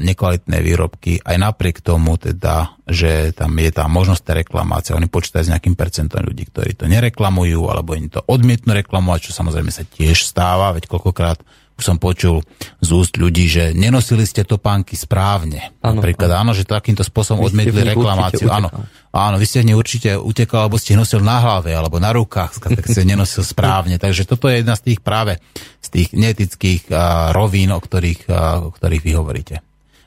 [0.00, 5.52] nekvalitné výrobky, aj napriek tomu teda, že tam je tá možnosť reklamácie, oni počítajú s
[5.52, 10.24] nejakým percentom ľudí, ktorí to nereklamujú, alebo im to odmietnú reklamovať, čo samozrejme sa tiež
[10.24, 11.44] stáva, veď koľkokrát
[11.74, 12.46] už som počul
[12.78, 15.74] z úst ľudí, že nenosili ste topánky správne.
[15.82, 18.46] Ano, Napríklad áno, že takýmto spôsobom vy odmietli reklamáciu.
[18.46, 18.70] Áno,
[19.10, 22.86] áno, vy ste v určite utekal, alebo ste nosil na hlave, alebo na rukách, tak
[22.86, 23.98] ste nenosil správne.
[23.98, 25.42] Takže toto je jedna z tých práve
[25.82, 29.56] z tých neetických uh, rovín, o ktorých, uh, o ktorých vy hovoríte.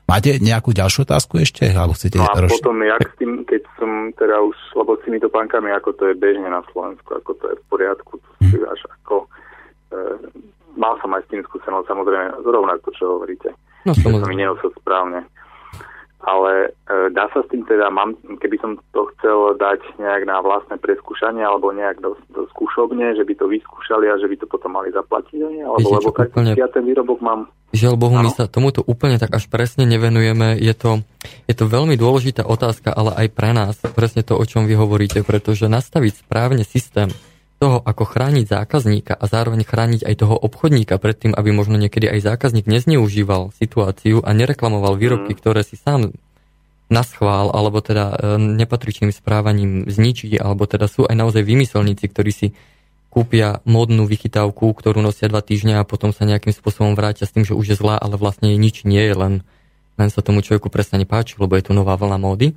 [0.08, 1.68] Máte nejakú ďalšiu otázku ešte?
[1.68, 2.64] Alebo chcete no a roš...
[2.64, 6.16] potom, jak s tým, keď som teda už, lebo s tými topánkami, ako to je
[6.16, 8.72] bežne na Slovensku, ako to je v poriadku, to si hm.
[8.72, 9.28] až ako e,
[10.78, 13.52] mal som aj s tým skúsenosť, samozrejme, rovnako, čo hovoríte.
[13.84, 15.26] No, že som mi nenosil správne.
[16.18, 20.42] Ale e, dá sa s tým teda, mám, keby som to chcel dať nejak na
[20.42, 24.50] vlastné preskúšanie alebo nejak do, do skúšobne, že by to vyskúšali a že by to
[24.50, 26.52] potom mali zaplatiť, alebo Viete, lebo úplne...
[26.58, 28.26] ja ten výrobok mám Žiaľ Bohu, ano.
[28.26, 30.56] my sa tomuto úplne tak až presne nevenujeme.
[30.56, 31.04] Je to,
[31.52, 35.20] je to veľmi dôležitá otázka, ale aj pre nás, presne to, o čom vy hovoríte,
[35.28, 37.12] pretože nastaviť správne systém,
[37.58, 42.06] toho, ako chrániť zákazníka a zároveň chrániť aj toho obchodníka pred tým, aby možno niekedy
[42.06, 45.40] aj zákazník nezneužíval situáciu a nereklamoval výrobky, mm.
[45.42, 46.14] ktoré si sám
[46.88, 52.48] naschvál, alebo teda e, nepatričným správaním zničí, alebo teda sú aj naozaj vymyselníci, ktorí si
[53.10, 57.44] kúpia modnú vychytávku, ktorú nosia dva týždňa a potom sa nejakým spôsobom vrátia s tým,
[57.44, 59.34] že už je zlá, ale vlastne nič nie je, len,
[59.98, 62.54] len sa tomu človeku prestane páčiť, lebo je to nová vlna módy.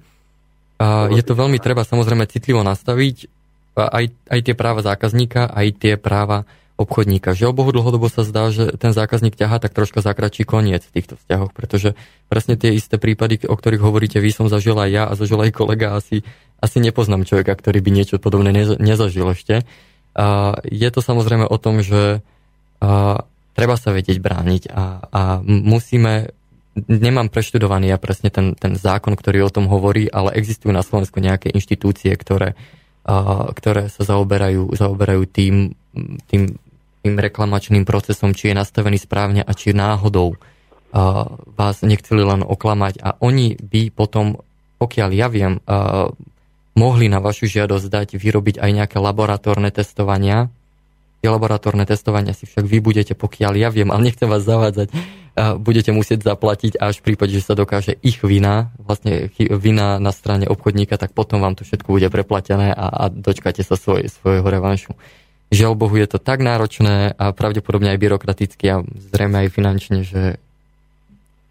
[0.76, 3.39] A je to veľmi treba samozrejme citlivo nastaviť,
[3.88, 6.44] aj, aj tie práva zákazníka, aj tie práva
[6.80, 7.36] obchodníka.
[7.36, 11.20] Žiaľ Bohu, dlhodobo sa zdá, že ten zákazník ťahá tak troška zakračí koniec v týchto
[11.20, 11.92] vzťahoch, pretože
[12.32, 15.52] presne tie isté prípady, o ktorých hovoríte vy, som zažil aj ja a zažil aj
[15.52, 15.92] kolega.
[15.92, 16.24] Asi,
[16.56, 19.68] asi nepoznám človeka, ktorý by niečo podobné nezažil ešte.
[20.16, 22.24] A je to samozrejme o tom, že
[22.80, 26.32] a, treba sa vedieť brániť a, a musíme
[26.86, 31.18] nemám preštudovaný ja presne ten, ten zákon, ktorý o tom hovorí, ale existujú na Slovensku
[31.18, 32.54] nejaké inštitúcie, ktoré
[33.56, 35.72] ktoré sa zaoberajú, zaoberajú tým,
[36.28, 36.42] tým,
[37.00, 40.36] tým reklamačným procesom, či je nastavený správne a či náhodou
[41.54, 44.42] vás nechceli len oklamať a oni by potom,
[44.82, 45.62] pokiaľ ja viem,
[46.74, 50.50] mohli na vašu žiadosť dať vyrobiť aj nejaké laboratórne testovania.
[51.20, 54.88] Tie laboratórne testovania si však vy budete, pokiaľ ja viem, ale nechcem vás zavádzať,
[55.38, 60.50] budete musieť zaplatiť až v prípade, že sa dokáže ich vina, vlastne vina na strane
[60.50, 64.92] obchodníka, tak potom vám to všetko bude preplatené a, a dočkáte sa svoj, svojho revanšu.
[65.50, 70.38] Žiaľ Bohu, je to tak náročné a pravdepodobne aj byrokraticky a zrejme aj finančne, že,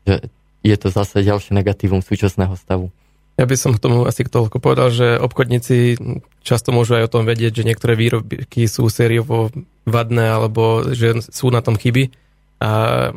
[0.08, 0.32] že
[0.64, 2.92] je to zase ďalšie negatívum súčasného stavu.
[3.40, 5.96] Ja by som k tomu asi toľko povedal, že obchodníci
[6.44, 9.48] často môžu aj o tom vedieť, že niektoré výrobky sú sériovo
[9.88, 12.12] vadné alebo že sú na tom chyby
[12.60, 12.70] a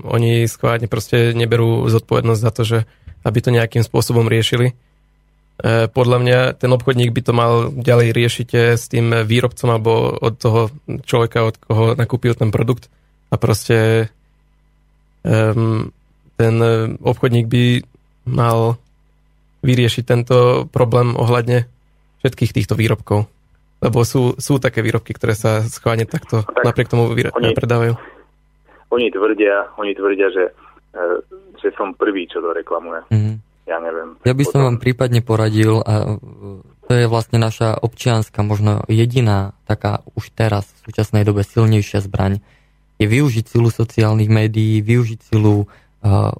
[0.06, 2.78] oni skvádne proste neberú zodpovednosť za to, že
[3.27, 4.70] aby to nejakým spôsobom riešili.
[4.73, 4.74] E,
[5.90, 10.35] podľa mňa ten obchodník by to mal ďalej riešiť e, s tým výrobcom alebo od
[10.39, 10.70] toho
[11.02, 12.86] človeka, od koho nakúpil ten produkt
[13.32, 14.10] a proste
[15.24, 15.89] um,
[16.36, 16.55] ten
[17.01, 17.64] obchodník by
[18.28, 18.77] mal
[19.62, 21.64] vyriešiť tento problém ohľadne
[22.20, 23.31] všetkých týchto výrobkov.
[23.82, 27.98] Lebo sú, sú také výrobky, ktoré sa schválne takto tak napriek tomu vyra- oni, predávajú.
[28.93, 30.52] Oni tvrdia, oni tvrdia že,
[30.93, 31.02] e,
[31.56, 33.09] že som prvý, čo to reklamuje.
[33.09, 33.40] Mm.
[33.64, 34.20] Ja neviem.
[34.27, 34.66] Ja by som potom...
[34.69, 36.19] vám prípadne poradil, a
[36.86, 42.43] to je vlastne naša občianská, možno jediná taká už teraz v súčasnej dobe silnejšia zbraň,
[43.01, 46.35] je využiť silu sociálnych médií, využiť silu uh,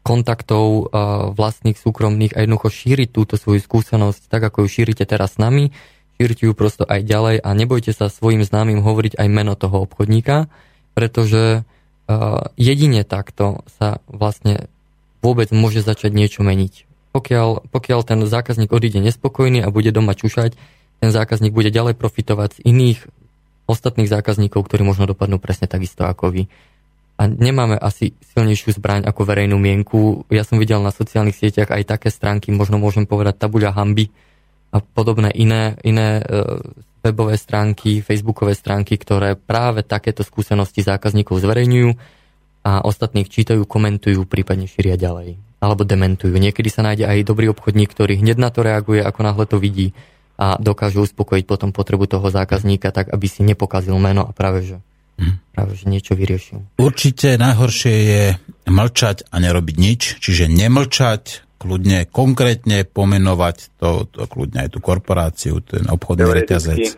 [0.00, 0.88] kontaktov
[1.36, 5.76] vlastných súkromných a jednoducho šíriť túto svoju skúsenosť tak, ako ju šírite teraz s nami,
[6.16, 10.48] šírite ju prosto aj ďalej a nebojte sa svojim známym hovoriť aj meno toho obchodníka,
[10.96, 11.68] pretože
[12.56, 14.66] jedine takto sa vlastne
[15.20, 16.88] vôbec môže začať niečo meniť.
[17.10, 20.54] Pokiaľ, pokiaľ ten zákazník odíde nespokojný a bude doma čušať,
[21.02, 22.98] ten zákazník bude ďalej profitovať z iných
[23.66, 26.42] ostatných zákazníkov, ktorí možno dopadnú presne takisto ako vy
[27.20, 30.24] a nemáme asi silnejšiu zbraň ako verejnú mienku.
[30.32, 34.08] Ja som videl na sociálnych sieťach aj také stránky, možno môžem povedať tabuľa hamby
[34.70, 36.62] a podobné iné, iné uh,
[37.02, 41.90] webové stránky, facebookové stránky, ktoré práve takéto skúsenosti zákazníkov zverejňujú
[42.60, 45.40] a ostatných čítajú, komentujú, prípadne šíria ďalej.
[45.60, 46.32] Alebo dementujú.
[46.36, 49.96] Niekedy sa nájde aj dobrý obchodník, ktorý hneď na to reaguje, ako náhle to vidí
[50.40, 54.80] a dokáže uspokojiť potom potrebu toho zákazníka tak, aby si nepokazil meno a práve že
[55.52, 56.80] práve že niečo vyriešil.
[56.80, 58.22] Určite najhoršie je
[58.64, 65.60] mlčať a nerobiť nič, čiže nemlčať, kľudne konkrétne pomenovať to, to kľudne aj tú korporáciu,
[65.60, 66.96] ten obchodný reťazec.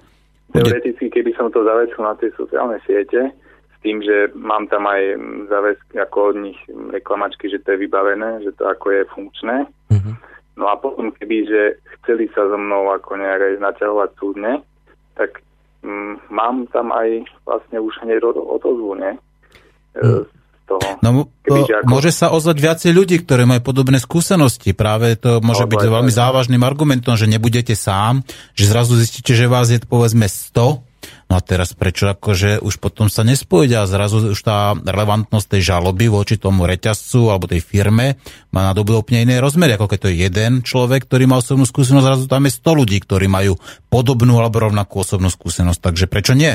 [0.54, 3.34] Teoreticky, keby som to zavesil na tie sociálne siete,
[3.74, 5.18] s tým, že mám tam aj
[5.50, 6.60] záväzky ako od nich
[6.94, 9.66] reklamačky, že to je vybavené, že to ako je funkčné.
[9.90, 10.14] Uh-huh.
[10.54, 11.60] No a potom, keby, že
[11.98, 14.62] chceli sa so mnou ako nejak aj naťahovať súdne,
[15.18, 15.42] tak
[15.82, 19.18] Mm, mám tam aj vlastne už hneď odozvu, ne?
[19.98, 20.22] Hmm.
[20.62, 20.88] Toho.
[21.02, 21.84] No, to, ako...
[21.90, 24.72] Môže sa ozvať viacej ľudí, ktorí majú podobné skúsenosti.
[24.72, 28.22] Práve to môže no, byť veľmi závažným argumentom, že nebudete sám,
[28.54, 30.92] že zrazu zistíte, že vás je povedzme 100
[31.32, 35.62] No a teraz prečo akože už potom sa nespojiť a zrazu už tá relevantnosť tej
[35.74, 38.20] žaloby voči tomu reťazcu alebo tej firme
[38.52, 41.64] má na dobu úplne iné rozmery, ako keď to je jeden človek, ktorý má osobnú
[41.64, 43.56] skúsenosť, zrazu tam je 100 ľudí, ktorí majú
[43.88, 46.52] podobnú alebo rovnakú osobnú skúsenosť, takže prečo nie?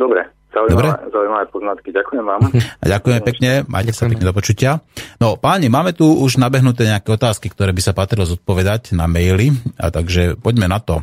[0.00, 0.24] Dobre,
[0.54, 1.88] Zaujímavé, zaujímavé poznatky.
[1.90, 2.40] Ďakujem vám.
[2.82, 4.78] A ďakujeme pekne, majte sa pekne do počutia.
[5.18, 9.50] No páni, máme tu už nabehnuté nejaké otázky, ktoré by sa patrilo zodpovedať na maily,
[9.74, 11.02] a takže poďme na to.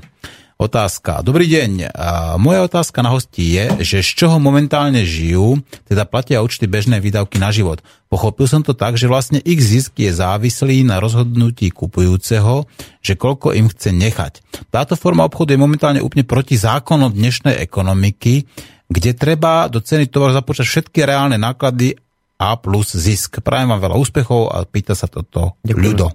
[0.62, 1.26] Otázka.
[1.26, 1.90] Dobrý deň.
[2.38, 5.58] Moja otázka na hostí je, že z čoho momentálne žijú,
[5.90, 7.82] teda platia účty bežné výdavky na život.
[8.14, 12.70] Pochopil som to tak, že vlastne ich zisk je závislý na rozhodnutí kupujúceho,
[13.02, 14.34] že koľko im chce nechať.
[14.70, 18.46] Táto forma obchodu je momentálne úplne proti zákonom dnešnej ekonomiky,
[18.92, 21.96] kde treba do ceny tovaru započať všetky reálne náklady
[22.36, 23.40] a plus zisk.
[23.40, 25.86] Prajem vám veľa úspechov a pýta sa toto Ďakujem.
[25.88, 26.08] ľudo.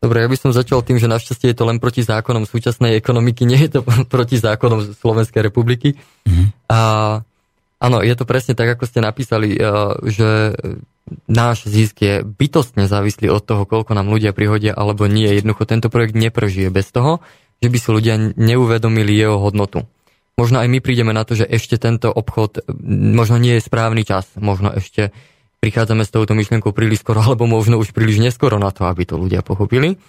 [0.00, 3.44] Dobre, ja by som začal tým, že našťastie je to len proti zákonom súčasnej ekonomiky,
[3.44, 3.80] nie je to
[4.14, 6.00] proti zákonom Slovenskej republiky.
[6.24, 6.72] Mm-hmm.
[6.72, 6.80] A
[7.76, 9.60] áno, je to presne tak, ako ste napísali,
[10.08, 10.56] že
[11.28, 15.28] náš zisk je bytostne závislý od toho, koľko nám ľudia prihodia alebo nie.
[15.28, 17.20] Jednoducho tento projekt neprežije bez toho,
[17.60, 19.84] že by si ľudia neuvedomili jeho hodnotu.
[20.40, 22.64] Možno aj my prídeme na to, že ešte tento obchod
[23.12, 25.12] možno nie je správny čas, možno ešte
[25.60, 29.20] prichádzame s touto myšlienkou príliš skoro, alebo možno už príliš neskoro na to, aby to
[29.20, 30.00] ľudia pochopili.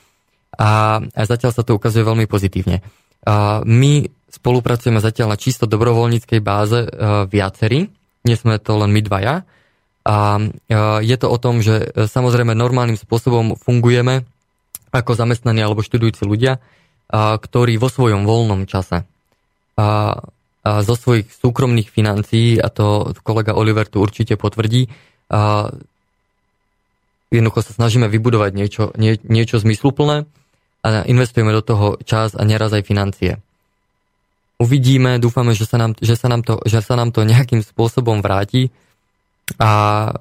[0.55, 2.79] A, zatiaľ sa to ukazuje veľmi pozitívne.
[3.67, 3.93] My
[4.31, 7.91] spolupracujeme zatiaľ na čisto dobrovoľníckej báze a, viacerí,
[8.23, 9.35] nie sme to len my dvaja.
[10.07, 10.17] A, a
[11.03, 14.25] je to o tom, že e, samozrejme normálnym spôsobom fungujeme
[14.89, 16.59] ako zamestnaní alebo študujúci ľudia,
[17.11, 19.07] ktorí vo svojom voľnom čase
[19.77, 20.19] a,
[20.61, 24.91] a zo svojich súkromných financií, a to kolega Oliver tu určite potvrdí,
[25.31, 25.71] a
[27.31, 30.27] jednoducho sa snažíme vybudovať niečo, nie, niečo zmysluplné
[30.83, 33.31] a investujeme do toho čas a neraz aj financie.
[34.59, 38.21] Uvidíme, dúfame, že sa nám, že sa nám, to, že sa nám to nejakým spôsobom
[38.21, 38.69] vráti
[39.57, 39.71] a
[40.05, 40.11] e,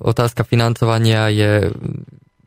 [0.00, 1.74] otázka financovania je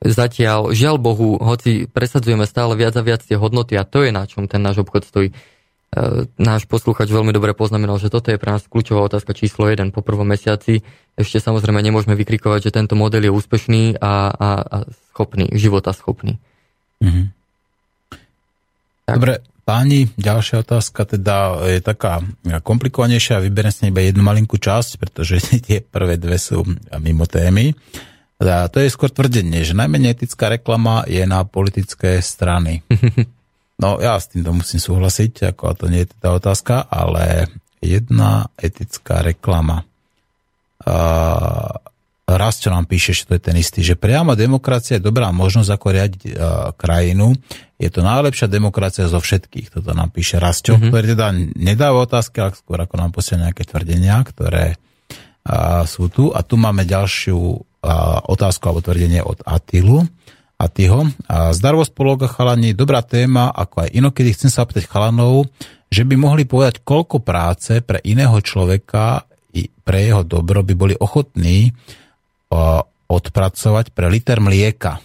[0.02, 4.26] zatiaľ, žiaľ Bohu, hoci presadzujeme stále viac a viac tie hodnoty a to je na
[4.26, 5.30] čom ten náš obchod stojí.
[5.94, 9.94] E, náš posluchač veľmi dobre poznamenal, že toto je pre nás kľúčová otázka číslo 1
[9.94, 10.82] po prvom mesiaci.
[11.16, 14.78] Ešte samozrejme nemôžeme vykrikovať, že tento model je úspešný a, a, a
[15.14, 16.42] schopný, života schopný.
[17.00, 17.26] Mm-hmm.
[19.06, 22.26] Dobre, páni, ďalšia otázka teda je taká
[22.66, 23.46] komplikovanejšia.
[23.46, 26.66] Vyberiem si iba jednu malinkú časť, pretože tie prvé dve sú
[27.00, 27.72] mimo témy.
[28.44, 32.84] A to je skôr tvrdenie, že najmenej etická reklama je na politické strany.
[33.76, 37.52] No ja s týmto musím súhlasiť, ako to nie je teda otázka, ale
[37.84, 39.84] jedna etická reklama.
[40.86, 41.76] Uh,
[42.24, 45.70] raz, čo nám píše, že to je ten istý, že priama demokracia je dobrá možnosť,
[45.76, 46.32] ako riadiť uh,
[46.80, 47.36] krajinu.
[47.76, 49.76] Je to najlepšia demokracia zo všetkých.
[49.76, 50.90] Toto nám píše Rastio, mm-hmm.
[50.96, 51.28] ktorý teda
[51.60, 56.32] nedáva otázky, ale skôr ako nám posiela nejaké tvrdenia, ktoré uh, sú tu.
[56.32, 57.60] A tu máme ďalšiu uh,
[58.24, 60.08] otázku alebo tvrdenie od Atilu.
[60.08, 60.24] Atiho.
[61.28, 65.52] A zdarvo spologa chalani, dobrá téma, ako aj inokedy chcem sa opýtať chalanov,
[65.92, 70.96] že by mohli povedať, koľko práce pre iného človeka i pre jeho dobro by boli
[70.96, 71.72] ochotní
[73.06, 75.00] odpracovať pre liter mlieka,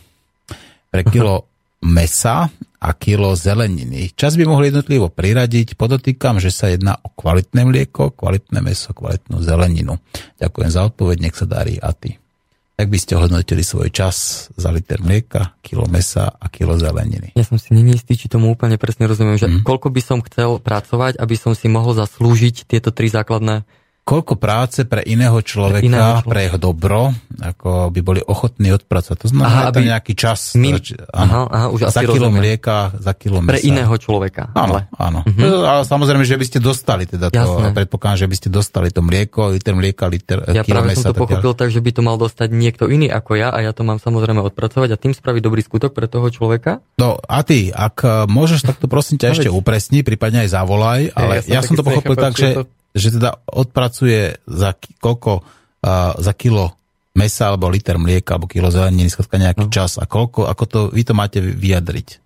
[0.90, 1.50] pre kilo
[1.82, 2.48] mesa
[2.80, 4.16] a kilo zeleniny.
[4.16, 5.76] Čas by mohli jednotlivo priradiť.
[5.76, 10.00] Podotýkam, že sa jedná o kvalitné mlieko, kvalitné meso, kvalitnú zeleninu.
[10.40, 12.16] Ďakujem za odpoveď, nech sa darí a ty.
[12.80, 17.36] Jak by ste hodnotili svoj čas za liter mlieka, kilo mesa a kilo zeleniny?
[17.36, 19.68] Ja som si není istý, či tomu úplne presne rozumiem, že mm.
[19.68, 23.68] koľko by som chcel pracovať, aby som si mohol zaslúžiť tieto tri základné
[24.10, 26.30] koľko práce pre iného človeka, pre, iného človeka.
[26.34, 27.00] pre jeho dobro,
[27.38, 29.16] ako by boli ochotní odpracovať.
[29.22, 30.58] To znamená, aha, aby nejaký čas.
[30.58, 30.74] My,
[31.14, 32.42] aha, aha, už za kilo rozumiem.
[32.42, 33.54] mlieka, za kilo mesa.
[33.54, 34.50] Pre iného človeka.
[34.58, 34.90] Áno, ale.
[34.98, 35.22] áno.
[35.22, 35.62] Uh-huh.
[35.62, 37.70] Ale samozrejme, že by ste dostali teda to, Jasné.
[37.70, 41.22] predpokladám, že by ste dostali to mlieko, liter mlieka, liter ja kilo práve som to
[41.22, 44.02] pochopil tak, že by to mal dostať niekto iný ako ja a ja to mám
[44.02, 46.82] samozrejme odpracovať a tým spraviť dobrý skutok pre toho človeka.
[46.98, 51.00] No a ty, ak eh, môžeš, tak to prosím ťa ešte upresni, prípadne aj zavolaj,
[51.14, 55.46] ale ja, ja som to pochopil tak, že že teda odpracuje za koľko,
[55.86, 56.74] uh, za kilo
[57.14, 59.72] mesa alebo liter mlieka alebo kilo zeleniny, skladka nejaký no.
[59.72, 62.22] čas a koľko, ako to, vy to máte vyjadriť.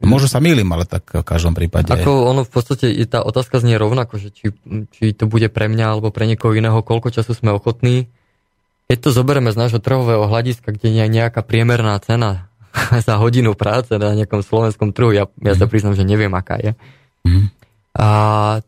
[0.00, 1.92] Možno sa mýlim, ale tak v každom prípade.
[1.92, 4.48] Ako ono v podstate, tá otázka znie rovnako, že či,
[4.96, 8.08] či to bude pre mňa alebo pre niekoho iného, koľko času sme ochotní.
[8.88, 12.48] Keď to zoberieme z nášho trhového hľadiska, kde je nejaká priemerná cena
[13.06, 15.70] za hodinu práce na nejakom slovenskom trhu, ja, ja sa mhm.
[15.70, 16.72] priznám, že neviem, aká je.
[17.28, 17.59] Mm
[17.96, 18.08] a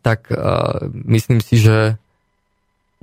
[0.03, 1.97] tak a, myslím si, že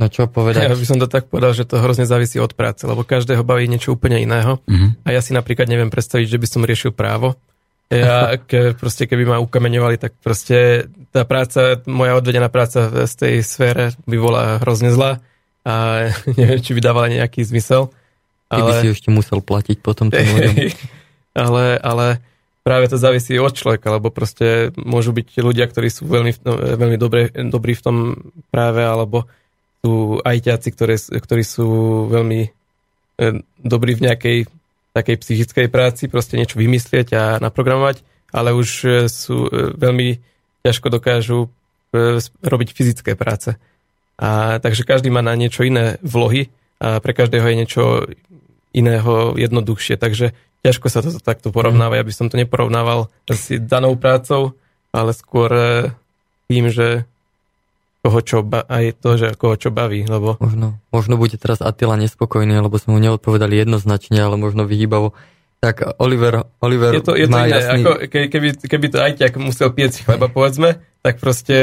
[0.01, 0.65] No čo povedať?
[0.65, 3.69] Ja by som to tak povedal, že to hrozne závisí od práce, lebo každého baví
[3.69, 4.57] niečo úplne iného.
[4.65, 5.05] Mm-hmm.
[5.05, 7.37] A ja si napríklad neviem predstaviť, že by som riešil právo.
[7.93, 13.35] Ja, ke, proste keby ma ukameňovali, tak proste tá práca, moja odvedená práca z tej
[13.45, 15.21] sfére by bola hrozne zlá
[15.69, 16.09] a
[16.41, 17.93] neviem, či by dávala nejaký zmysel.
[18.49, 18.69] Ty ale...
[18.73, 20.57] by si ešte musel platiť potom tým ľuďom.
[21.37, 22.07] ale, ale
[22.71, 26.99] práve to závisí od človeka, lebo proste môžu byť ľudia, ktorí sú veľmi, no, veľmi
[27.03, 27.97] dobre, dobrí v tom
[28.55, 29.27] práve, alebo
[29.83, 31.67] sú ajťáci, ktoré, ktorí sú
[32.07, 32.49] veľmi e,
[33.59, 34.39] dobrí v nejakej
[34.95, 40.23] takej psychickej práci, proste niečo vymyslieť a naprogramovať, ale už e, sú e, veľmi
[40.63, 41.51] ťažko dokážu
[42.39, 43.59] robiť fyzické práce.
[44.15, 47.83] A, takže každý má na niečo iné vlohy a pre každého je niečo
[48.71, 49.99] iného jednoduchšie.
[49.99, 50.31] Takže
[50.61, 51.97] ťažko sa to takto porovnáva.
[51.97, 54.57] Ja by som to neporovnával s danou prácou,
[54.93, 55.73] ale skôr e,
[56.51, 57.09] tým, že
[58.01, 60.09] koho čo ba- aj to, že koho čo baví.
[60.09, 60.41] Lebo...
[60.41, 65.13] Možno, možno bude teraz Attila nespokojný, lebo sme mu neodpovedali jednoznačne, ale možno vyhýbavo.
[65.61, 67.61] Tak Oliver, Oliver je to, je to má iné.
[67.61, 67.85] Jasný...
[67.85, 71.57] Ako, keby, keby to aj tak musel piec chleba, povedzme, tak proste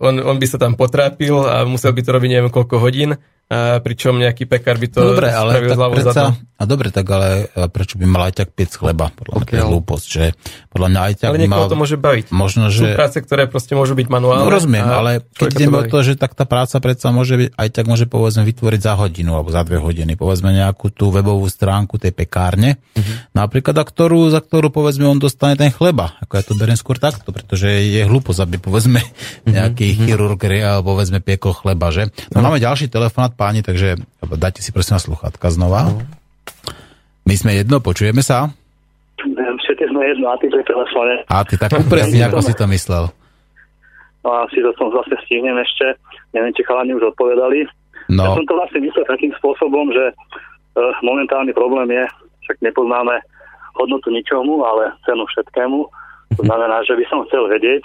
[0.00, 3.76] on, on by sa tam potrápil a musel by to robiť neviem koľko hodín a
[3.84, 8.00] pričom nejaký pekár by to no dobre, ale tak predsa, a dobre, tak ale prečo
[8.00, 9.12] by mal aj tak piec chleba?
[9.12, 10.24] Podľa mňa to je hlúposť, že
[10.72, 12.32] podľa mňa aj tak Ale niekoho mal, to môže baviť.
[12.32, 12.88] Možno, že...
[12.88, 14.48] Sú práce, ktoré proste môžu byť manuálne.
[14.48, 17.68] No rozumiem, ale keď ideme o to, že tak tá práca predsa môže byť, aj
[17.68, 22.00] tak môže povedzme vytvoriť za hodinu alebo za dve hodiny, povedzme nejakú tú webovú stránku
[22.00, 23.28] tej pekárne, uh-huh.
[23.36, 26.16] napríklad, a ktorú, za ktorú povedzme on dostane ten chleba.
[26.24, 29.50] Ako ja to beriem skôr takto, pretože je hlúposť, aby povedzme mhm.
[29.50, 30.02] nejaký uh-huh.
[30.06, 32.06] chirurg alebo povedzme piekol chleba, že?
[32.30, 32.54] No, uh-huh.
[32.54, 35.90] máme ďalší telefonát páni, takže dajte si prosím na sluchátka znova.
[37.26, 38.54] My sme jedno, počujeme sa?
[39.34, 41.24] Všetci sme jedno, a ty pri telefóne.
[41.26, 43.10] A ty tak upresni, ako si to myslel.
[44.22, 45.98] No a si to som vlastne stihnem ešte.
[46.36, 47.64] Neviem, či chalani už odpovedali.
[48.12, 48.28] No.
[48.28, 52.04] Ja som to vlastne myslel takým spôsobom, že uh, momentálny problém je,
[52.44, 53.24] však nepoznáme
[53.80, 55.78] hodnotu ničomu, ale cenu všetkému.
[56.36, 56.48] To mhm.
[56.48, 57.84] znamená, že by som chcel vedieť,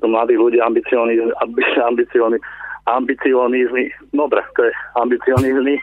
[0.00, 1.20] to mladí ľudia, ambicióni,
[1.80, 2.38] ambicióni,
[2.96, 3.84] ambicionizný,
[4.16, 5.76] dobre, to je ambicionizný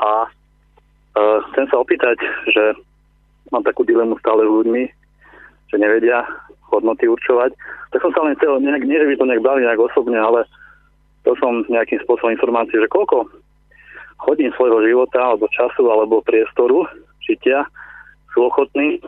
[0.00, 2.16] a uh, chcem sa opýtať,
[2.48, 2.74] že
[3.52, 4.82] mám takú dilemu stále s ľuďmi,
[5.68, 6.24] že nevedia
[6.72, 7.52] hodnoty určovať.
[7.92, 10.48] Tak som sa len chcel, nejak, nie že by to nejak brali nejak osobne, ale
[11.28, 13.28] to som nejakým spôsobom informácií, že koľko
[14.24, 16.88] hodín svojho života, alebo času, alebo priestoru
[17.22, 17.68] žitia
[18.32, 18.98] sú ochotní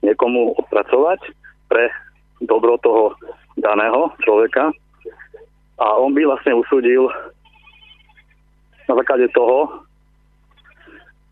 [0.00, 1.20] niekomu odpracovať
[1.68, 1.92] pre
[2.46, 3.16] dobro toho
[3.58, 4.70] daného človeka
[5.78, 7.10] a on by vlastne usúdil
[8.86, 9.82] na základe toho,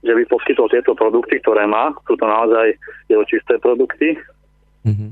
[0.03, 1.95] že by poskytol tieto produkty, ktoré má.
[2.11, 2.75] Sú to naozaj
[3.07, 4.19] jeho čisté produkty.
[4.83, 5.11] Mm-hmm.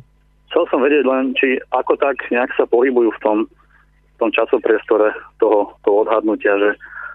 [0.50, 5.14] Chcel som vedieť len, či ako tak nejak sa pohybujú v tom, v tom časopriestore
[5.38, 6.70] toho, toho odhadnutia, že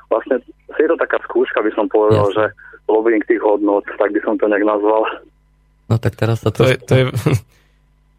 [0.08, 0.40] vlastne
[0.72, 2.36] je to taká skúška, by som povedal, Jasne.
[2.40, 2.44] že
[2.88, 5.04] lobbying tých hodnot, tak by som to nejak nazval.
[5.92, 6.64] No tak teraz sa to...
[6.64, 7.04] to, je, to je...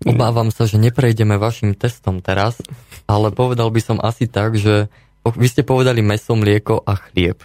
[0.06, 2.62] Obávam sa, že neprejdeme vašim testom teraz,
[3.10, 4.86] ale povedal by som asi tak, že
[5.26, 7.42] vy ste povedali meso, mlieko a chlieb.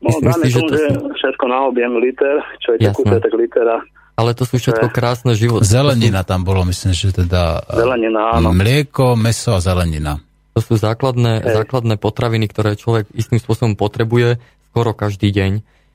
[0.00, 3.84] No, dáme si, že, to všetko na objem liter, čo je tekúce, tak litera.
[4.16, 5.66] Ale to sú všetko krásne životy.
[5.66, 7.64] Zelenina tam bolo, myslím, že teda...
[7.68, 8.52] Zelenina, áno.
[8.52, 10.20] Mlieko, meso a zelenina.
[10.56, 14.40] To sú základné, základné potraviny, ktoré človek istým spôsobom potrebuje
[14.72, 15.52] skoro každý deň.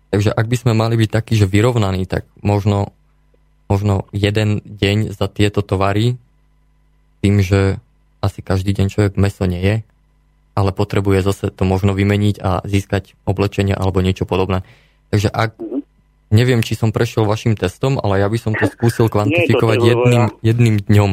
[0.10, 2.94] Takže ak by sme mali byť takí, že vyrovnaní, tak možno
[3.66, 6.18] možno jeden deň za tieto tovary,
[7.26, 7.82] tým, že
[8.22, 9.76] asi každý deň človek meso nie je,
[10.58, 14.62] ale potrebuje zase to možno vymeniť a získať oblečenie alebo niečo podobné.
[15.10, 15.58] Takže ak,
[16.30, 20.24] neviem, či som prešiel vašim testom, ale ja by som to skúsil kvantifikovať to jedným,
[20.42, 21.12] jedným dňom.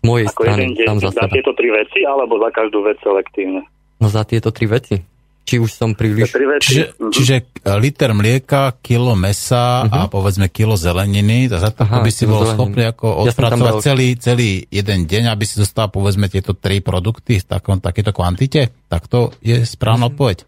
[0.00, 2.78] Z mojej Ako strany, jeden deň, tam za, za tieto tri veci, alebo za každú
[2.84, 3.62] vec selektívne?
[3.98, 5.13] No za tieto tri veci
[5.44, 6.32] či už som príliš...
[6.32, 7.12] Čiže, uh-huh.
[7.12, 7.34] čiže
[7.76, 9.92] liter mlieka, kilo mesa uh-huh.
[9.92, 10.10] a mhm.
[10.10, 12.56] povedzme kilo zeleniny, za to Aha, by si bol zeleniny.
[12.56, 17.38] schopný ako odpracovať ja celý, celý jeden deň, aby si dostal povedzme tieto tri produkty
[17.38, 18.72] v takom, takéto kvantite?
[18.88, 20.16] Tak to je správna uh-huh.
[20.16, 20.38] odpoveď.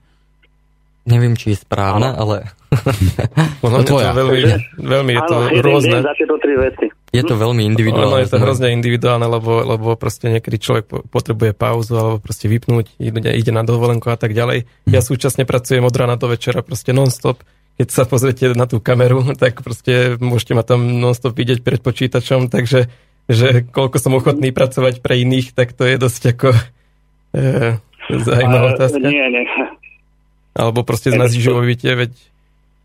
[1.07, 2.51] Neviem, či je správna, ale...
[3.65, 4.41] ono je to veľmi,
[4.75, 6.03] veľmi je to rôzne.
[6.03, 6.91] za tieto tri veci.
[7.15, 8.13] Je to veľmi individuálne.
[8.13, 12.99] Ono je to hrozne individuálne, lebo, lebo proste niekedy človek potrebuje pauzu alebo proste vypnúť,
[12.99, 14.67] ide, ide na dovolenku a tak ďalej.
[14.91, 17.41] Ja súčasne pracujem od rána do večera proste non-stop.
[17.77, 22.51] Keď sa pozriete na tú kameru, tak proste môžete ma tam non-stop vidieť pred počítačom,
[22.51, 22.91] takže
[23.27, 26.49] že koľko som ochotný pracovať pre iných, tak to je dosť ako
[27.35, 27.75] e,
[28.23, 29.03] zaujímavá otázka.
[29.03, 29.43] Nie, nie.
[30.55, 32.13] Alebo proste z nás živobytie, veď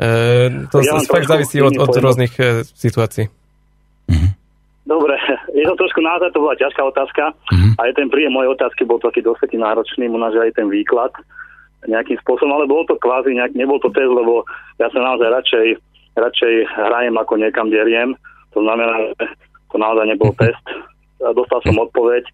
[0.02, 3.30] e, to ja fakt závisí od, od rôznych e, situácií.
[4.12, 4.32] Mm-hmm.
[4.86, 5.16] Dobre,
[5.58, 7.24] je to trošku naozaj, to bola ťažká otázka.
[7.32, 7.74] Mm-hmm.
[7.80, 11.16] Aj ten príjem mojej otázky bol taký dosť náročný, možno aj ten výklad
[11.90, 14.46] nejakým spôsobom, ale bolo to kvázi, nejak, nebol to test, lebo
[14.78, 15.68] ja sa naozaj radšej,
[16.14, 18.14] radšej hrajem ako niekam deriem.
[18.54, 19.34] To znamená, že
[19.74, 20.40] to naozaj nebol mhm.
[20.46, 20.66] test.
[21.22, 22.26] Dostal som odpoveď,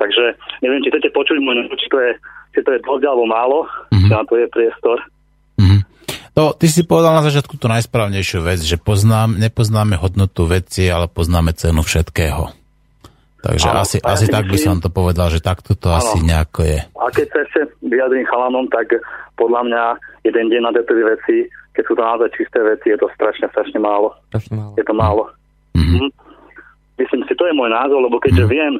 [0.00, 2.12] takže neviem, či chcete počuť môj, či to je,
[2.56, 4.08] či to je dosť alebo málo, mm-hmm.
[4.08, 5.00] či na to je priestor.
[6.34, 11.06] No, ty si povedal na začiatku tú najsprávnejšiu vec, že poznám, nepoznáme hodnotu veci, ale
[11.06, 12.50] poznáme cenu všetkého.
[13.44, 16.02] Takže ano, asi, asi tak by som to povedal, že takto to ano.
[16.02, 16.80] asi nejako je.
[16.96, 18.98] A keď sa ešte vyjadrím chalanom, tak
[19.38, 19.82] podľa mňa
[20.26, 21.46] jeden deň na tieto veci,
[21.76, 24.16] keď sú to naozaj čisté veci, je to strašne, strašne málo.
[24.32, 24.72] Strašne málo.
[24.74, 25.24] Je to málo.
[25.76, 26.08] Mm-hmm.
[26.98, 28.56] Myslím si, to je môj názor, lebo keďže mm-hmm.
[28.58, 28.72] viem,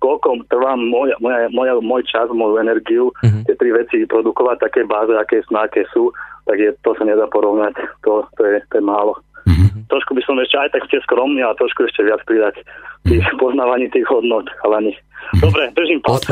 [0.00, 3.44] koľko trvá môj, môj, môj, môj čas, moju energiu, mm-hmm.
[3.44, 6.08] tie tri veci produkovať také báze, aké sú, aké sú,
[6.46, 7.74] tak je, to sa nedá porovnať.
[8.06, 9.18] To, to, je, to je málo.
[9.42, 9.90] Mm-hmm.
[9.90, 12.62] Trošku by som ešte aj tak ste skromný, ale trošku ešte viac pridať
[13.02, 13.42] tých mm-hmm.
[13.42, 15.40] poznávaní tých hodnot, ale mhm.
[15.40, 16.28] Dobre, držím palce.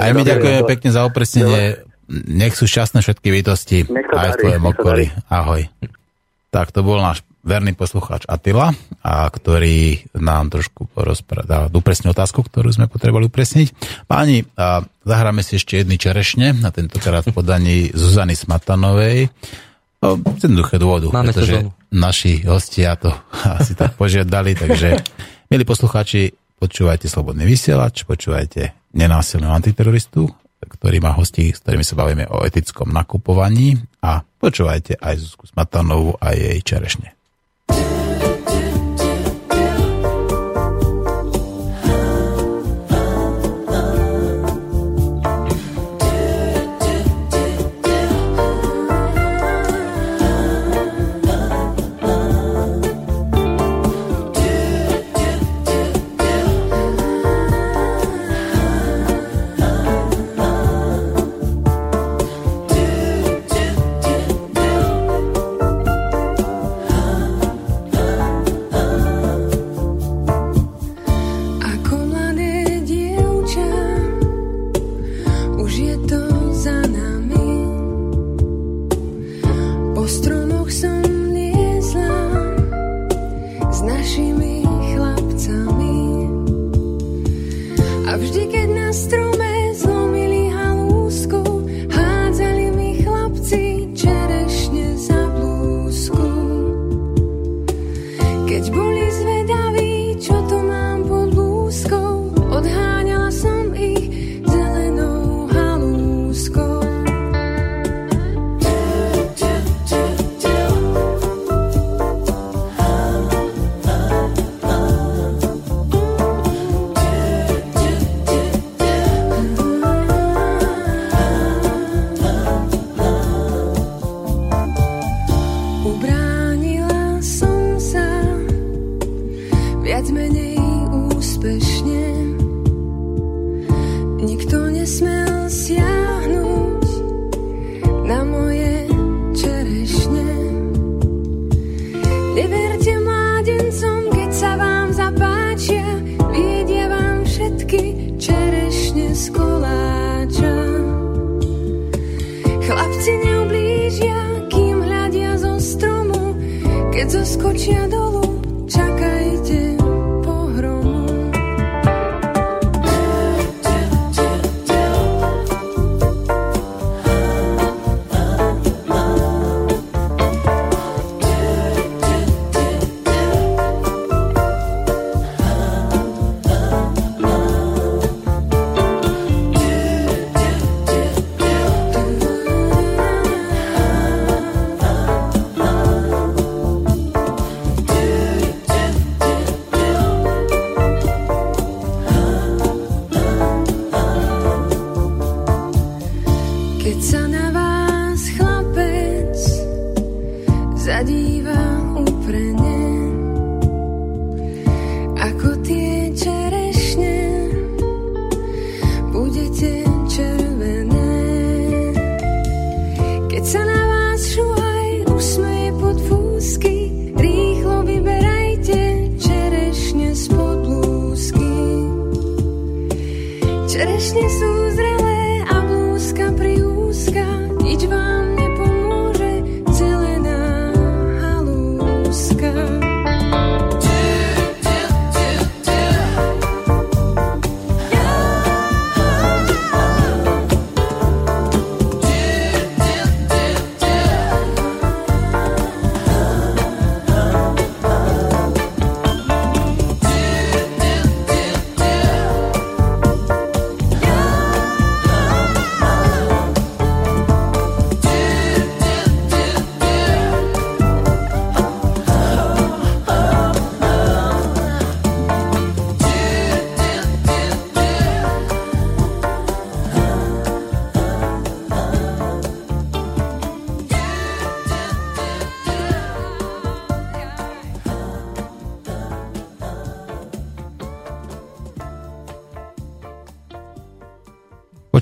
[0.00, 1.86] Aj my ďakujeme pekne za opresnenie.
[2.10, 3.78] Nech sú šťastné všetky bytosti
[4.10, 5.06] aj v tvojom okolí.
[5.30, 5.70] Ahoj.
[6.50, 10.88] Tak to bol náš verný poslucháč Atila, a ktorý nám trošku
[11.48, 13.68] dá upresne otázku, ktorú sme potrebovali upresniť.
[14.04, 19.32] Páni, a zahráme si ešte jedny čerešne, a tentokrát v podaní Zuzany Smatanovej.
[20.00, 23.12] Z jednoduché dôvodu, Máme pretože naši hostia to
[23.60, 24.96] asi tak požiadali, takže
[25.52, 30.28] milí poslucháči, počúvajte Slobodný vysielač, počúvajte nenásilného antiteroristu,
[30.60, 36.20] ktorý má hostí, s ktorými sa bavíme o etickom nakupovaní a počúvajte aj Zuzku Smatanovú
[36.20, 37.19] a jej čerešne.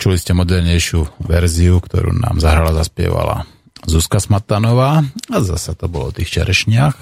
[0.08, 3.44] Počuli ste modernejšiu verziu, ktorú nám zahrala, zaspievala
[3.84, 6.96] Zuzka Smatanová a zase to bolo o tých čerešniach.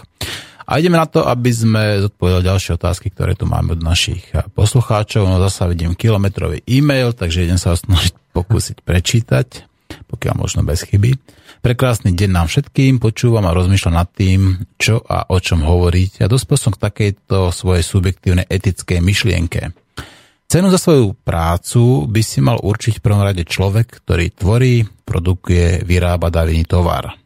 [0.67, 4.27] A ideme na to, aby sme zodpovedali ďalšie otázky, ktoré tu máme od našich
[4.59, 5.23] poslucháčov.
[5.23, 9.63] No zase vidím kilometrový e-mail, takže idem sa snažiť pokúsiť prečítať,
[10.11, 11.15] pokiaľ možno bez chyby.
[11.63, 16.31] Prekrásny deň nám všetkým, počúvam a rozmýšľam nad tým, čo a o čom hovoriť a
[16.31, 19.86] dospel som k takejto svojej subjektívnej etickej myšlienke.
[20.47, 25.83] Cenu za svoju prácu by si mal určiť v prvom rade človek, ktorý tvorí, produkuje,
[25.83, 27.19] vyrába daný tovar.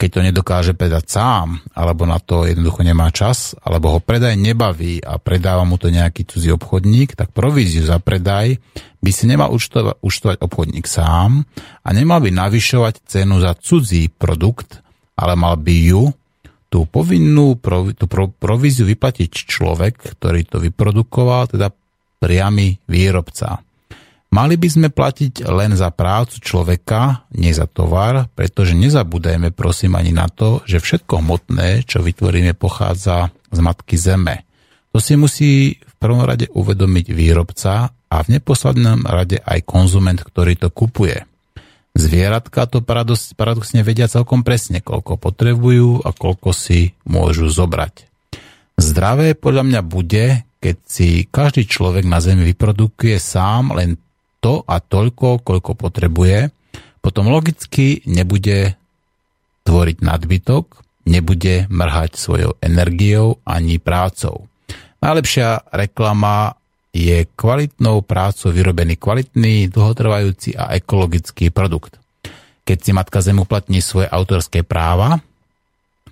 [0.00, 5.04] Keď to nedokáže predať sám, alebo na to jednoducho nemá čas, alebo ho predaj nebaví
[5.04, 8.56] a predáva mu to nejaký cudzí obchodník, tak províziu za predaj
[9.04, 11.44] by si nemal účtovať, účtovať obchodník sám
[11.84, 14.80] a nemal by navyšovať cenu za cudzí produkt,
[15.12, 16.08] ale mal by ju
[16.72, 17.60] tú povinnú
[17.92, 18.08] tú
[18.40, 21.68] províziu vyplatiť človek, ktorý to vyprodukoval, teda
[22.22, 23.58] priamy výrobca.
[24.32, 30.14] Mali by sme platiť len za prácu človeka, nie za tovar, pretože nezabúdajme prosím ani
[30.14, 34.48] na to, že všetko hmotné, čo vytvoríme, pochádza z matky zeme.
[34.96, 40.56] To si musí v prvom rade uvedomiť výrobca a v neposlednom rade aj konzument, ktorý
[40.56, 41.28] to kupuje.
[41.92, 42.80] Zvieratka to
[43.36, 48.08] paradoxne vedia celkom presne, koľko potrebujú a koľko si môžu zobrať.
[48.80, 53.98] Zdravé podľa mňa bude, keď si každý človek na Zemi vyprodukuje sám len
[54.38, 56.54] to a toľko, koľko potrebuje,
[57.02, 58.78] potom logicky nebude
[59.66, 64.46] tvoriť nadbytok nebude mrhať svojou energiou ani prácou.
[65.02, 66.54] Najlepšia reklama
[66.94, 71.98] je kvalitnou prácou vyrobený kvalitný, dlhotrvajúci a ekologický produkt.
[72.62, 75.18] Keď si Matka Zem uplatní svoje autorské práva,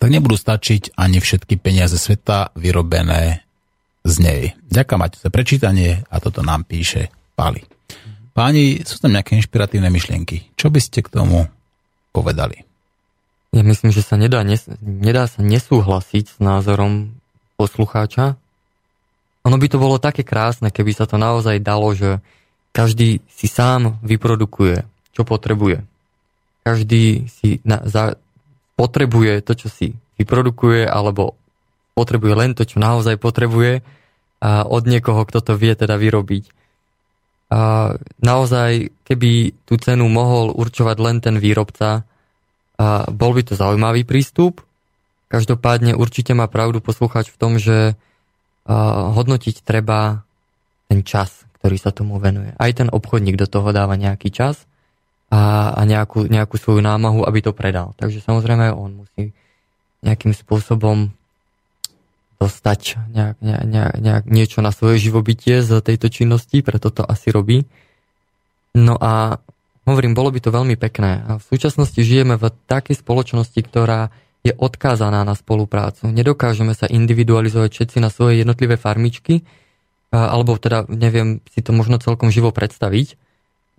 [0.01, 3.45] tak nebudú stačiť ani všetky peniaze sveta vyrobené
[4.05, 4.43] z nej.
[4.73, 7.65] Ďakujem mať za prečítanie a toto nám píše Pali.
[8.31, 10.55] Páni, sú tam nejaké inšpiratívne myšlienky.
[10.55, 11.51] Čo by ste k tomu
[12.15, 12.65] povedali?
[13.51, 17.11] Ja myslím, že sa nedá, nes, nedá sa nesúhlasiť s názorom
[17.59, 18.39] poslucháča.
[19.43, 22.23] Ono by to bolo také krásne, keby sa to naozaj dalo, že
[22.71, 25.83] každý si sám vyprodukuje, čo potrebuje.
[26.63, 28.15] Každý si na, za,
[28.79, 31.40] potrebuje to, čo si vyprodukuje, alebo
[32.01, 33.85] potrebuje len to, čo naozaj potrebuje
[34.41, 36.45] a od niekoho, kto to vie teda vyrobiť.
[37.53, 37.93] A
[38.25, 42.09] naozaj, keby tú cenu mohol určovať len ten výrobca,
[42.81, 44.65] a bol by to zaujímavý prístup.
[45.29, 48.01] Každopádne určite má pravdu poslucháč v tom, že
[49.13, 50.25] hodnotiť treba
[50.89, 52.57] ten čas, ktorý sa tomu venuje.
[52.57, 54.65] Aj ten obchodník do toho dáva nejaký čas
[55.29, 57.93] a, a nejakú, nejakú svoju námahu, aby to predal.
[58.01, 59.37] Takže samozrejme on musí
[60.01, 61.13] nejakým spôsobom
[62.41, 67.69] dostať nejak, nejak, nejak, niečo na svoje živobytie z tejto činnosti, preto to asi robí.
[68.73, 69.37] No a
[69.85, 71.21] hovorím, bolo by to veľmi pekné.
[71.37, 74.09] V súčasnosti žijeme v takej spoločnosti, ktorá
[74.41, 76.09] je odkázaná na spoluprácu.
[76.09, 79.45] Nedokážeme sa individualizovať všetci na svoje jednotlivé farmičky,
[80.09, 83.21] alebo teda neviem si to možno celkom živo predstaviť,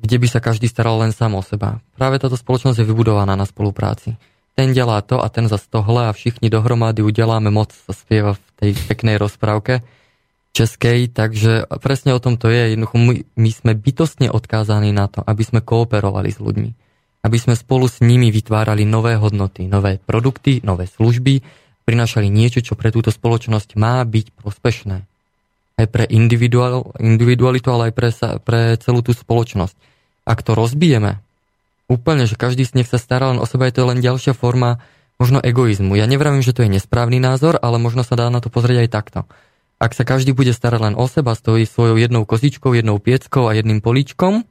[0.06, 1.82] kde by sa každý staral len sám o seba.
[1.98, 4.22] Práve táto spoločnosť je vybudovaná na spolupráci
[4.62, 8.78] ten delá to a ten za tohle a všichni dohromady udeláme moc, sa v tej
[8.86, 9.82] peknej rozprávke
[10.54, 12.78] českej, takže presne o tom to je.
[12.78, 16.70] Jednoducho my, my sme bytostne odkázaní na to, aby sme kooperovali s ľuďmi.
[17.26, 21.42] Aby sme spolu s nimi vytvárali nové hodnoty, nové produkty, nové služby,
[21.88, 24.98] prinášali niečo, čo pre túto spoločnosť má byť prospešné.
[25.82, 28.10] Aj pre individual, individualitu, ale aj pre,
[28.46, 29.74] pre celú tú spoločnosť.
[30.28, 31.18] Ak to rozbijeme,
[31.92, 34.80] úplne, že každý z nich sa stará len o seba, je to len ďalšia forma
[35.20, 36.00] možno egoizmu.
[36.00, 38.90] Ja nevravím, že to je nesprávny názor, ale možno sa dá na to pozrieť aj
[38.90, 39.20] takto.
[39.78, 43.54] Ak sa každý bude starať len o seba, stojí svojou jednou kozičkou, jednou pieckou a
[43.54, 44.48] jedným políčkom,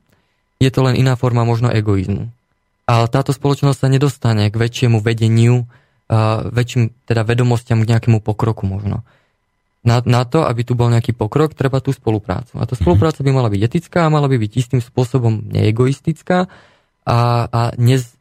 [0.60, 2.28] je to len iná forma možno egoizmu.
[2.84, 5.64] Ale táto spoločnosť sa nedostane k väčšiemu vedeniu,
[6.50, 9.06] väčším teda vedomostiam, k nejakému pokroku možno.
[9.86, 12.58] Na, na to, aby tu bol nejaký pokrok, treba tú spoluprácu.
[12.60, 16.50] A tá spolupráca by mala byť etická, mala by byť istým spôsobom neegoistická
[17.04, 18.14] a, a nez,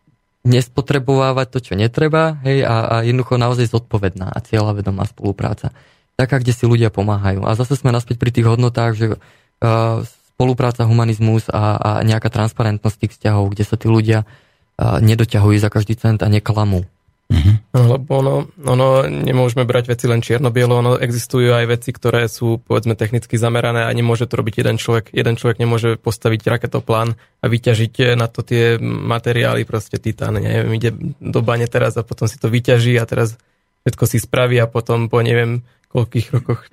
[0.48, 5.76] nespotrebovávať to, čo netreba, hej, a, a jednoducho naozaj zodpovedná a cieľavedomá spolupráca.
[6.16, 7.48] Taká, kde si ľudia pomáhajú.
[7.48, 10.04] A zase sme naspäť pri tých hodnotách, že uh,
[10.36, 15.72] spolupráca, humanizmus a, a nejaká transparentnosť tých vzťahov, kde sa tí ľudia uh, nedoťahujú za
[15.72, 16.88] každý cent a neklamú.
[17.30, 17.56] Mm-hmm.
[17.78, 18.36] Lebo ono,
[18.66, 23.86] ono, nemôžeme brať veci len čierno-bielo, ono existujú aj veci, ktoré sú povedzme technicky zamerané
[23.86, 25.14] a nemôže to robiť jeden človek.
[25.14, 30.92] Jeden človek nemôže postaviť raketoplán a vyťažiť na to tie materiály, proste titán, neviem, ide
[31.22, 33.38] do bane teraz a potom si to vyťaží a teraz
[33.86, 35.62] všetko si spraví a potom po neviem
[35.94, 36.66] koľkých rokoch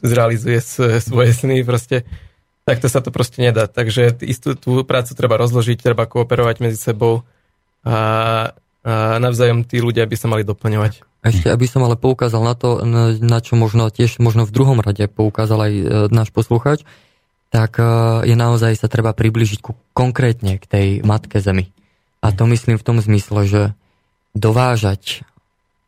[0.00, 0.64] zrealizuje
[1.04, 2.08] svoje sny, proste
[2.64, 3.68] takto sa to proste nedá.
[3.68, 7.20] Takže istú tú prácu treba rozložiť, treba kooperovať medzi sebou
[7.86, 8.56] a
[8.86, 11.02] a navzájom tí ľudia by sa mali doplňovať.
[11.26, 12.86] Ešte, aby som ale poukázal na to,
[13.18, 15.84] na čo možno tiež možno v druhom rade poukázal aj e,
[16.14, 16.86] náš poslucháč,
[17.50, 17.84] tak e,
[18.30, 21.74] je naozaj sa treba približiť ku, konkrétne k tej matke zemi.
[22.22, 23.62] A to myslím v tom zmysle, že
[24.38, 25.26] dovážať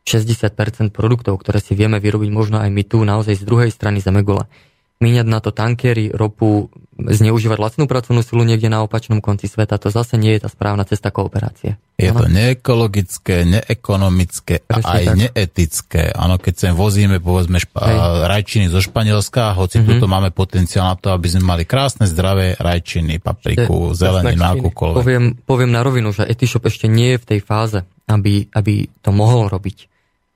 [0.03, 4.51] 60% produktov, ktoré si vieme vyrobiť možno aj my tu, naozaj z druhej strany Zemegule
[4.99, 9.95] míňať na to tankery, ropu, zneužívať lacnú pracovnú silu niekde na opačnom konci sveta, to
[9.95, 11.79] zase nie je tá správna cesta kooperácie.
[11.95, 12.27] Je ano?
[12.27, 15.15] to neekologické, neekonomické a aj tak.
[15.15, 16.03] neetické.
[16.11, 20.03] Áno, keď sem vozíme, povedzme, špa- rajčiny zo Španielska, hoci mm-hmm.
[20.03, 24.99] tuto máme potenciál na to, aby sme mali krásne, zdravé rajčiny, papriku, zeleninu, akúkoľvek.
[24.99, 27.79] Poviem, poviem na rovinu, že Etishop ešte nie je v tej fáze,
[28.11, 29.87] aby, aby to mohol robiť.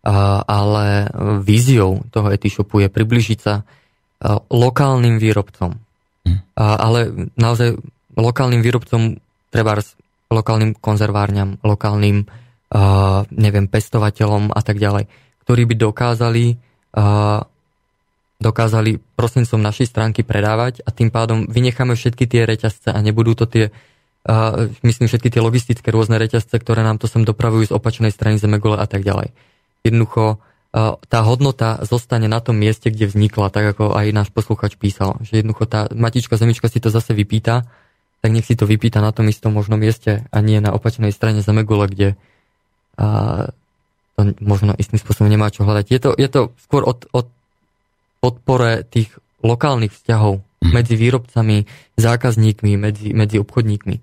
[0.02, 1.06] Uh, ale
[1.47, 3.62] víziou toho Etishopu je približiť sa
[4.48, 5.78] lokálnym výrobcom.
[6.22, 6.38] Hm.
[6.56, 7.00] Ale
[7.34, 7.76] naozaj
[8.14, 9.18] lokálnym výrobcom,
[9.50, 9.82] treba
[10.30, 12.24] lokálnym konzervárňam, lokálnym,
[13.34, 15.10] neviem, pestovateľom a tak ďalej,
[15.44, 16.44] ktorí by dokázali
[18.42, 18.98] dokázali
[19.46, 23.70] som našej stránky predávať a tým pádom vynecháme všetky tie reťazce a nebudú to tie,
[24.26, 28.42] uh, myslím, všetky tie logistické rôzne reťazce, ktoré nám to sem dopravujú z opačnej strany
[28.42, 29.30] Zemegule a tak ďalej.
[29.86, 30.42] Jednoducho
[30.72, 35.20] tá hodnota zostane na tom mieste, kde vznikla, tak ako aj náš posluchač písal.
[35.20, 37.68] Že jednoducho tá matička zemička si to zase vypýta,
[38.24, 41.44] tak nech si to vypýta na tom istom možnom mieste a nie na opačnej strane
[41.44, 42.08] Zemegule, kde
[42.96, 43.52] a,
[44.16, 45.86] to možno istým spôsobom nemá čo hľadať.
[45.92, 47.28] Je to, je to skôr od, od
[48.24, 49.12] podpore tých
[49.44, 50.72] lokálnych vzťahov mm.
[50.72, 51.68] medzi výrobcami,
[52.00, 53.96] zákazníkmi, medzi, medzi obchodníkmi.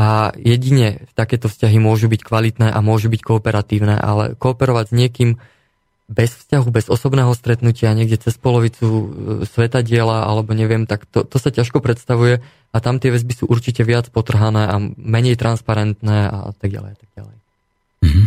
[0.00, 5.30] A jedine takéto vzťahy môžu byť kvalitné a môžu byť kooperatívne, ale kooperovať s niekým
[6.12, 9.04] bez vzťahu, bez osobného stretnutia, niekde cez polovicu e,
[9.48, 13.44] sveta diela, alebo neviem, tak to, to sa ťažko predstavuje a tam tie väzby sú
[13.48, 16.92] určite viac potrhané a menej transparentné a tak ďalej.
[17.00, 17.36] Tak ďalej.
[18.04, 18.26] Mm-hmm.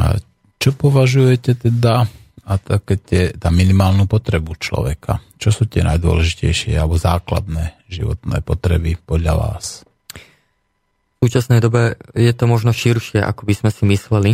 [0.00, 0.02] A
[0.56, 2.08] čo považujete teda
[2.46, 5.18] a také tie, tá minimálnu potrebu človeka?
[5.36, 9.82] Čo sú tie najdôležitejšie alebo základné životné potreby podľa vás?
[11.18, 14.32] V súčasnej dobe je to možno širšie, ako by sme si mysleli.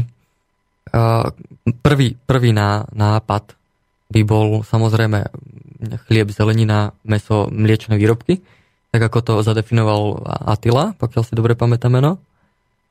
[1.80, 3.56] Prvý, prvý ná, nápad
[4.12, 5.24] by bol samozrejme
[6.06, 8.44] chlieb, zelenina, meso, mliečne výrobky,
[8.92, 12.20] tak ako to zadefinoval Attila, pokiaľ si dobre pamätáme meno.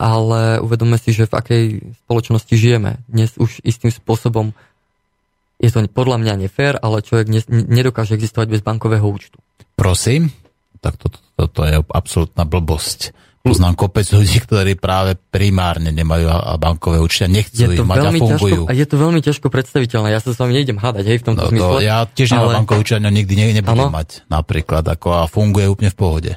[0.02, 1.64] Ale uvedomme si, že v akej
[2.06, 3.06] spoločnosti žijeme.
[3.06, 4.50] Dnes už istým spôsobom
[5.62, 9.38] je to podľa mňa nefér, ale človek ne, nedokáže existovať bez bankového účtu.
[9.78, 10.34] Prosím?
[10.82, 13.14] Tak toto to, to, to je absolútna blbosť.
[13.42, 16.30] Poznám kopec ľudí, ktorí práve primárne nemajú
[16.62, 18.64] bankové účty a nechcú ich mať a fungujú.
[18.66, 20.08] Ťažko, a je to veľmi ťažko predstaviteľné.
[20.14, 21.78] Ja sa s vami nejdem hádať, hej, v tomto no to, zmysle.
[21.82, 22.54] Ja tiež nemám ale...
[22.62, 23.98] bankové účty, a nikdy ne, nebudem ano?
[23.98, 26.32] mať napríklad, ako a funguje úplne v pohode.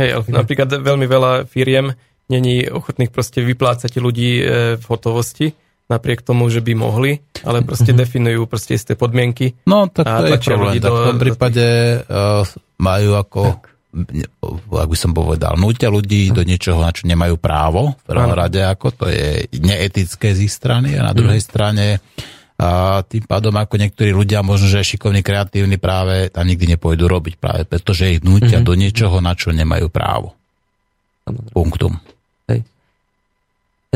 [0.00, 1.92] Hej, napríklad veľmi veľa firiem
[2.32, 4.42] není ochotných proste vyplácať ľudí e,
[4.80, 5.52] v hotovosti,
[5.90, 8.00] napriek tomu, že by mohli, ale proste mm-hmm.
[8.06, 9.58] definujú proste isté podmienky.
[9.66, 10.78] No, tak to je problém.
[10.78, 11.66] Tak v tom prípade
[12.06, 12.46] uh,
[12.78, 13.74] majú ako, tak.
[14.70, 17.98] Ak by som povedal, nútia ľudí do niečoho, na čo nemajú právo.
[18.06, 21.46] V prvom rade, ako to je neetické z ich strany a na druhej mm.
[21.46, 21.86] strane
[22.60, 27.34] a tým pádom ako niektorí ľudia, možno, že šikovní, kreatívni práve tam nikdy nepôjdu robiť
[27.40, 28.68] práve, pretože ich nútia mm-hmm.
[28.68, 30.36] do niečoho, na čo nemajú právo.
[31.56, 31.96] Punktum.
[32.52, 32.68] Hej.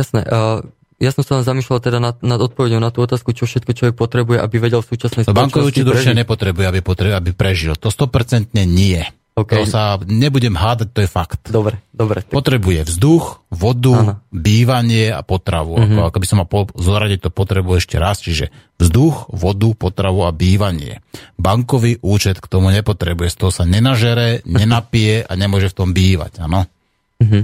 [0.01, 0.25] Jasné.
[0.25, 0.65] Uh,
[0.97, 3.95] ja som sa len zamýšľal teda nad, nad odpovedou na tú otázku, čo všetko človek
[4.01, 7.77] potrebuje, aby vedel v súčasnej spoločnosti Bankový účet určite nepotrebuje, aby, potrebuje, aby prežil.
[7.77, 9.05] To 100% nie.
[9.35, 9.67] Okay.
[9.67, 11.51] To sa nebudem hádať, to je fakt.
[11.51, 12.23] Dobre, dobre.
[12.23, 14.15] Potrebuje vzduch, vodu, ano.
[14.31, 15.75] bývanie a potravu.
[15.75, 15.99] Mm-hmm.
[15.99, 20.31] Ako, ako by som mal zoradiť to potrebu ešte raz, čiže vzduch, vodu, potravu a
[20.31, 21.03] bývanie.
[21.35, 26.47] Bankový účet k tomu nepotrebuje, z toho sa nenažere, nenapije a nemôže v tom bývať,
[26.47, 26.71] áno?
[27.19, 27.43] Mm-hmm.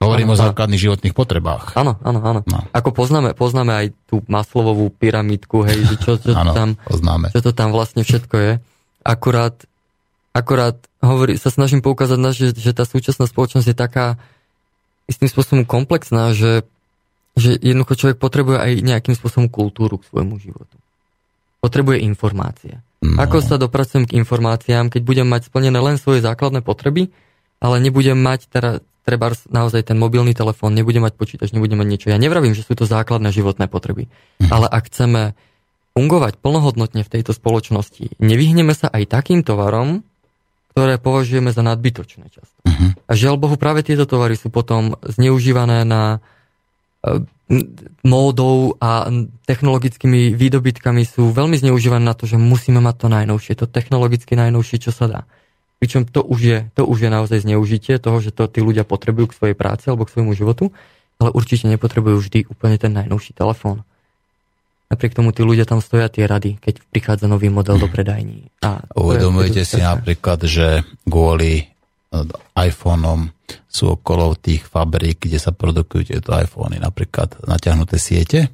[0.00, 1.76] Hovorím ano, o základných životných potrebách.
[1.76, 2.40] Áno, áno, áno.
[2.48, 2.64] No.
[2.72, 7.28] Ako poznáme, poznáme aj tú maslovú pyramidku, hej, čo, čo, ano, tam, poznáme.
[7.36, 8.52] čo to tam vlastne všetko je.
[9.04, 9.60] Akurát,
[10.30, 14.06] akurát hovorí, sa snažím poukázať na, že, že tá súčasná spoločnosť je taká
[15.10, 16.62] istým spôsobom komplexná, že,
[17.34, 20.76] že jednoducho človek potrebuje aj nejakým spôsobom kultúru k svojmu životu.
[21.60, 22.78] Potrebuje informácie.
[23.02, 23.18] No.
[23.20, 27.10] Ako sa dopracujem k informáciám, keď budem mať splnené len svoje základné potreby,
[27.58, 28.70] ale nebudem mať teda
[29.04, 32.12] treba naozaj ten mobilný telefón, nebude mať počítač, nebude mať niečo.
[32.12, 34.06] Ja nevravím, že sú to základné životné potreby,
[34.38, 34.52] mhm.
[34.52, 35.34] ale ak chceme
[35.96, 40.06] fungovať plnohodnotne v tejto spoločnosti, nevyhneme sa aj takým tovarom,
[40.70, 42.56] ktoré považujeme za nadbytočné často.
[42.62, 42.94] Uh-huh.
[43.10, 46.22] A žiaľ Bohu, práve tieto tovary sú potom zneužívané na
[47.02, 47.26] e,
[48.06, 49.10] módou a
[49.50, 54.78] technologickými výdobytkami sú veľmi zneužívané na to, že musíme mať to najnovšie, to technologicky najnovšie,
[54.78, 55.20] čo sa dá.
[55.82, 59.32] Pričom to už je, to už je naozaj zneužitie toho, že to tí ľudia potrebujú
[59.32, 60.70] k svojej práci alebo k svojmu životu,
[61.18, 63.82] ale určite nepotrebujú vždy úplne ten najnovší telefón.
[64.90, 68.50] Napriek tomu tí ľudia tam stoja tie rady, keď prichádza nový model do predajní.
[68.66, 71.62] A Uvedomujete si napríklad, že kvôli
[72.10, 72.26] no,
[72.58, 73.30] iPhoneom
[73.70, 78.50] sú okolo tých fabrík, kde sa produkujú tieto iPhony, napríklad natiahnuté siete,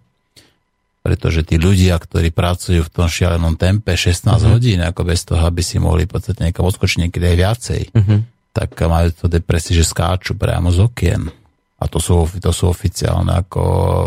[1.00, 4.60] pretože tí ľudia, ktorí pracujú v tom šialenom tempe 16 uh-huh.
[4.60, 8.18] hodín, ako bez toho, aby si mohli v podstate niekam odskočiť niekedy aj viacej, uh-huh.
[8.52, 11.32] tak majú to depresie, že skáču priamo z okien.
[11.76, 13.60] A to sú, to sú oficiálne ako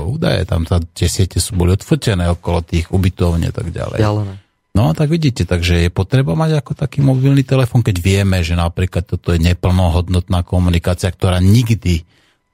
[0.09, 4.01] údaje, tam tá, tie siete sú boli odfotené okolo tých ubytovní a tak ďalej.
[4.01, 4.33] Ďalené.
[4.73, 9.05] No tak vidíte, takže je potreba mať ako taký mobilný telefon, keď vieme, že napríklad
[9.05, 12.05] toto je neplnohodnotná komunikácia, ktorá nikdy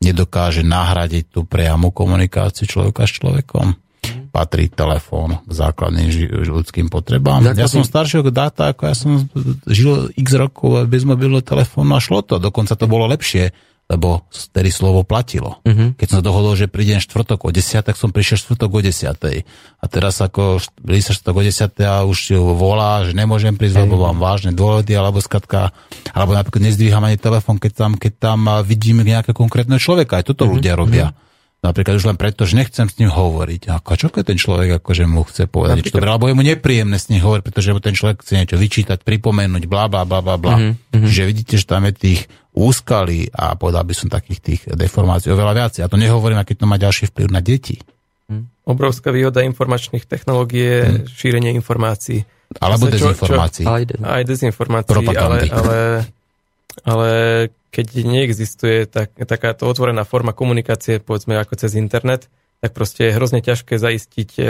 [0.04, 3.76] nedokáže nahradiť tú priamu komunikáciu človeka s človekom
[4.36, 6.08] patrí telefón k základným
[6.44, 7.40] ľudským potrebám.
[7.40, 7.64] Základný...
[7.64, 9.12] Ja som staršieho dáta, ako ja som
[9.64, 12.36] žil x rokov bez mobilného telefónu a šlo to.
[12.36, 13.56] Dokonca to bolo lepšie,
[13.86, 15.62] lebo vtedy slovo platilo.
[15.62, 15.94] Uh-huh.
[15.94, 19.46] Keď som dohodol, že prídem štvrtok o 10, tak som prišiel štvrtok o 10.
[19.78, 24.18] A teraz ako sa štvrtok o 10 a už volá, že nemôžem prísť, lebo mám
[24.18, 25.70] vážne dôvody, alebo skatka,
[26.18, 30.18] alebo napríklad nezdvíham ani telefón, keď tam, keď tam vidím nejakého konkrétneho človeka.
[30.18, 30.58] Aj toto uh-huh.
[30.58, 31.14] ľudia robia.
[31.14, 31.24] Uh-huh.
[31.66, 33.74] Napríklad už len preto, že nechcem s ním hovoriť.
[33.74, 36.98] A čo keď ten človek akože mu chce povedať niečo dobré, alebo je mu nepríjemné
[37.02, 40.38] s ním hovoriť, pretože mu ten človek chce niečo vyčítať, pripomenúť, bla bla bla bla
[40.38, 40.56] bla.
[40.62, 41.06] Mm-hmm.
[41.10, 42.22] Čiže vidíte, že tam je tých
[42.56, 45.74] úskalí a povedal by som takých tých deformácií oveľa viac.
[45.84, 47.84] A to nehovorím, aký to má ďalší vplyv na deti.
[48.32, 48.48] Hm.
[48.66, 50.96] Obrovská výhoda informačných technológií je hm.
[51.12, 52.24] šírenie informácií.
[52.64, 53.68] Alebo dezinformácií.
[54.02, 55.80] Aj dezinformácií, ale, ale,
[56.88, 57.10] ale
[57.76, 62.32] keď neexistuje tak, takáto otvorená forma komunikácie, povedzme ako cez internet,
[62.64, 64.44] tak proste je hrozne ťažké zaistiť e,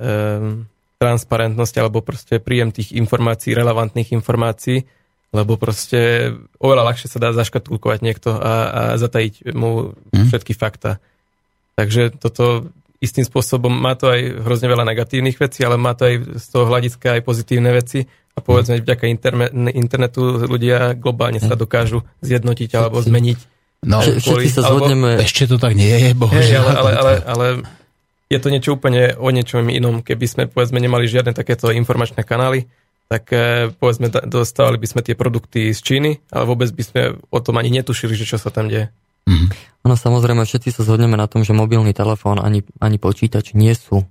[0.00, 0.10] e,
[0.96, 4.88] transparentnosť alebo proste príjem tých informácií, relevantných informácií,
[5.30, 10.26] lebo proste oveľa ľahšie sa dá zaškatulkovať niekto a, a zatajiť mu mm.
[10.26, 10.98] všetky fakta.
[11.78, 12.70] Takže toto
[13.00, 16.68] istým spôsobom má to aj hrozne veľa negatívnych vecí, ale má to aj z toho
[16.68, 18.04] hľadiska aj pozitívne veci
[18.34, 18.82] a povedzme, mm.
[18.84, 19.04] vďaka
[19.72, 23.38] internetu ľudia globálne sa dokážu zjednotiť alebo zmeniť.
[23.80, 25.16] No, kvôli, sa zhodneme.
[25.16, 26.64] Alebo, ešte to tak nie je, bohužiaľ.
[26.68, 27.46] ale, ale, ale, ale
[28.28, 30.04] je to niečo úplne o niečom inom.
[30.04, 32.68] Keby sme, povedzme, nemali žiadne takéto informačné kanály,
[33.10, 37.38] tak eh, povedzme, dostávali by sme tie produkty z Číny, ale vôbec by sme o
[37.42, 38.86] tom ani netušili, že čo sa tam deje.
[39.26, 39.50] Mm.
[39.90, 44.06] Ono samozrejme, všetci sa zhodneme na tom, že mobilný telefón ani, ani počítač nie sú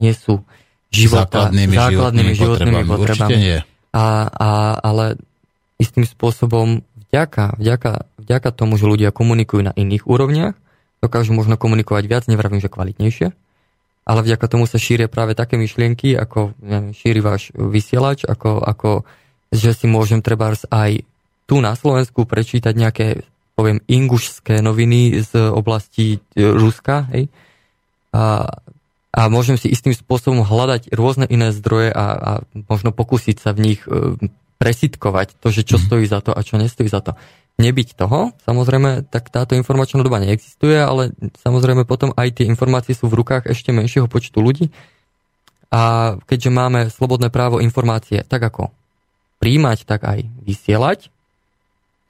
[0.00, 0.42] nie sú
[0.88, 3.36] života, základnými, základnými životnými, životnými potrebami.
[3.36, 3.58] Nie.
[3.92, 4.48] A, a,
[4.80, 5.20] ale
[5.76, 6.82] istým spôsobom
[7.12, 10.56] vďaka, vďaka, vďaka tomu, že ľudia komunikujú na iných úrovniach,
[11.04, 13.36] dokážu možno komunikovať viac, nevravím, že kvalitnejšie,
[14.04, 18.90] ale vďaka tomu sa šíria práve také myšlienky, ako neviem, šíri váš vysielač, ako, ako
[19.50, 21.02] že si môžem treba aj
[21.50, 23.26] tu na Slovensku prečítať nejaké,
[23.58, 27.26] poviem, ingušské noviny z oblasti e, Ruska, hej,
[28.10, 28.46] a
[29.10, 32.32] a môžem si istým spôsobom hľadať rôzne iné zdroje a, a
[32.70, 34.14] možno pokúsiť sa v nich e,
[34.62, 35.82] presitkovať to, že čo mm.
[35.82, 37.18] stojí za to a čo nestojí za to.
[37.60, 41.12] Nebyť toho, samozrejme, tak táto informačná doba neexistuje, ale
[41.44, 44.72] samozrejme potom aj tie informácie sú v rukách ešte menšieho počtu ľudí.
[45.68, 48.72] A keďže máme slobodné právo informácie tak ako
[49.38, 51.12] príjmať, tak aj vysielať,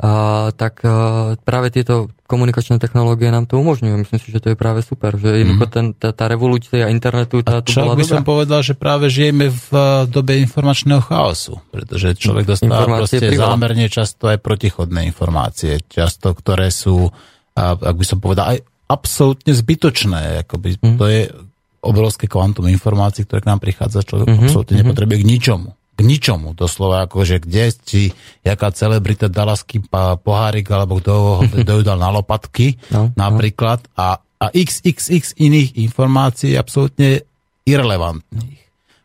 [0.00, 4.00] a, tak a, práve tieto komunikačné technológie nám to umožňujú.
[4.00, 5.74] Myslím si, že to je práve super, že jednoducho mm.
[5.76, 8.14] ten, tá, tá revolúcia internetu tá, a čo bola by dobrá.
[8.16, 9.68] som povedal, že práve žijeme v
[10.08, 17.12] dobe informačného chaosu, pretože človek dostáva proste zámerne často aj protichodné informácie, často ktoré sú,
[17.60, 20.48] ak by som povedal, aj absolútne zbytočné.
[20.48, 20.96] Akoby mm.
[20.96, 21.28] To je
[21.84, 24.48] obrovské kvantum informácií, ktoré k nám prichádza, človek mm-hmm.
[24.48, 24.80] absolútne mhm.
[24.84, 25.70] nepotrebuje k ničomu
[26.00, 29.52] k ničomu, doslova akože kde si, jaká celebrita dala
[30.16, 33.20] pohárik, alebo kto ho ju dal na lopatky, no, no.
[33.20, 33.92] napríklad, no.
[34.00, 34.06] a,
[34.40, 37.20] a xxx iných informácií absolútne
[37.68, 38.58] irrelevantných.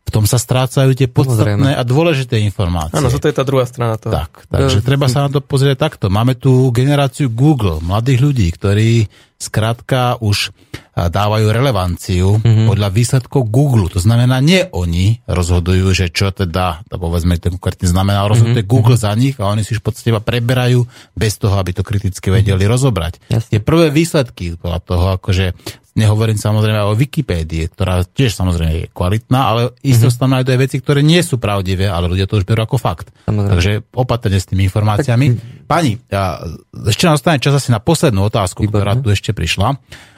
[0.05, 2.93] V tom sa strácajú tie podstatné a dôležité informácie.
[2.93, 4.13] Áno, to je tá druhá strana toho.
[4.13, 6.13] Tak, takže treba sa na to pozrieť takto.
[6.13, 9.09] Máme tu generáciu Google, mladých ľudí, ktorí
[9.41, 10.53] skrátka už
[10.95, 12.71] dávajú relevanciu mm-hmm.
[12.71, 13.91] podľa výsledkov Google.
[13.91, 18.71] To znamená, nie oni rozhodujú, že čo teda, to povedzme, to konkrétne znamená, rozhoduje mm-hmm.
[18.71, 22.31] Google za nich a oni si už v podstate preberajú bez toho, aby to kriticky
[22.31, 22.71] vedeli mm-hmm.
[22.71, 23.13] rozobrať.
[23.27, 23.49] Jasne.
[23.51, 25.51] Tie prvé výsledky podľa toho, akože
[25.99, 30.19] nehovorím samozrejme o Wikipédii, ktorá tiež samozrejme je kvalitná, ale isto mm-hmm.
[30.19, 33.11] tam nájdú aj veci, ktoré nie sú pravdivé, ale ľudia to už berú ako fakt.
[33.27, 33.51] Samozrejme.
[33.51, 35.25] Takže opatrne s tými informáciami.
[35.67, 36.39] Pani, ja,
[36.87, 38.75] ešte nám ostane čas asi na poslednú otázku, Výborné.
[38.79, 39.75] ktorá tu ešte prišla.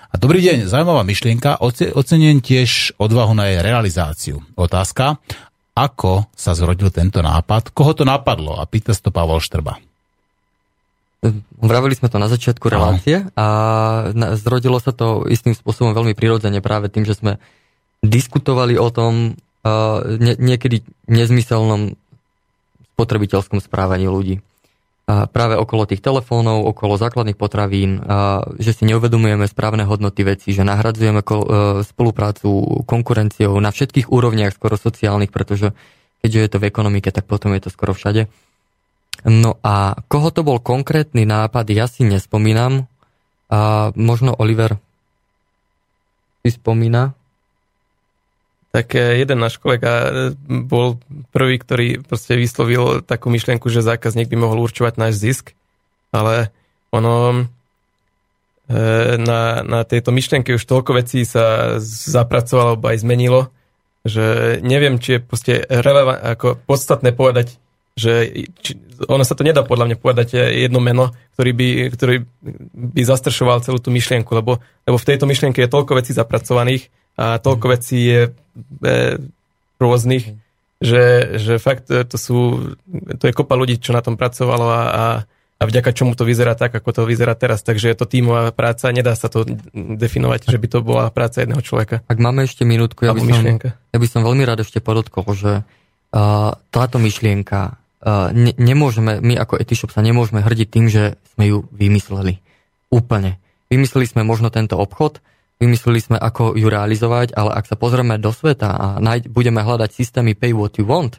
[0.08, 1.60] A dobrý deň, zaujímavá myšlienka.
[1.94, 4.40] Ocením tiež odvahu na jej realizáciu.
[4.56, 5.20] Otázka,
[5.76, 7.76] ako sa zrodil tento nápad?
[7.76, 8.56] Koho to napadlo?
[8.56, 9.78] A pýta sa to Pavol Štrba.
[11.60, 13.46] Vravili sme to na začiatku relácie a
[14.38, 17.42] zrodilo sa to istým spôsobom veľmi prirodzene práve tým, že sme
[18.00, 19.36] diskutovali o tom
[20.40, 22.00] niekedy nezmyselnom
[22.96, 24.40] spotrebiteľskom správaní ľudí
[25.08, 28.04] práve okolo tých telefónov, okolo základných potravín,
[28.60, 31.28] že si neuvedomujeme správne hodnoty veci, že nahradzujeme e,
[31.88, 35.72] spoluprácu konkurenciou na všetkých úrovniach, skoro sociálnych, pretože
[36.20, 38.28] keďže je to v ekonomike, tak potom je to skoro všade.
[39.24, 42.92] No a koho to bol konkrétny nápad, ja si nespomínam.
[43.48, 44.76] A možno Oliver
[46.44, 47.16] si spomína?
[48.78, 50.10] Tak e, jeden náš kolega e,
[50.46, 51.02] bol
[51.34, 55.58] prvý, ktorý proste vyslovil takú myšlienku, že zákazník by mohol určovať náš zisk,
[56.14, 56.54] ale
[56.94, 57.50] ono
[58.70, 58.78] e,
[59.18, 63.50] na, na tejto myšlienke už toľko vecí sa zapracovalo alebo aj zmenilo,
[64.06, 67.58] že neviem, či je proste ako podstatné povedať,
[67.98, 68.78] že či,
[69.10, 72.16] ono sa to nedá podľa mňa povedať jedno meno, ktorý by, ktorý
[72.94, 77.42] by zastršoval celú tú myšlienku, lebo, lebo v tejto myšlienke je toľko vecí zapracovaných, a
[77.42, 77.74] toľko mhm.
[77.74, 78.32] vecí je e,
[79.82, 80.36] rôznych, mhm.
[80.80, 81.04] že,
[81.42, 82.38] že fakt e, to sú,
[83.18, 85.06] to je kopa ľudí, čo na tom pracovalo a, a,
[85.58, 87.66] a vďaka čomu to vyzerá tak, ako to vyzerá teraz.
[87.66, 91.66] Takže je to tímová práca, nedá sa to definovať, že by to bola práca jedného
[91.66, 92.06] človeka.
[92.06, 95.66] Ak máme ešte minútku, ja by, som, ja by som veľmi rád ešte podotkol, že
[95.66, 97.82] uh, táto myšlienka
[98.34, 102.40] ne, nemôžeme, my ako Etishop sa nemôžeme hrdiť tým, že sme ju vymysleli.
[102.94, 103.42] Úplne.
[103.68, 105.20] Vymysleli sme možno tento obchod,
[105.58, 109.90] vymysleli sme, ako ju realizovať, ale ak sa pozrieme do sveta a nájď, budeme hľadať
[109.90, 111.18] systémy pay what you want,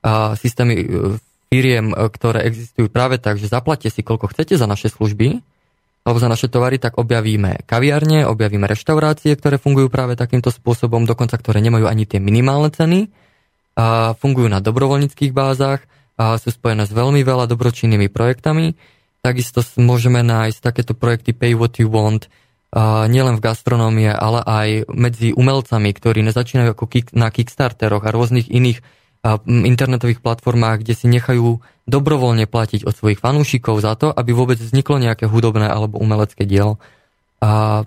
[0.00, 0.86] a systémy e,
[1.48, 5.40] firiem, e, ktoré existujú práve tak, že zaplatte si, koľko chcete za naše služby,
[6.04, 11.36] alebo za naše tovary, tak objavíme kaviarne, objavíme reštaurácie, ktoré fungujú práve takýmto spôsobom, dokonca
[11.36, 13.12] ktoré nemajú ani tie minimálne ceny,
[13.76, 15.84] a fungujú na dobrovoľníckých bázach,
[16.20, 18.76] a sú spojené s veľmi veľa dobročinnými projektami.
[19.24, 22.28] Takisto môžeme nájsť takéto projekty Pay What You Want,
[23.10, 28.46] nielen v gastronómie, ale aj medzi umelcami, ktorí nezačínajú ako kick, na Kickstarteroch a rôznych
[28.46, 28.78] iných
[29.46, 35.02] internetových platformách, kde si nechajú dobrovoľne platiť od svojich fanúšikov za to, aby vôbec vzniklo
[35.02, 36.78] nejaké hudobné alebo umelecké dielo.
[37.42, 37.82] A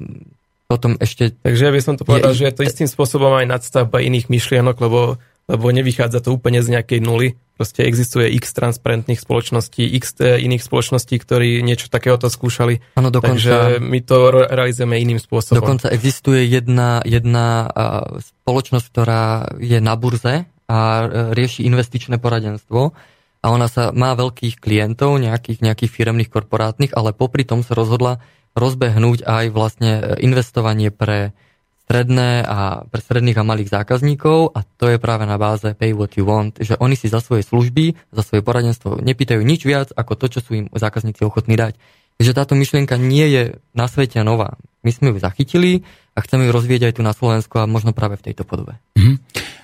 [0.68, 1.32] potom ešte...
[1.42, 4.30] Takže ja by som to povedal, je, že je to istým spôsobom aj nadstavba iných
[4.30, 7.36] myšlienok, lebo lebo nevychádza to úplne z nejakej nuly.
[7.54, 12.82] Proste existuje x transparentných spoločností, x e, iných spoločností, ktorí niečo takéhoto skúšali.
[12.98, 14.18] Ano, dokonca, Takže my to
[14.50, 15.62] realizujeme iným spôsobom.
[15.62, 17.70] Dokonca existuje jedna, jedna
[18.18, 21.06] spoločnosť, ktorá je na burze a e,
[21.38, 22.98] rieši investičné poradenstvo
[23.44, 28.24] a ona sa má veľkých klientov, nejakých, nejakých firemných korporátnych, ale popri tom sa rozhodla
[28.56, 31.36] rozbehnúť aj vlastne e, investovanie pre
[31.84, 36.16] stredné a pre stredných a malých zákazníkov a to je práve na báze pay what
[36.16, 40.16] you want, že oni si za svoje služby, za svoje poradenstvo nepýtajú nič viac ako
[40.16, 41.76] to, čo sú im zákazníci ochotní dať.
[42.18, 43.44] Takže táto myšlienka nie je
[43.76, 44.56] na svete nová.
[44.86, 45.84] My sme ju zachytili
[46.16, 48.80] a chceme ju rozvieť aj tu na Slovensku a možno práve v tejto podobe.
[48.96, 49.18] Mm-hmm.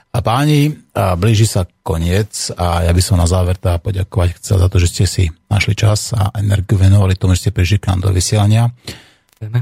[0.10, 4.58] A páni, a blíži sa koniec a ja by som na záver teda poďakovať chcel
[4.58, 5.24] za to, že ste si
[5.54, 8.74] našli čas a energiu venovali tomu, že ste prišli k nám do vysielania.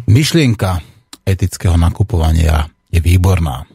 [0.07, 0.96] Myšlienka
[1.27, 3.67] etického nakupovania je výborná.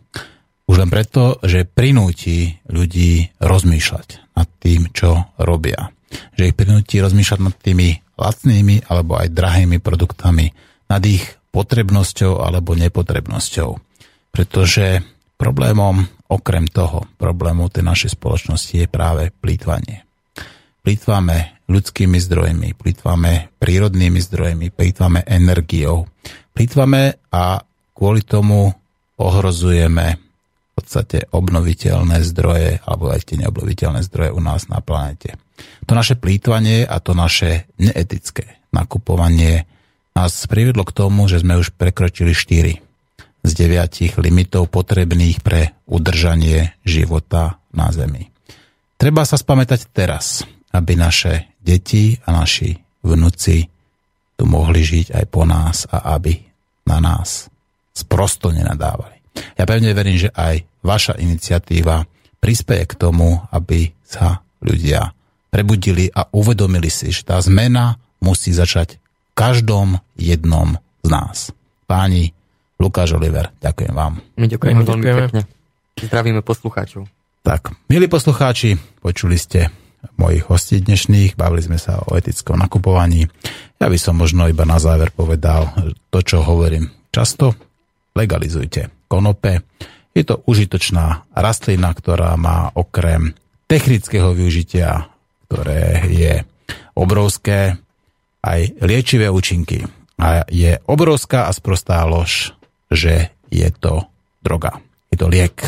[0.64, 5.92] Už len preto, že prinúti ľudí rozmýšľať nad tým, čo robia.
[6.40, 10.48] Že ich prinúti rozmýšľať nad tými lacnými alebo aj drahými produktami,
[10.88, 13.70] nad ich potrebnosťou alebo nepotrebnosťou.
[14.32, 15.04] Pretože
[15.36, 20.08] problémom okrem toho, problému tej našej spoločnosti je práve plýtvanie.
[20.82, 26.08] Plýtvame ľudskými zdrojmi, plýtvame prírodnými zdrojmi, plýtvame energiou,
[26.52, 27.60] plýtvame a
[27.92, 28.72] kvôli tomu
[29.20, 35.36] ohrozujeme v podstate obnoviteľné zdroje alebo aj tie neobnoviteľné zdroje u nás na planete.
[35.84, 39.68] To naše plýtvanie a to naše neetické nakupovanie
[40.16, 42.80] nás privedlo k tomu, že sme už prekročili 4
[43.42, 48.32] z 9 limitov potrebných pre udržanie života na Zemi.
[48.96, 53.71] Treba sa spamätať teraz, aby naše deti a naši vnúci
[54.42, 56.34] tu mohli žiť aj po nás a aby
[56.90, 57.46] na nás
[57.94, 59.22] sprosto nenadávali.
[59.54, 62.02] Ja pevne verím, že aj vaša iniciatíva
[62.42, 65.14] prispieje k tomu, aby sa ľudia
[65.46, 70.74] prebudili a uvedomili si, že tá zmena musí začať v každom jednom
[71.06, 71.54] z nás.
[71.86, 72.34] Páni,
[72.82, 74.18] Lukáš Oliver, ďakujem vám.
[74.42, 75.42] My ďakujeme, veľmi pekne.
[76.02, 77.06] Zdravíme poslucháčov.
[77.46, 79.70] Tak, milí poslucháči, počuli ste
[80.18, 83.26] mojich hostí dnešných, bavili sme sa o etickom nakupovaní.
[83.82, 85.74] Ja by som možno iba na záver povedal
[86.14, 87.58] to, čo hovorím často.
[88.14, 89.66] Legalizujte konope.
[90.14, 93.34] Je to užitočná rastlina, ktorá má okrem
[93.66, 95.10] technického využitia,
[95.50, 96.46] ktoré je
[96.94, 97.74] obrovské,
[98.46, 99.82] aj liečivé účinky.
[100.14, 102.54] A je obrovská a sprostá lož,
[102.86, 104.06] že je to
[104.46, 104.78] droga.
[105.10, 105.58] Je to liek.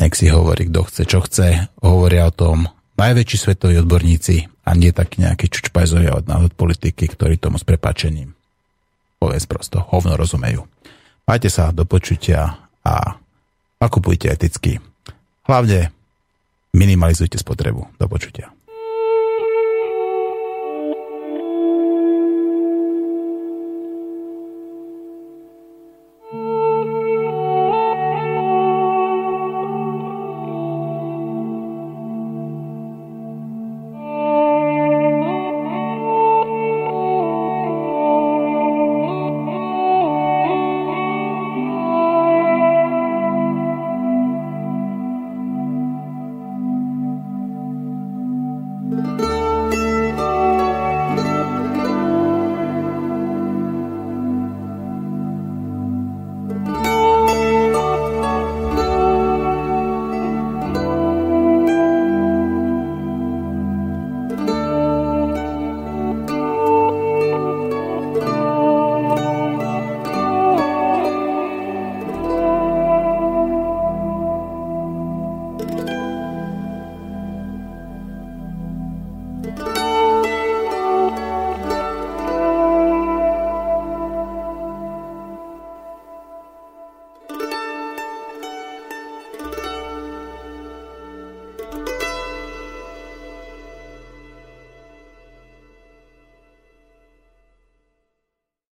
[0.00, 1.68] Nech si hovorí, kto chce, čo chce.
[1.84, 2.64] Hovoria o tom
[2.96, 8.32] najväčší svetoví odborníci a nie takí nejakí čučpajzovia od, od politiky, ktorí tomu s prepačením
[9.24, 10.68] povedz prosto, hovno rozumejú.
[11.24, 13.16] Majte sa do počutia a
[13.80, 14.76] nakupujte eticky.
[15.48, 15.88] Hlavne
[16.76, 17.88] minimalizujte spotrebu.
[17.96, 18.52] Do počutia.